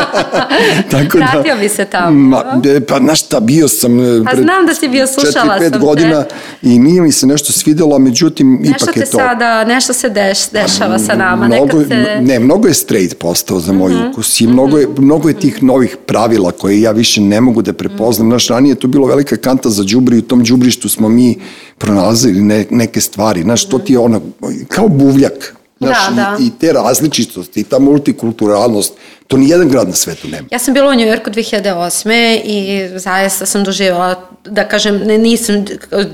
[0.90, 1.24] tako da.
[1.32, 2.10] Vratio bi se tamo.
[2.10, 5.70] Ma, de, pa, znaš šta, bio sam e, Pa znam da si bio, slušala 4-5
[5.70, 6.34] sam godina te.
[6.62, 9.18] i nije mi se nešto svidelo, međutim, ipak je to.
[9.18, 11.46] sada, nešto se deš, dešava sa nama.
[11.46, 12.20] Mnogo, Nekad se...
[12.22, 14.08] Ne, mnogo je straight postao za moj Mhm.
[14.10, 17.72] ukus i mnogo je, mnogo je tih novih pravila koje ja više ne mogu da
[17.72, 18.28] prepoznam.
[18.28, 21.38] Znaš, ranije je to bilo velika kanta za đubri i u tom đubrištu smo mi
[21.78, 23.42] pronalazili ne, neke stvari.
[23.42, 24.20] Znaš, to ti je ono,
[24.68, 25.56] kao buvljak.
[25.78, 26.36] Znaš, Da, da.
[26.40, 28.92] i, i te različitosti, i ta multikulturalnost,
[29.28, 30.48] to ni jedan grad na svetu nema.
[30.50, 32.10] Ja sam bila u Njujorku 2008.
[32.44, 34.14] i zaista sam doživjela,
[34.44, 35.64] da kažem, ne, nisam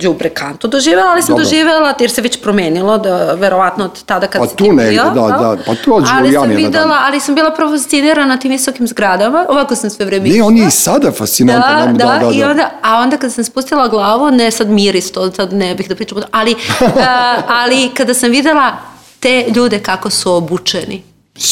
[0.00, 1.44] đubre kantu doživjela, ali sam Dobro.
[1.44, 5.04] doživjela, jer se već promenilo, da, verovatno od tada kad Pa si tu negde, bio,
[5.04, 5.28] da, jel?
[5.28, 8.86] da, pa to od Ali sam na videla, ali sam bila prvo fascinirana tim visokim
[8.86, 11.76] zgradama, ovako sam sve vreme Ne, on je i sada fascinantan.
[11.76, 12.50] Da, nam- da, da, da, i da.
[12.50, 15.94] onda, a onda kada sam spustila glavu, ne sad miris, to sad ne bih da
[15.94, 18.72] pričam, ali, a, ali kada sam videla
[19.22, 21.02] te ljude kako su obučeni,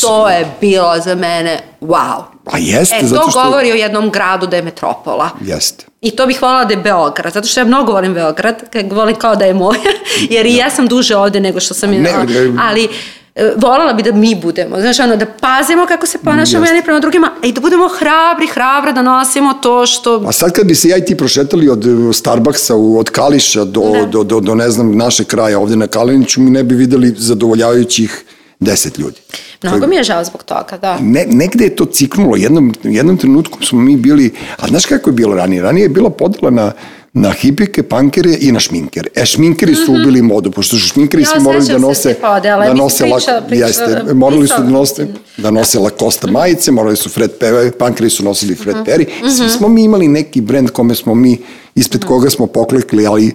[0.00, 2.22] to je bilo za mene wow.
[2.44, 3.42] Pa jeste, E, to zato što...
[3.44, 5.30] govori o jednom gradu da je metropola.
[5.40, 5.86] Jeste.
[6.00, 9.36] I to bih voljela da je Beograd, zato što ja mnogo volim Beograd, volim kao
[9.36, 9.76] da je moj,
[10.34, 12.52] jer i ja sam duže ovde nego što sam Ne, ne.
[12.60, 12.88] ali
[13.34, 16.70] e, voljela bi da mi budemo, znaš, ono, da pazimo kako se ponašamo Jeste.
[16.70, 20.52] jedni prema drugima, a i da budemo hrabri, hrabre da nosimo to što A sad
[20.52, 24.06] kad bi se ja i ti prošetali od e, Starbucksa, u- od Kališa do, Da.
[24.06, 28.24] do, do, do, ne znam, naše kraja ovde na Kaleniću, mi ne bi videli zadovoljavajućih
[28.60, 29.16] deset ljudi.
[29.62, 30.98] Mnogo mi je žao zbog toga, da.
[30.98, 35.14] Ne, negde je to ciknulo, jednom, jednom trenutku smo mi bili, a znaš kako je
[35.14, 35.62] bilo ranije?
[35.62, 36.72] Ranije je bila podela na,
[37.12, 39.08] na hipike, pankere i na šminkere.
[39.14, 41.30] E, šminkeri su ubili modu, pošto su šminkeri Mhm.
[41.30, 45.06] Ja su morali da nose, da nose, priča- lak- priča- jeste, morali su da nose,
[45.36, 48.84] da nose Lacoste majice, morali su Fred Perry, pankeri su nosili Fred Mhm.
[48.84, 51.38] Perry, svi smo mi imali neki brend kome smo mi,
[51.74, 53.32] ispred koga smo poklekli, ali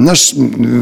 [0.00, 0.32] Naš,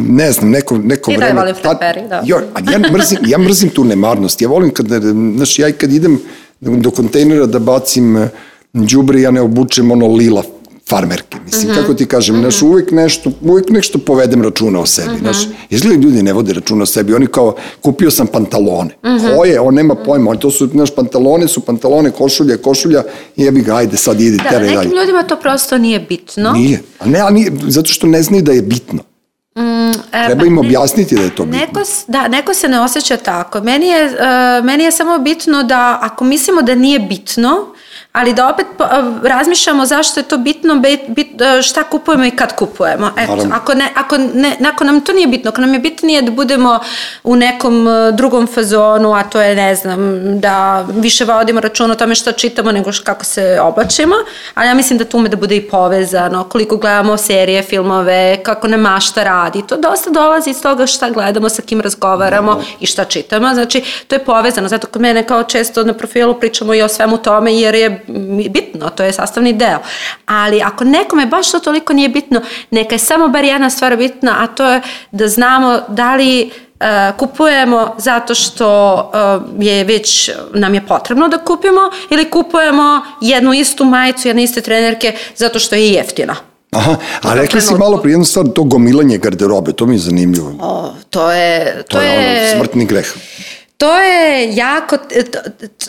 [0.09, 1.40] ne znam, neko, neko I da, vreme...
[1.40, 2.22] volim Fred tad- Perry, da.
[2.26, 2.40] Jo,
[2.72, 4.42] ja mrzim, ja mrzim tu nemarnost.
[4.42, 4.86] Ja volim kad,
[5.34, 6.20] znaš, ja i kad idem
[6.61, 8.28] do kontejnera da bacim eh,
[8.72, 10.42] đubre, ja ne obučem ono lila
[10.89, 11.39] farmerke.
[11.45, 15.37] Mislim, kako ti kažem, znaš, uvek nešto, uvek nešto povedem računa o sebi, znaš.
[15.70, 18.91] Izgleda ljudi ne vode računa o sebi, oni kao, kupio sam pantalone.
[19.37, 19.61] Koje?
[19.61, 23.03] On nema pojma, on to su, znaš, pantalone su pantalone, košulja, košulja,
[23.37, 24.76] jebi ga, ajde, sad ide, Da, teraj dalje.
[24.76, 26.53] nekim ljudima to prosto nije bitno.
[26.53, 26.82] Nije.
[26.99, 29.03] A ne, a nije, zato što ne znaju da je bitno.
[30.12, 31.61] E, Treba pa im objasniti da je to bitno.
[31.61, 33.61] Neko, da, neko se ne osjeća tako.
[33.61, 37.66] Meni je, uh, meni je samo bitno da ako mislimo da nije bitno,
[38.16, 38.66] ali da opet
[39.22, 40.74] razmišljamo zašto je to bitno,
[41.08, 43.10] bit, uh, šta kupujemo i kad kupujemo.
[43.18, 46.30] Eto, ako, ne, ako, ne, ako nam to nije bitno, ako nam je bitnije da
[46.30, 46.80] budemo
[47.24, 51.94] u nekom uh, drugom fazonu, a to je, ne znam, da više vodimo račun o
[51.94, 54.14] tome što čitamo nego kako se oblačimo,
[54.54, 58.68] ali ja mislim da to ume da bude i povezano, koliko gledamo serije, filmove, kako
[58.68, 59.62] nam mašta radi.
[59.68, 63.54] To dosta dolazi iz toga šta gledamo, sa kim razgovaramo i šta čitamo.
[63.54, 64.68] Znači, to je povezano.
[64.68, 68.05] Zato kod mene kao često na profilu pričamo i o svemu tome jer je
[68.50, 69.78] bitno, to je sastavni deo.
[70.26, 72.40] Ali ako nekome baš to toliko nije bitno,
[72.70, 74.80] neka je samo bar jedna stvar bitna, a to je
[75.11, 76.50] da znamo da li
[76.80, 81.80] Uh, kupujemo zato što uh, je već nam je potrebno da kupimo
[82.11, 86.36] ili kupujemo jednu istu majicu, jedne iste trenerke zato što je jeftina.
[86.70, 90.54] Aha, a rekli si malo prije jednu stvar, to gomilanje garderobe, to mi je zanimljivo.
[90.61, 91.82] O, to je...
[91.88, 93.07] to je ono smrtni greh.
[93.77, 95.39] To je jako, to,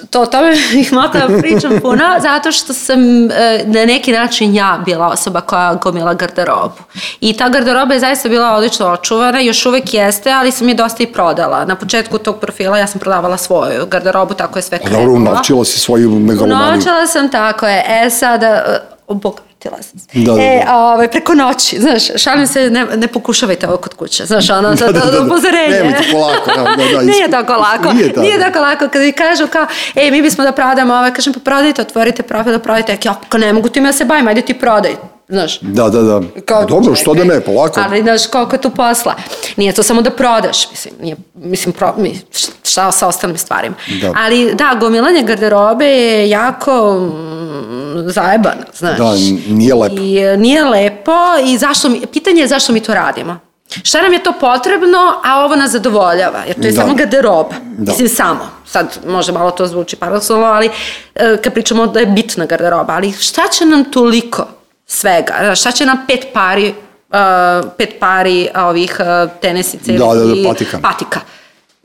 [0.10, 4.56] to, o tome bih mogla da pričam puno, zato što sam e, na neki način
[4.56, 6.76] ja bila osoba koja gomila garderobu.
[7.22, 11.04] I ta garderoba je zaista bila odlično očuvana, još uvek jeste, ali sam je dosta
[11.04, 11.66] i prodala.
[11.66, 15.06] Na početku tog profila ja sam prodavala svoju garderobu, tako je sve krenulo.
[15.06, 16.72] dobro, unovčila si svoju megalomaniju.
[16.72, 17.84] Unovčila sam, tako je.
[17.88, 20.08] E sada, e, bog, uplatila sam se.
[20.14, 20.76] Da, da, E, da.
[20.78, 24.92] ovaj, preko noći, znaš, šalim se, ne, ne pokušavajte ovo kod kuće, znaš, ono, da,
[24.92, 25.76] da, da, upozorenje.
[25.76, 28.22] Nemojte polako, da, da, da, Nije tako lako, Nije tako.
[28.22, 31.40] nije tako lako, kad mi kažu kao, ej, mi bismo da prodamo ove, kažem, pa
[31.40, 34.54] prodajte, otvorite profil, da prodajte, ja, kao ne mogu time ja se bavim, ajde ti
[34.54, 34.92] prodaj,
[35.30, 35.60] znaš.
[35.62, 36.22] Da, da, da.
[36.46, 37.80] Kao, Dobro, što da ne, polako.
[37.90, 39.16] Ali, znaš, koliko je tu posla.
[39.56, 42.20] Nije to samo da prodaš, mislim, nije, mislim, pro, mi,
[42.64, 43.76] šta sa ostalim stvarima.
[44.02, 44.14] Da.
[44.18, 48.98] Ali, da, gomilanje garderobe je jako mm, zajebano, znaš.
[48.98, 49.14] Da,
[49.48, 49.96] nije lepo.
[50.00, 51.12] I nije lepo
[51.46, 53.40] i zašto mi, pitanje je zašto mi to radimo.
[53.84, 56.82] Šta nam je to potrebno, a ovo nas zadovoljava, jer to je Da.
[56.82, 57.56] samo garderoba.
[57.78, 57.92] Da.
[57.92, 58.50] Mislim, samo.
[58.66, 60.70] Sad, može malo to zvuči paradoksalno, ali
[61.16, 64.48] e, kad pričamo da je bitna garderoba, ali šta će nam toliko
[64.88, 65.56] svega?
[65.56, 66.74] Šta će nam pet pari
[67.10, 70.80] uh, pet pari ovih uh, tenesica Da, da, da, i patika.
[70.82, 71.20] patika.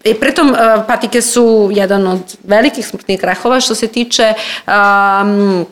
[0.04, 0.56] I pritom uh,
[0.86, 4.34] patike su jedan od velikih smrtnih grehova što se tiče
[4.66, 5.66] um,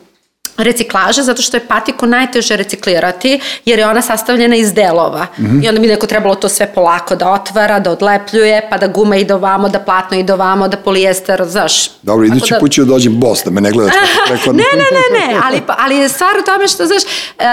[0.57, 3.31] reciklaže, zato što je patiku najteže reciklirati,
[3.65, 5.27] jer je ona sastavljena iz delova.
[5.39, 5.63] Mhm.
[5.63, 9.15] I onda bi neko trebalo to sve polako da otvara, da odlepljuje, pa da guma
[9.15, 11.89] ide ovamo, da platno ide ovamo, da polijester, znaš.
[12.01, 13.93] Dobro, idući da- put ću da dođem bos, da me ne gledaš
[14.27, 14.53] preko...
[14.53, 17.45] ne, ne, ne, ne, ali, pa- ali je stvar u tome što, znaš, uh,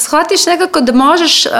[0.00, 1.52] shvatiš nekako da možeš uh,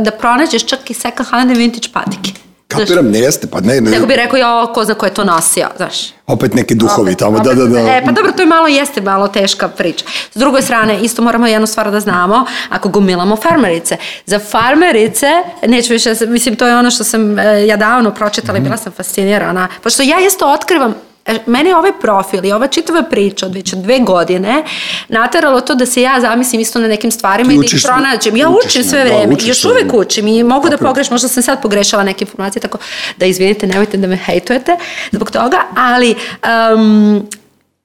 [0.00, 2.43] da pronađeš čak i second hand vintage patike.
[2.68, 5.24] Kapiram, ne jeste, pa ne, ne, Nego bi rekao, jo, ko zna ko je to
[5.24, 5.94] nosio, znaš.
[6.26, 7.90] opet neki duhovi Opet- tamo, da, opet- da, da.
[7.90, 10.04] E, pa dobro, to je malo, jeste malo teška priča.
[10.32, 13.96] S druge strane, isto moramo jednu stvar da znamo, ako gomilamo farmerice.
[14.26, 15.26] Za farmerice,
[15.66, 18.76] neću više, da mislim, to je ono što sam e, ja davno pročitala i bila
[18.76, 19.68] sam fascinirana.
[19.82, 20.94] Pošto ja isto otkrivam,
[21.26, 24.64] e, meni je ovaj profil i ova čitava priča od već dve godine
[25.08, 28.36] nateralo to da se ja zamislim isto na nekim stvarima i da ih pronađem.
[28.36, 31.62] Ja učim sve da, vreme, još uvek učim i mogu da pogrešim, možda sam sad
[31.62, 32.78] pogrešala neke informacije, tako
[33.16, 34.76] da izvinite, nemojte da me hejtujete
[35.12, 36.14] zbog toga, ali
[36.74, 37.28] um,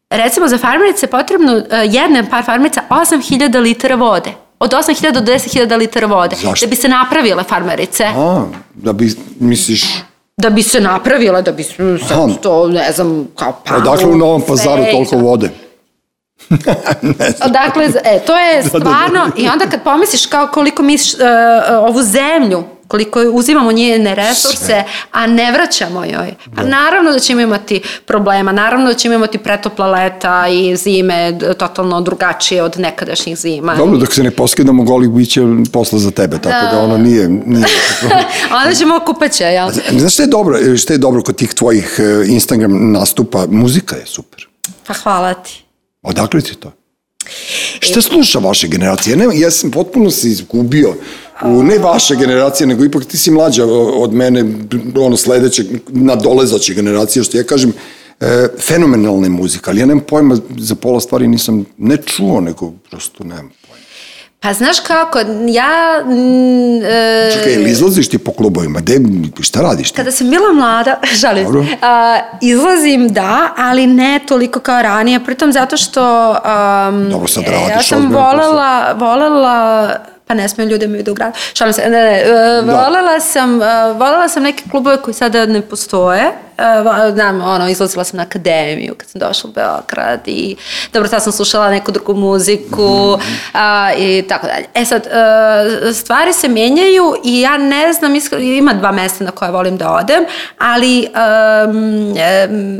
[0.10, 4.34] recimo za farmerice je potrebno uh, jedan par farmerica 8000 litara vode.
[4.60, 6.36] Od 8000 do 10.000 litara vode.
[6.36, 6.66] Zašto?
[6.66, 8.04] Da bi se napravile farmerice.
[8.04, 9.84] A, da bi, misliš,
[10.40, 11.76] Da bi se napravile, da bi se
[12.42, 13.76] to, ne znam, kao pa...
[13.76, 15.18] odakle u Novom pazaru toliko to.
[15.18, 15.50] vode?
[17.50, 18.80] Dakle, e, to je da, da.
[18.80, 21.26] stvarno, i onda kad pomisliš kao koliko mi š- e,
[21.70, 26.34] e, ovu zemlju, koliko uzimamo njene resurse, a ne vraćamo joj.
[26.56, 32.02] A naravno da ćemo imati problema, naravno da ćemo imati pretopla leta i zime totalno
[32.02, 33.76] drugačije od nekadašnjih zima.
[33.76, 35.42] Dobro, dok se ne poskidamo goli, bit će
[35.74, 36.80] posla za tebe, tako da, Da.
[36.80, 37.30] ono nije...
[37.30, 37.66] nije
[38.64, 39.70] Onda ćemo kupaće, jel?
[39.92, 43.46] Znaš šta je dobro, šta je dobro kod tih tvojih e, Instagram nastupa?
[43.50, 44.48] Muzika je super.
[44.88, 45.64] Pa hvala ti.
[46.02, 46.72] Odakle ti to?
[47.80, 49.16] Šta sluša vaša generacija?
[49.16, 50.94] Ne, ja sam potpuno se izgubio
[51.44, 54.44] u ne vaša generacija, nego ipak ti si mlađa od mene,
[54.96, 57.74] ono sledeće, nadolezaće generacije, što ja kažem,
[58.20, 62.72] e, fenomenalna je muzika, ali ja nemam pojma, za pola stvari nisam ne čuo, nego
[62.90, 63.86] prosto nemam pojma.
[64.42, 66.04] Pa znaš kako, ja...
[66.06, 68.80] mm, e, Čekaj, ili izlaziš ti po klubovima?
[68.80, 69.00] De,
[69.40, 69.98] šta radiš ti?
[69.98, 71.66] Kada sam bila mlada, šalim Dobro.
[71.82, 77.52] a, izlazim da, ali ne toliko kao ranije, pritom zato što um, Dobro, sad e,
[77.52, 79.90] ja radiš sam ozbiljno volela, volela
[80.30, 81.38] pa ne smiju ljudi mi da u gradu.
[81.54, 82.74] Šalim se, ne, ne, e, Da.
[82.74, 86.24] volela sam, e, volela sam neke klubove koji sada ne postoje.
[86.58, 90.56] E, Znam, ono, izlazila sam na akademiju kad sam došla u Beograd i
[90.94, 93.18] dobro, tad sam slušala neku drugu muziku
[93.54, 94.66] a, i tako dalje.
[94.74, 95.08] E sad,
[95.94, 100.24] stvari se menjaju i ja ne znam, ima dva mesta na koje volim da odem,
[100.58, 101.08] ali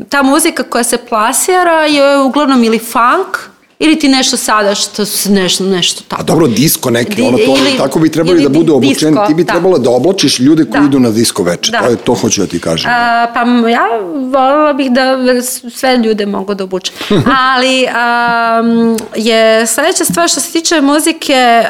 [0.10, 3.38] ta muzika koja se plasira je uglavnom ili funk,
[3.80, 6.22] ili ti nešto sada što nešto, nešto tako.
[6.22, 9.34] A dobro, disko neki, ono to, ili- tako bi trebali da budu obučeni, disko, ti
[9.34, 9.52] bi da.
[9.52, 10.86] trebala da oblačiš ljude koji Da.
[10.86, 11.80] idu na disko veče, Da.
[11.80, 12.92] to, je, to hoću da ti kažem.
[12.92, 13.40] A, pa
[13.70, 13.86] ja
[14.26, 15.16] voljela bih da
[15.72, 16.96] sve ljude mogu da obučem.
[17.50, 21.64] Ali um, je sledeća stvar što se tiče muzike,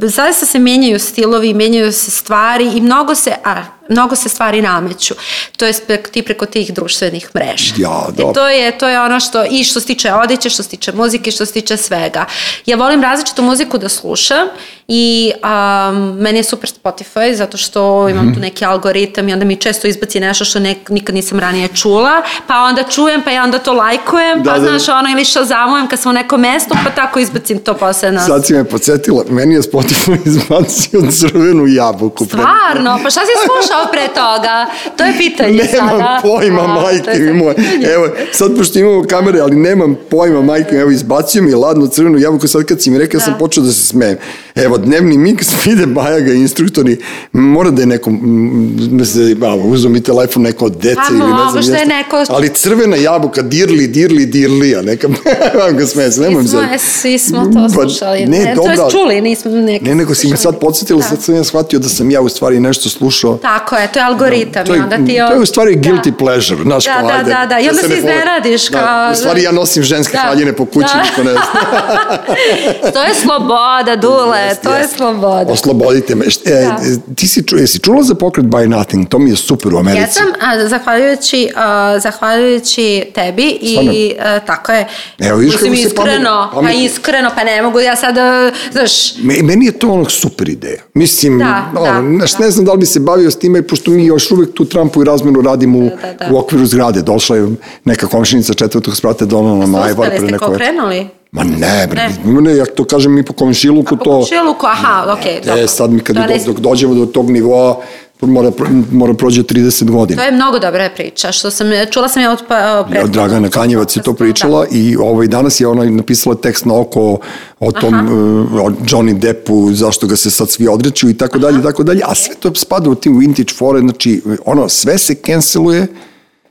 [0.00, 4.62] b- zaista se menjaju stilovi, menjaju se stvari i mnogo se, a, mnogo se stvari
[4.62, 5.14] nameću.
[5.56, 5.72] To je
[6.12, 7.74] ti preko tih društvenih mreža.
[7.76, 8.34] Ja, I dobro.
[8.34, 11.30] to je, to je ono što, i što se tiče odeće, što se tiče muzike,
[11.30, 12.24] što se tiče svega.
[12.66, 14.48] Ja volim različitu muziku da slušam
[14.88, 16.94] i um, meni je super Spotify
[17.32, 18.34] zato što imam Mhm.
[18.34, 22.10] tu neki algoritam i onda mi često izbaci nešto što nek, nikad nisam ranije čula,
[22.46, 24.64] pa onda čujem, pa ja onda to lajkujem, Da, pa da.
[24.68, 28.18] znaš ono ili šazamujem kad sam u nekom mestu, pa tako izbacim to posle.
[28.18, 32.24] Sad si me podsjetila, meni je Spotify izbacio crvenu jabuku.
[32.24, 34.66] pre- Stvarno, pa šta si slušao pre toga?
[34.96, 35.86] To je pitanje sada.
[35.86, 37.54] Nemam pojma, A, majke mi moje.
[37.94, 41.86] Evo, sad pošto imamo kamere, ali nemam pojma, majke mi, evo, izbacio mi je ladnu
[41.86, 43.38] crvenu jabuku, sad kad si mi rekao, ja sam Da.
[43.38, 44.16] počeo da se smejem.
[44.54, 46.98] Evo, Evo, dnevni miks, vide Bajaga, instruktori,
[47.32, 49.36] mora da je neko, mm, da se,
[49.84, 51.62] mi telefon neko od dece Pa, ili ne znam.
[51.62, 51.86] što je jeste.
[51.86, 55.08] neko- Ali crvena jabuka, dirli, dirli, dirli, a neka,
[55.60, 55.84] vam ga
[56.18, 56.56] nemoj Svi se.
[56.80, 58.26] svi smo to Pa, slušali.
[58.26, 61.06] ne, to dobro, jest ali- čuli, nismo neki Ne, nego si me sad podsjetila, Da.
[61.06, 63.38] sad sam ja shvatio da sam ja u stvari nešto slušao.
[63.38, 64.66] Tako je, to je algoritam.
[64.66, 65.80] To i je, onda ti to je u stvari da.
[65.82, 67.60] guilty pleasure, znaš, Da, da, da, da.
[67.60, 70.18] I onda se ne iznenadiš Da, kao- u stvari ja nosim ženske Da.
[70.18, 71.02] haljine po kući, Da.
[71.02, 71.42] niko ne zna.
[72.94, 74.96] To je sloboda, Dule, To je jeste.
[74.96, 75.44] sloboda.
[75.48, 76.24] Oslobodite me.
[76.46, 76.76] E, Da.
[77.14, 79.08] ti si, ču, jesi čula za pokret Buy Nothing?
[79.08, 80.00] To mi je super u Americi.
[80.02, 82.84] Jesam, a, zahvaljujući, a, zahvaljujući
[83.14, 83.78] tebi i
[84.20, 84.88] a, tako je.
[85.20, 86.80] Evo, vidiš Mislim, kako se iskreno, pa pametno.
[86.80, 90.80] iskreno, pa ne mogu ja sad, a, znaš, Me, meni je to ono super ideja.
[90.94, 92.38] Mislim, Da, ono, da, znaš, da.
[92.38, 95.02] ne znam da li bi se bavio s time, pošto mi još uvek tu Trumpu
[95.02, 96.34] i razmenu radimo u, Da, da, da.
[96.34, 97.02] u okviru zgrade.
[97.02, 97.48] Došla je
[97.84, 101.08] neka komšinica četvrtog sprata donala na Majvar uspeli ste kao krenuli?
[101.34, 102.40] Ma ne, bre, Ne.
[102.40, 102.56] ne.
[102.56, 104.04] ja to kažem mi po komšiluku to...
[104.04, 105.62] Po šiluku, aha, okej, dobro.
[105.62, 107.80] E, sad mi kad do, dok dođemo do tog nivoa,
[108.20, 108.50] mora,
[108.92, 110.22] mora prođe 30 godina.
[110.22, 112.56] To je mnogo dobra priča, što sam, čula sam je od, pa,
[112.94, 116.80] Ja, Dragana Kanjevac je to podcasta, pričala i ovaj, danas je ona napisala tekst na
[116.80, 117.18] oko
[117.60, 121.58] o tom uh, o Johnny Deppu, zašto ga se sad svi odreću i tako dalje,
[121.58, 125.14] i tako dalje, a sve to spada u tim vintage fore, znači ono, sve se
[125.26, 125.86] canceluje,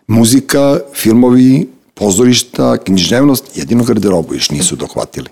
[0.08, 5.28] muzika, filmovi, pozorišta, književnost, jedino garderobu još nisu dohvatili.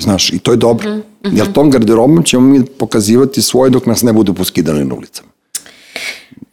[0.00, 0.98] Znaš, i to je dobro.
[1.22, 5.28] Jer tom garderobom ćemo mi pokazivati svoje dok nas ne budu poskidali na ulicama.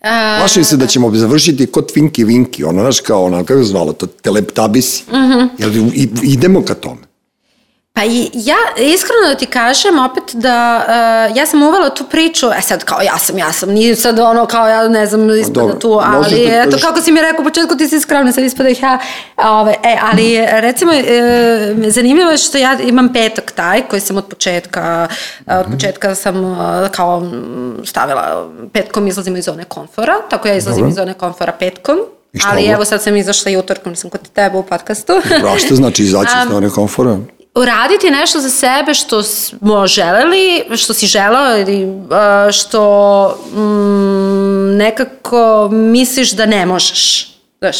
[0.01, 3.65] A, Plašim se da ćemo završiti kod Vinki Vinki, ono, znaš, kao ono, kako je
[3.65, 5.03] zvalo to, teleptabisi.
[5.11, 5.47] Mm -hmm.
[5.57, 7.01] Jel, i, idemo ka tome.
[7.95, 10.85] Pa i ja, iskreno da ti kažem opet da
[11.29, 14.19] uh, ja sam uvela tu priču, e sad kao ja sam, ja sam, nije sad
[14.19, 17.41] ono kao ja ne znam ispada dobro, tu, ali da eto kako si mi rekao
[17.41, 18.99] u početku ti si skromna, sad ispada ih ja,
[19.37, 24.25] ove, e, ali recimo e, zanimljivo je što ja imam petak taj koji sam od
[24.25, 25.07] početka,
[25.47, 25.59] Mhm.
[25.59, 26.57] od početka sam
[26.91, 27.23] kao
[27.85, 30.89] stavila, petkom izlazimo iz zone komfora, tako ja izlazim Dobro.
[30.89, 31.97] iz zone komfora petkom,
[32.45, 32.73] ali ovo?
[32.73, 35.13] evo sad sam izašla i utorkom, sam kod tebe u podcastu.
[35.41, 37.17] Bra, šta znači izaći iz one komfora?
[37.55, 41.87] Uraditi nešto za sebe što smo želeli, što si želeo ili
[42.51, 42.83] što
[43.53, 47.29] mm, nekako misliš da ne možeš.
[47.59, 47.77] Znaš,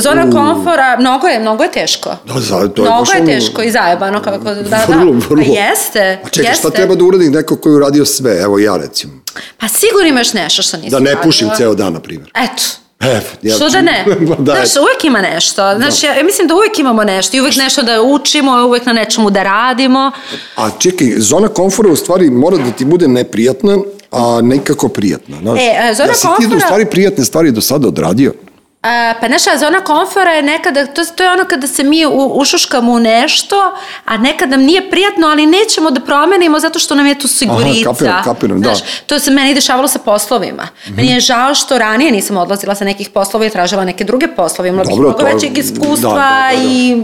[0.00, 2.16] zona komfora, mnogo je, mnogo je teško.
[2.24, 4.22] Da, za, to je mnogo je teško i zajebano.
[4.22, 5.44] Kako, da, da, Vrlo, vrlo.
[5.46, 6.60] Pa jeste, A čekaj, jeste.
[6.60, 8.40] šta treba da uradi neko koji je uradio sve?
[8.40, 9.12] Evo ja recimo.
[9.58, 11.22] Pa sigurno imaš nešto što nisi Da ne radila.
[11.22, 12.30] pušim ceo dan, na primjer.
[12.34, 12.62] Eto.
[13.00, 14.04] E, ja, Što da ne?
[14.38, 15.74] da, Znaš, uvek ima nešto.
[15.76, 18.92] Znaš, ja, ja mislim da uvek imamo nešto i uvek nešto da učimo, uvek na
[18.92, 20.12] nečemu da radimo.
[20.56, 23.78] A čekaj, zona komfora u stvari mora da ti bude neprijatna,
[24.10, 25.36] a nekako prijatna.
[25.42, 25.60] Znaš.
[25.60, 28.32] E, a zona ja si ti da u komfora- stvari prijatne stvari do sada odradio?
[28.82, 32.10] A, pa naša zona komfora je nekada, to, to je ono kada se mi u,
[32.34, 33.56] ušuškamo u nešto,
[34.04, 37.90] a nekad nam nije prijatno, ali nećemo da promenimo zato što nam je tu sigurica.
[37.90, 38.74] kapiram, kapiram, da.
[38.74, 40.62] Znaš, to se meni dešavalo sa poslovima.
[40.84, 40.96] Mhm.
[40.96, 44.68] Meni je žao što ranije nisam odlazila sa nekih poslova i tražila neke druge poslove.
[44.68, 46.62] Imala bih Dobro, mnogo to je- većeg iskustva da, da, da, da.
[46.64, 46.94] i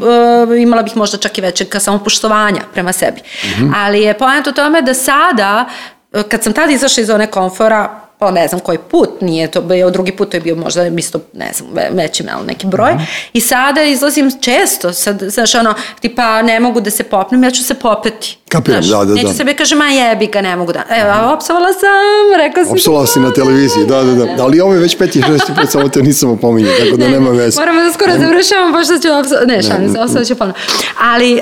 [0.53, 3.21] uh, imala bih možda čak i većeg samopoštovanja prema sebi.
[3.47, 3.71] Mhm.
[3.77, 5.65] Ali je poenta u tome da sada,
[6.13, 9.61] uh, kad sam tada izašla iz zone komfora, po ne znam koji put, nije to
[9.61, 12.95] bio, drugi put to je bio možda isto, ne znam, ve, veći malo neki broj.
[12.95, 13.03] Mhm.
[13.33, 17.63] I sada izlazim često, sad, znaš, ono, tipa ne mogu da se popnem, ja ću
[17.63, 18.39] se popeti.
[18.49, 19.35] Kapiram, Znaš, da, da, Neću da.
[19.35, 20.83] sebi kažem, a jebi ga, ne mogu da.
[20.91, 22.73] Evo, a opsovala sam, rekao sam.
[22.73, 24.37] Opsala si na televiziji, da, da, da.
[24.45, 27.61] Ali ovo je već peti, šesti put, samo te nisam opominjao, tako da nema veze.
[27.61, 29.35] Moramo da skoro završavamo, pošto ću opso...
[29.47, 30.61] Ne, šalim se, opsovat ću ponovno.
[31.01, 31.41] Ali, uh,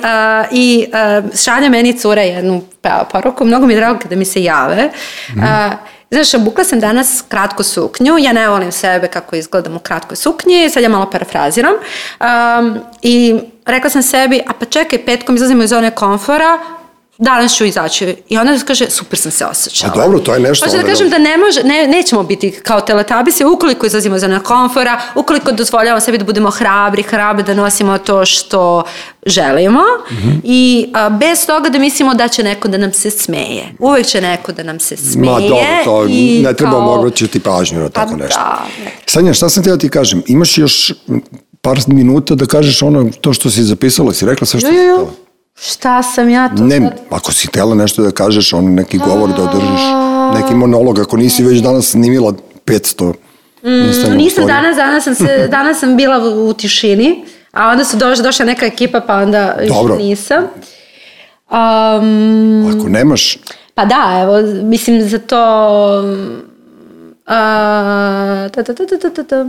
[0.50, 4.42] i uh, šalja meni cura jednu pa, poruku, mnogo mi je drago kada mi se
[4.42, 4.90] jave.
[5.36, 5.42] Uh,
[6.12, 10.70] Znaš, obukla sam danas kratku suknju, ja ne volim sebe kako izgledam u kratkoj suknji,
[10.70, 11.72] sad ja malo parafraziram.
[12.20, 16.58] Um, I rekla sam sebi, a pa čekaj, petkom izlazimo iz zone komfora,
[17.22, 18.16] danas ću izaći.
[18.28, 19.92] I ona kaže, super sam se osjećala.
[19.92, 22.50] A dobro, to je nešto, Hoću da kažem da- da ne može, ne, nećemo biti
[22.52, 27.54] kao teletabisi ukoliko izlazimo iz zone komfora, ukoliko dozvoljavamo sebi da budemo hrabri, hrabri da
[27.54, 28.82] nosimo to što
[29.26, 29.80] želimo
[30.44, 30.60] i
[30.94, 33.64] a, bez toga da mislimo da će neko da nam se smeje.
[33.78, 35.32] Uvek će neko da nam se smeje.
[35.32, 38.40] Ma dobro, to i ne treba kao- obraćati pažnju na tako Pa nešto.
[38.40, 38.66] da.
[39.06, 40.22] Sanja, šta sam te da ti kažem?
[40.26, 40.92] Imaš još
[41.60, 44.78] par minuta da kažeš ono, to što si zapisala, si rekla sve što Jo, si
[44.78, 44.94] jo, jo.
[44.94, 45.10] htjela?
[45.54, 47.00] Šta sam ja to Ne, sad?
[47.10, 49.80] ako si htjela nešto da kažeš, ono neki govor da održiš,
[50.34, 52.32] neki monolog, ako nisi već danas snimila
[52.66, 53.12] 500
[53.86, 57.84] Instagram Mm, Nisam danas, danas sam, se, danas sam bila u, u tišini, a onda
[57.84, 59.96] su došla, došla neka ekipa, pa onda Dobro.
[59.96, 60.44] nisam.
[61.50, 63.38] Um, Ako nemaš,
[63.74, 65.38] Pa da, evo, mislim za to...
[67.26, 69.46] A, ta, ta, ta, ta, ta, ta, ta.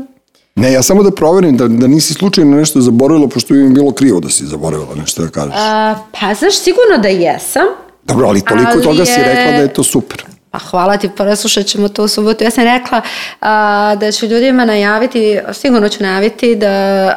[0.55, 3.91] Ne, ja samo da proverim da, da nisi slučajno nešto zaboravila, pošto bi mi bilo
[3.91, 5.53] krivo da si zaboravila nešto da kažeš.
[5.55, 7.65] A, pa znaš, sigurno da jesam.
[8.03, 10.23] Dobro, ali toliko Ali toga si je- rekla da je to super.
[10.53, 12.43] Pa hvala ti, preslušat ćemo to u subotu.
[12.43, 13.01] Ja sam rekla
[13.41, 15.19] a, da ću ljudima najaviti,
[15.53, 16.69] sigurno ću najaviti, da,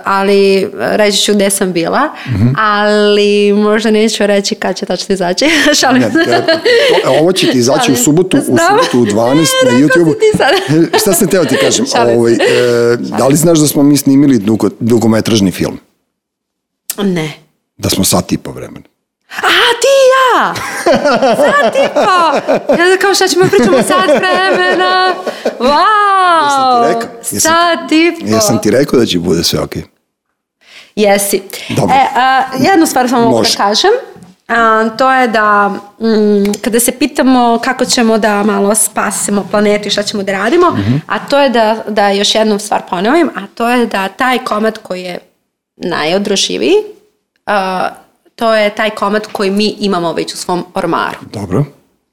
[0.05, 2.49] ali reći ću gde sam bila, Mhm.
[2.59, 5.45] ali možda neću reći kad će tačno izaći.
[5.81, 6.25] Šalim Ne, se.
[6.27, 6.53] to-
[7.05, 9.35] e, ovo će ti izaći u subotu, u subotu u 12
[9.65, 10.15] Ne, na YouTube.
[10.37, 10.51] sad.
[11.01, 11.87] Šta sam teo ti kažem?
[11.97, 11.99] Se.
[11.99, 12.37] Ovaj, e,
[13.19, 15.79] da li znaš da smo mi snimili dugo, dugometražni film?
[16.99, 17.33] Ne.
[17.77, 18.85] Da smo sat i po vremena.
[19.31, 20.55] A, ti i ja!
[21.37, 22.41] Sad ti pa!
[22.73, 25.15] Ja kao šta ćemo pričamo sat vremena?
[25.59, 26.43] Wow!
[26.43, 27.21] Jesam ti rekao?
[27.23, 28.27] Jesam- Sad ti pa!
[28.27, 29.83] Jesam ti rekao da će bude sve okej.
[30.97, 31.43] Jesi.
[31.71, 31.95] Dobro.
[31.95, 33.91] E, a, jednu stvar samo mogu da kažem.
[34.49, 39.91] A, to je da mm, kada se pitamo kako ćemo da malo spasimo planetu i
[39.91, 40.97] šta ćemo da radimo, Mhm.
[41.07, 44.79] a to je da, da još jednu stvar ponovim, a to je da taj komad
[44.79, 45.19] koji je
[45.77, 46.75] najodrživiji,
[47.47, 47.89] a,
[48.37, 51.19] to je taj komad koji mi imamo već u svom ormaru.
[51.33, 51.65] Dobro.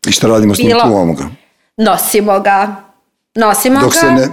[0.07, 1.23] I šta radimo s njim Bilo- tu ovoga?
[1.77, 2.75] Nosimo ga,
[3.35, 3.99] nosimo Dok ga.
[3.99, 4.27] se ne...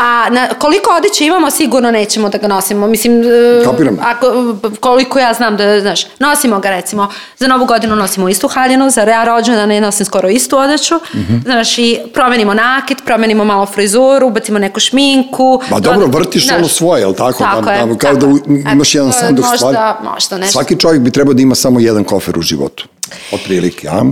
[0.00, 2.86] Pa, na, koliko odeće imamo, sigurno nećemo da ga nosimo.
[2.86, 3.98] Mislim, e, Kapiram.
[4.02, 7.08] ako, koliko ja znam da, znaš, nosimo ga recimo,
[7.38, 11.36] za novu godinu nosimo istu haljinu, za ja rođendane nosim skoro istu odeću, Mhm.
[11.44, 15.62] znaš, i promenimo nakit, promenimo malo frizuru, ubacimo neku šminku.
[15.70, 17.38] Ma dobro, vrtiš znaš, ono svoje, jel tako?
[17.38, 19.78] Tako da, je, da, kao tako da imaš Eto, jedan sanduk možda, stvari.
[20.12, 20.52] Možda nešto.
[20.52, 22.88] Svaki čovjek bi trebao da ima samo jedan kofer u životu.
[23.32, 24.02] Otprilike, a?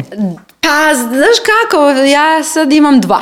[0.60, 3.20] Pa, znaš kako, ja sad imam dva.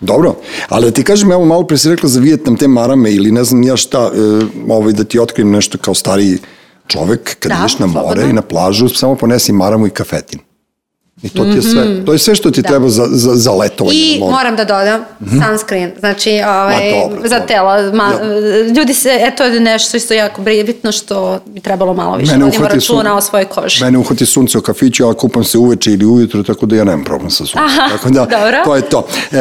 [0.00, 0.34] Dobro,
[0.68, 3.44] ali da ti kažem, evo malo pre si rekla za Vijetnam te marame ili ne
[3.44, 4.18] znam ja šta, e,
[4.68, 6.38] ovaj, da ti otkrijem nešto kao stariji
[6.86, 8.30] čovek, kad Da, ideš na more slobodno.
[8.30, 10.40] i na plažu, samo ponesi maramu i kafetin.
[11.22, 13.98] I to ti je sve, to je sve što ti treba za, za, za letovanje
[13.98, 14.06] Mhm.
[14.06, 14.32] I na moru.
[14.32, 15.00] moram da dodam
[15.48, 17.92] sunscreen, znači ovaj, Ma, dobro, za telo.
[17.92, 18.18] Ma, Ja.
[18.70, 22.58] Ljudi se, eto je nešto isto jako bitno što bi trebalo malo više Mene vodimo
[22.58, 23.84] uhvati računa sun- o svojoj koži.
[23.84, 27.04] Mene uhvati sunce u kafiću, ja kupam se uveče ili ujutro, tako da ja nemam
[27.04, 27.62] problem sa suncem.
[27.62, 28.56] Aha, tako da, dobro.
[28.64, 29.06] to je to.
[29.32, 29.36] E,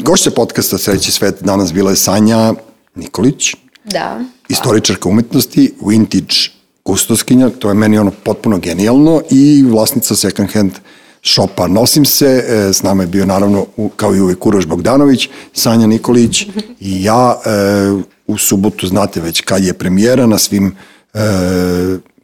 [0.00, 2.54] gošća podcasta Sreći svet danas bila je Sanja
[2.94, 3.54] Nikolić,
[3.84, 4.20] Da.
[4.48, 6.34] istoričarka umetnosti, vintage
[6.86, 10.72] kustoskinja, to je meni ono potpuno genijalno i vlasnica second hand
[11.22, 15.86] šopa Nosim se, e, s nama je bio naravno kao i uvek Uroš Bogdanović, Sanja
[15.86, 16.42] Nikolić
[16.80, 17.50] i ja e,
[18.26, 20.76] u subotu znate već kad je premijera na svim
[21.14, 21.18] e,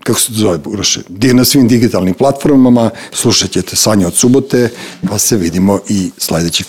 [0.03, 1.01] kako se zove Uroše,
[1.33, 4.69] na svim digitalnim platformama, slušat ćete Sanja od subote,
[5.09, 6.67] pa se vidimo i sledećeg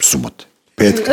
[0.00, 0.49] subote.
[0.80, 1.12] Petka.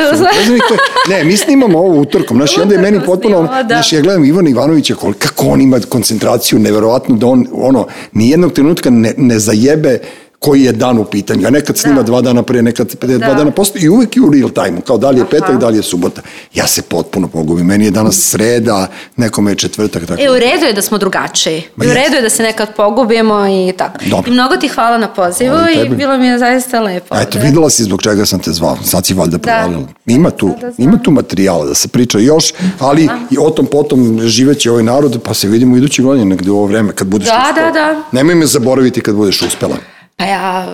[1.09, 3.75] Ne, mi snimamo ovo utorkom, znaš, i onda je meni potpuno, snimamo, da.
[3.75, 8.53] znaš, ja gledam Ivana Ivanovića, kol- kako on ima koncentraciju, neverovatno da on, ono, nijednog
[8.53, 9.99] trenutka ne, ne zajebe
[10.39, 12.03] koji je dan u pitanju, a nekad snima Da.
[12.03, 13.33] dva dana pre, nekad dva Da.
[13.33, 15.29] dana posle i uvek je u real time kao da li je Aha.
[15.29, 16.21] petak, da li je subota.
[16.53, 20.65] Ja se potpuno pogubim, meni je danas sreda, nekome je četvrtak, tako E, u redu
[20.65, 21.63] je da smo drugačiji.
[21.75, 23.97] Ma I u redu je da se nekad pogubimo i tako.
[24.05, 24.31] Dobro.
[24.31, 27.15] I mnogo ti hvala na pozivu Hvala i i bilo mi je zaista lepo.
[27.15, 27.45] A eto, Da.
[27.45, 29.83] videla si zbog čega sam te zvao, sad si valjda provalila.
[30.05, 33.65] Ima tu, Da, da, ima tu materijala da se priča još, ali i o tom
[33.65, 37.27] potom živeće ovaj narod, pa se vidimo idući godine negde u ovo vreme, kad budeš
[37.27, 37.67] Da, uspela.
[37.67, 38.03] da, da.
[38.11, 39.75] Nemoj me zaboraviti kad budeš uspela.
[40.17, 40.65] Pa ja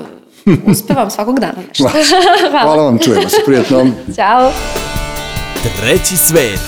[0.66, 1.90] uspevam svakog dana nešto.
[2.64, 3.86] Hvala vam, čujemo se, prijatno.
[4.16, 4.52] Ćao.
[5.80, 6.60] Treći svet.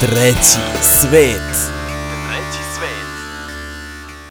[0.00, 1.81] Treći svet.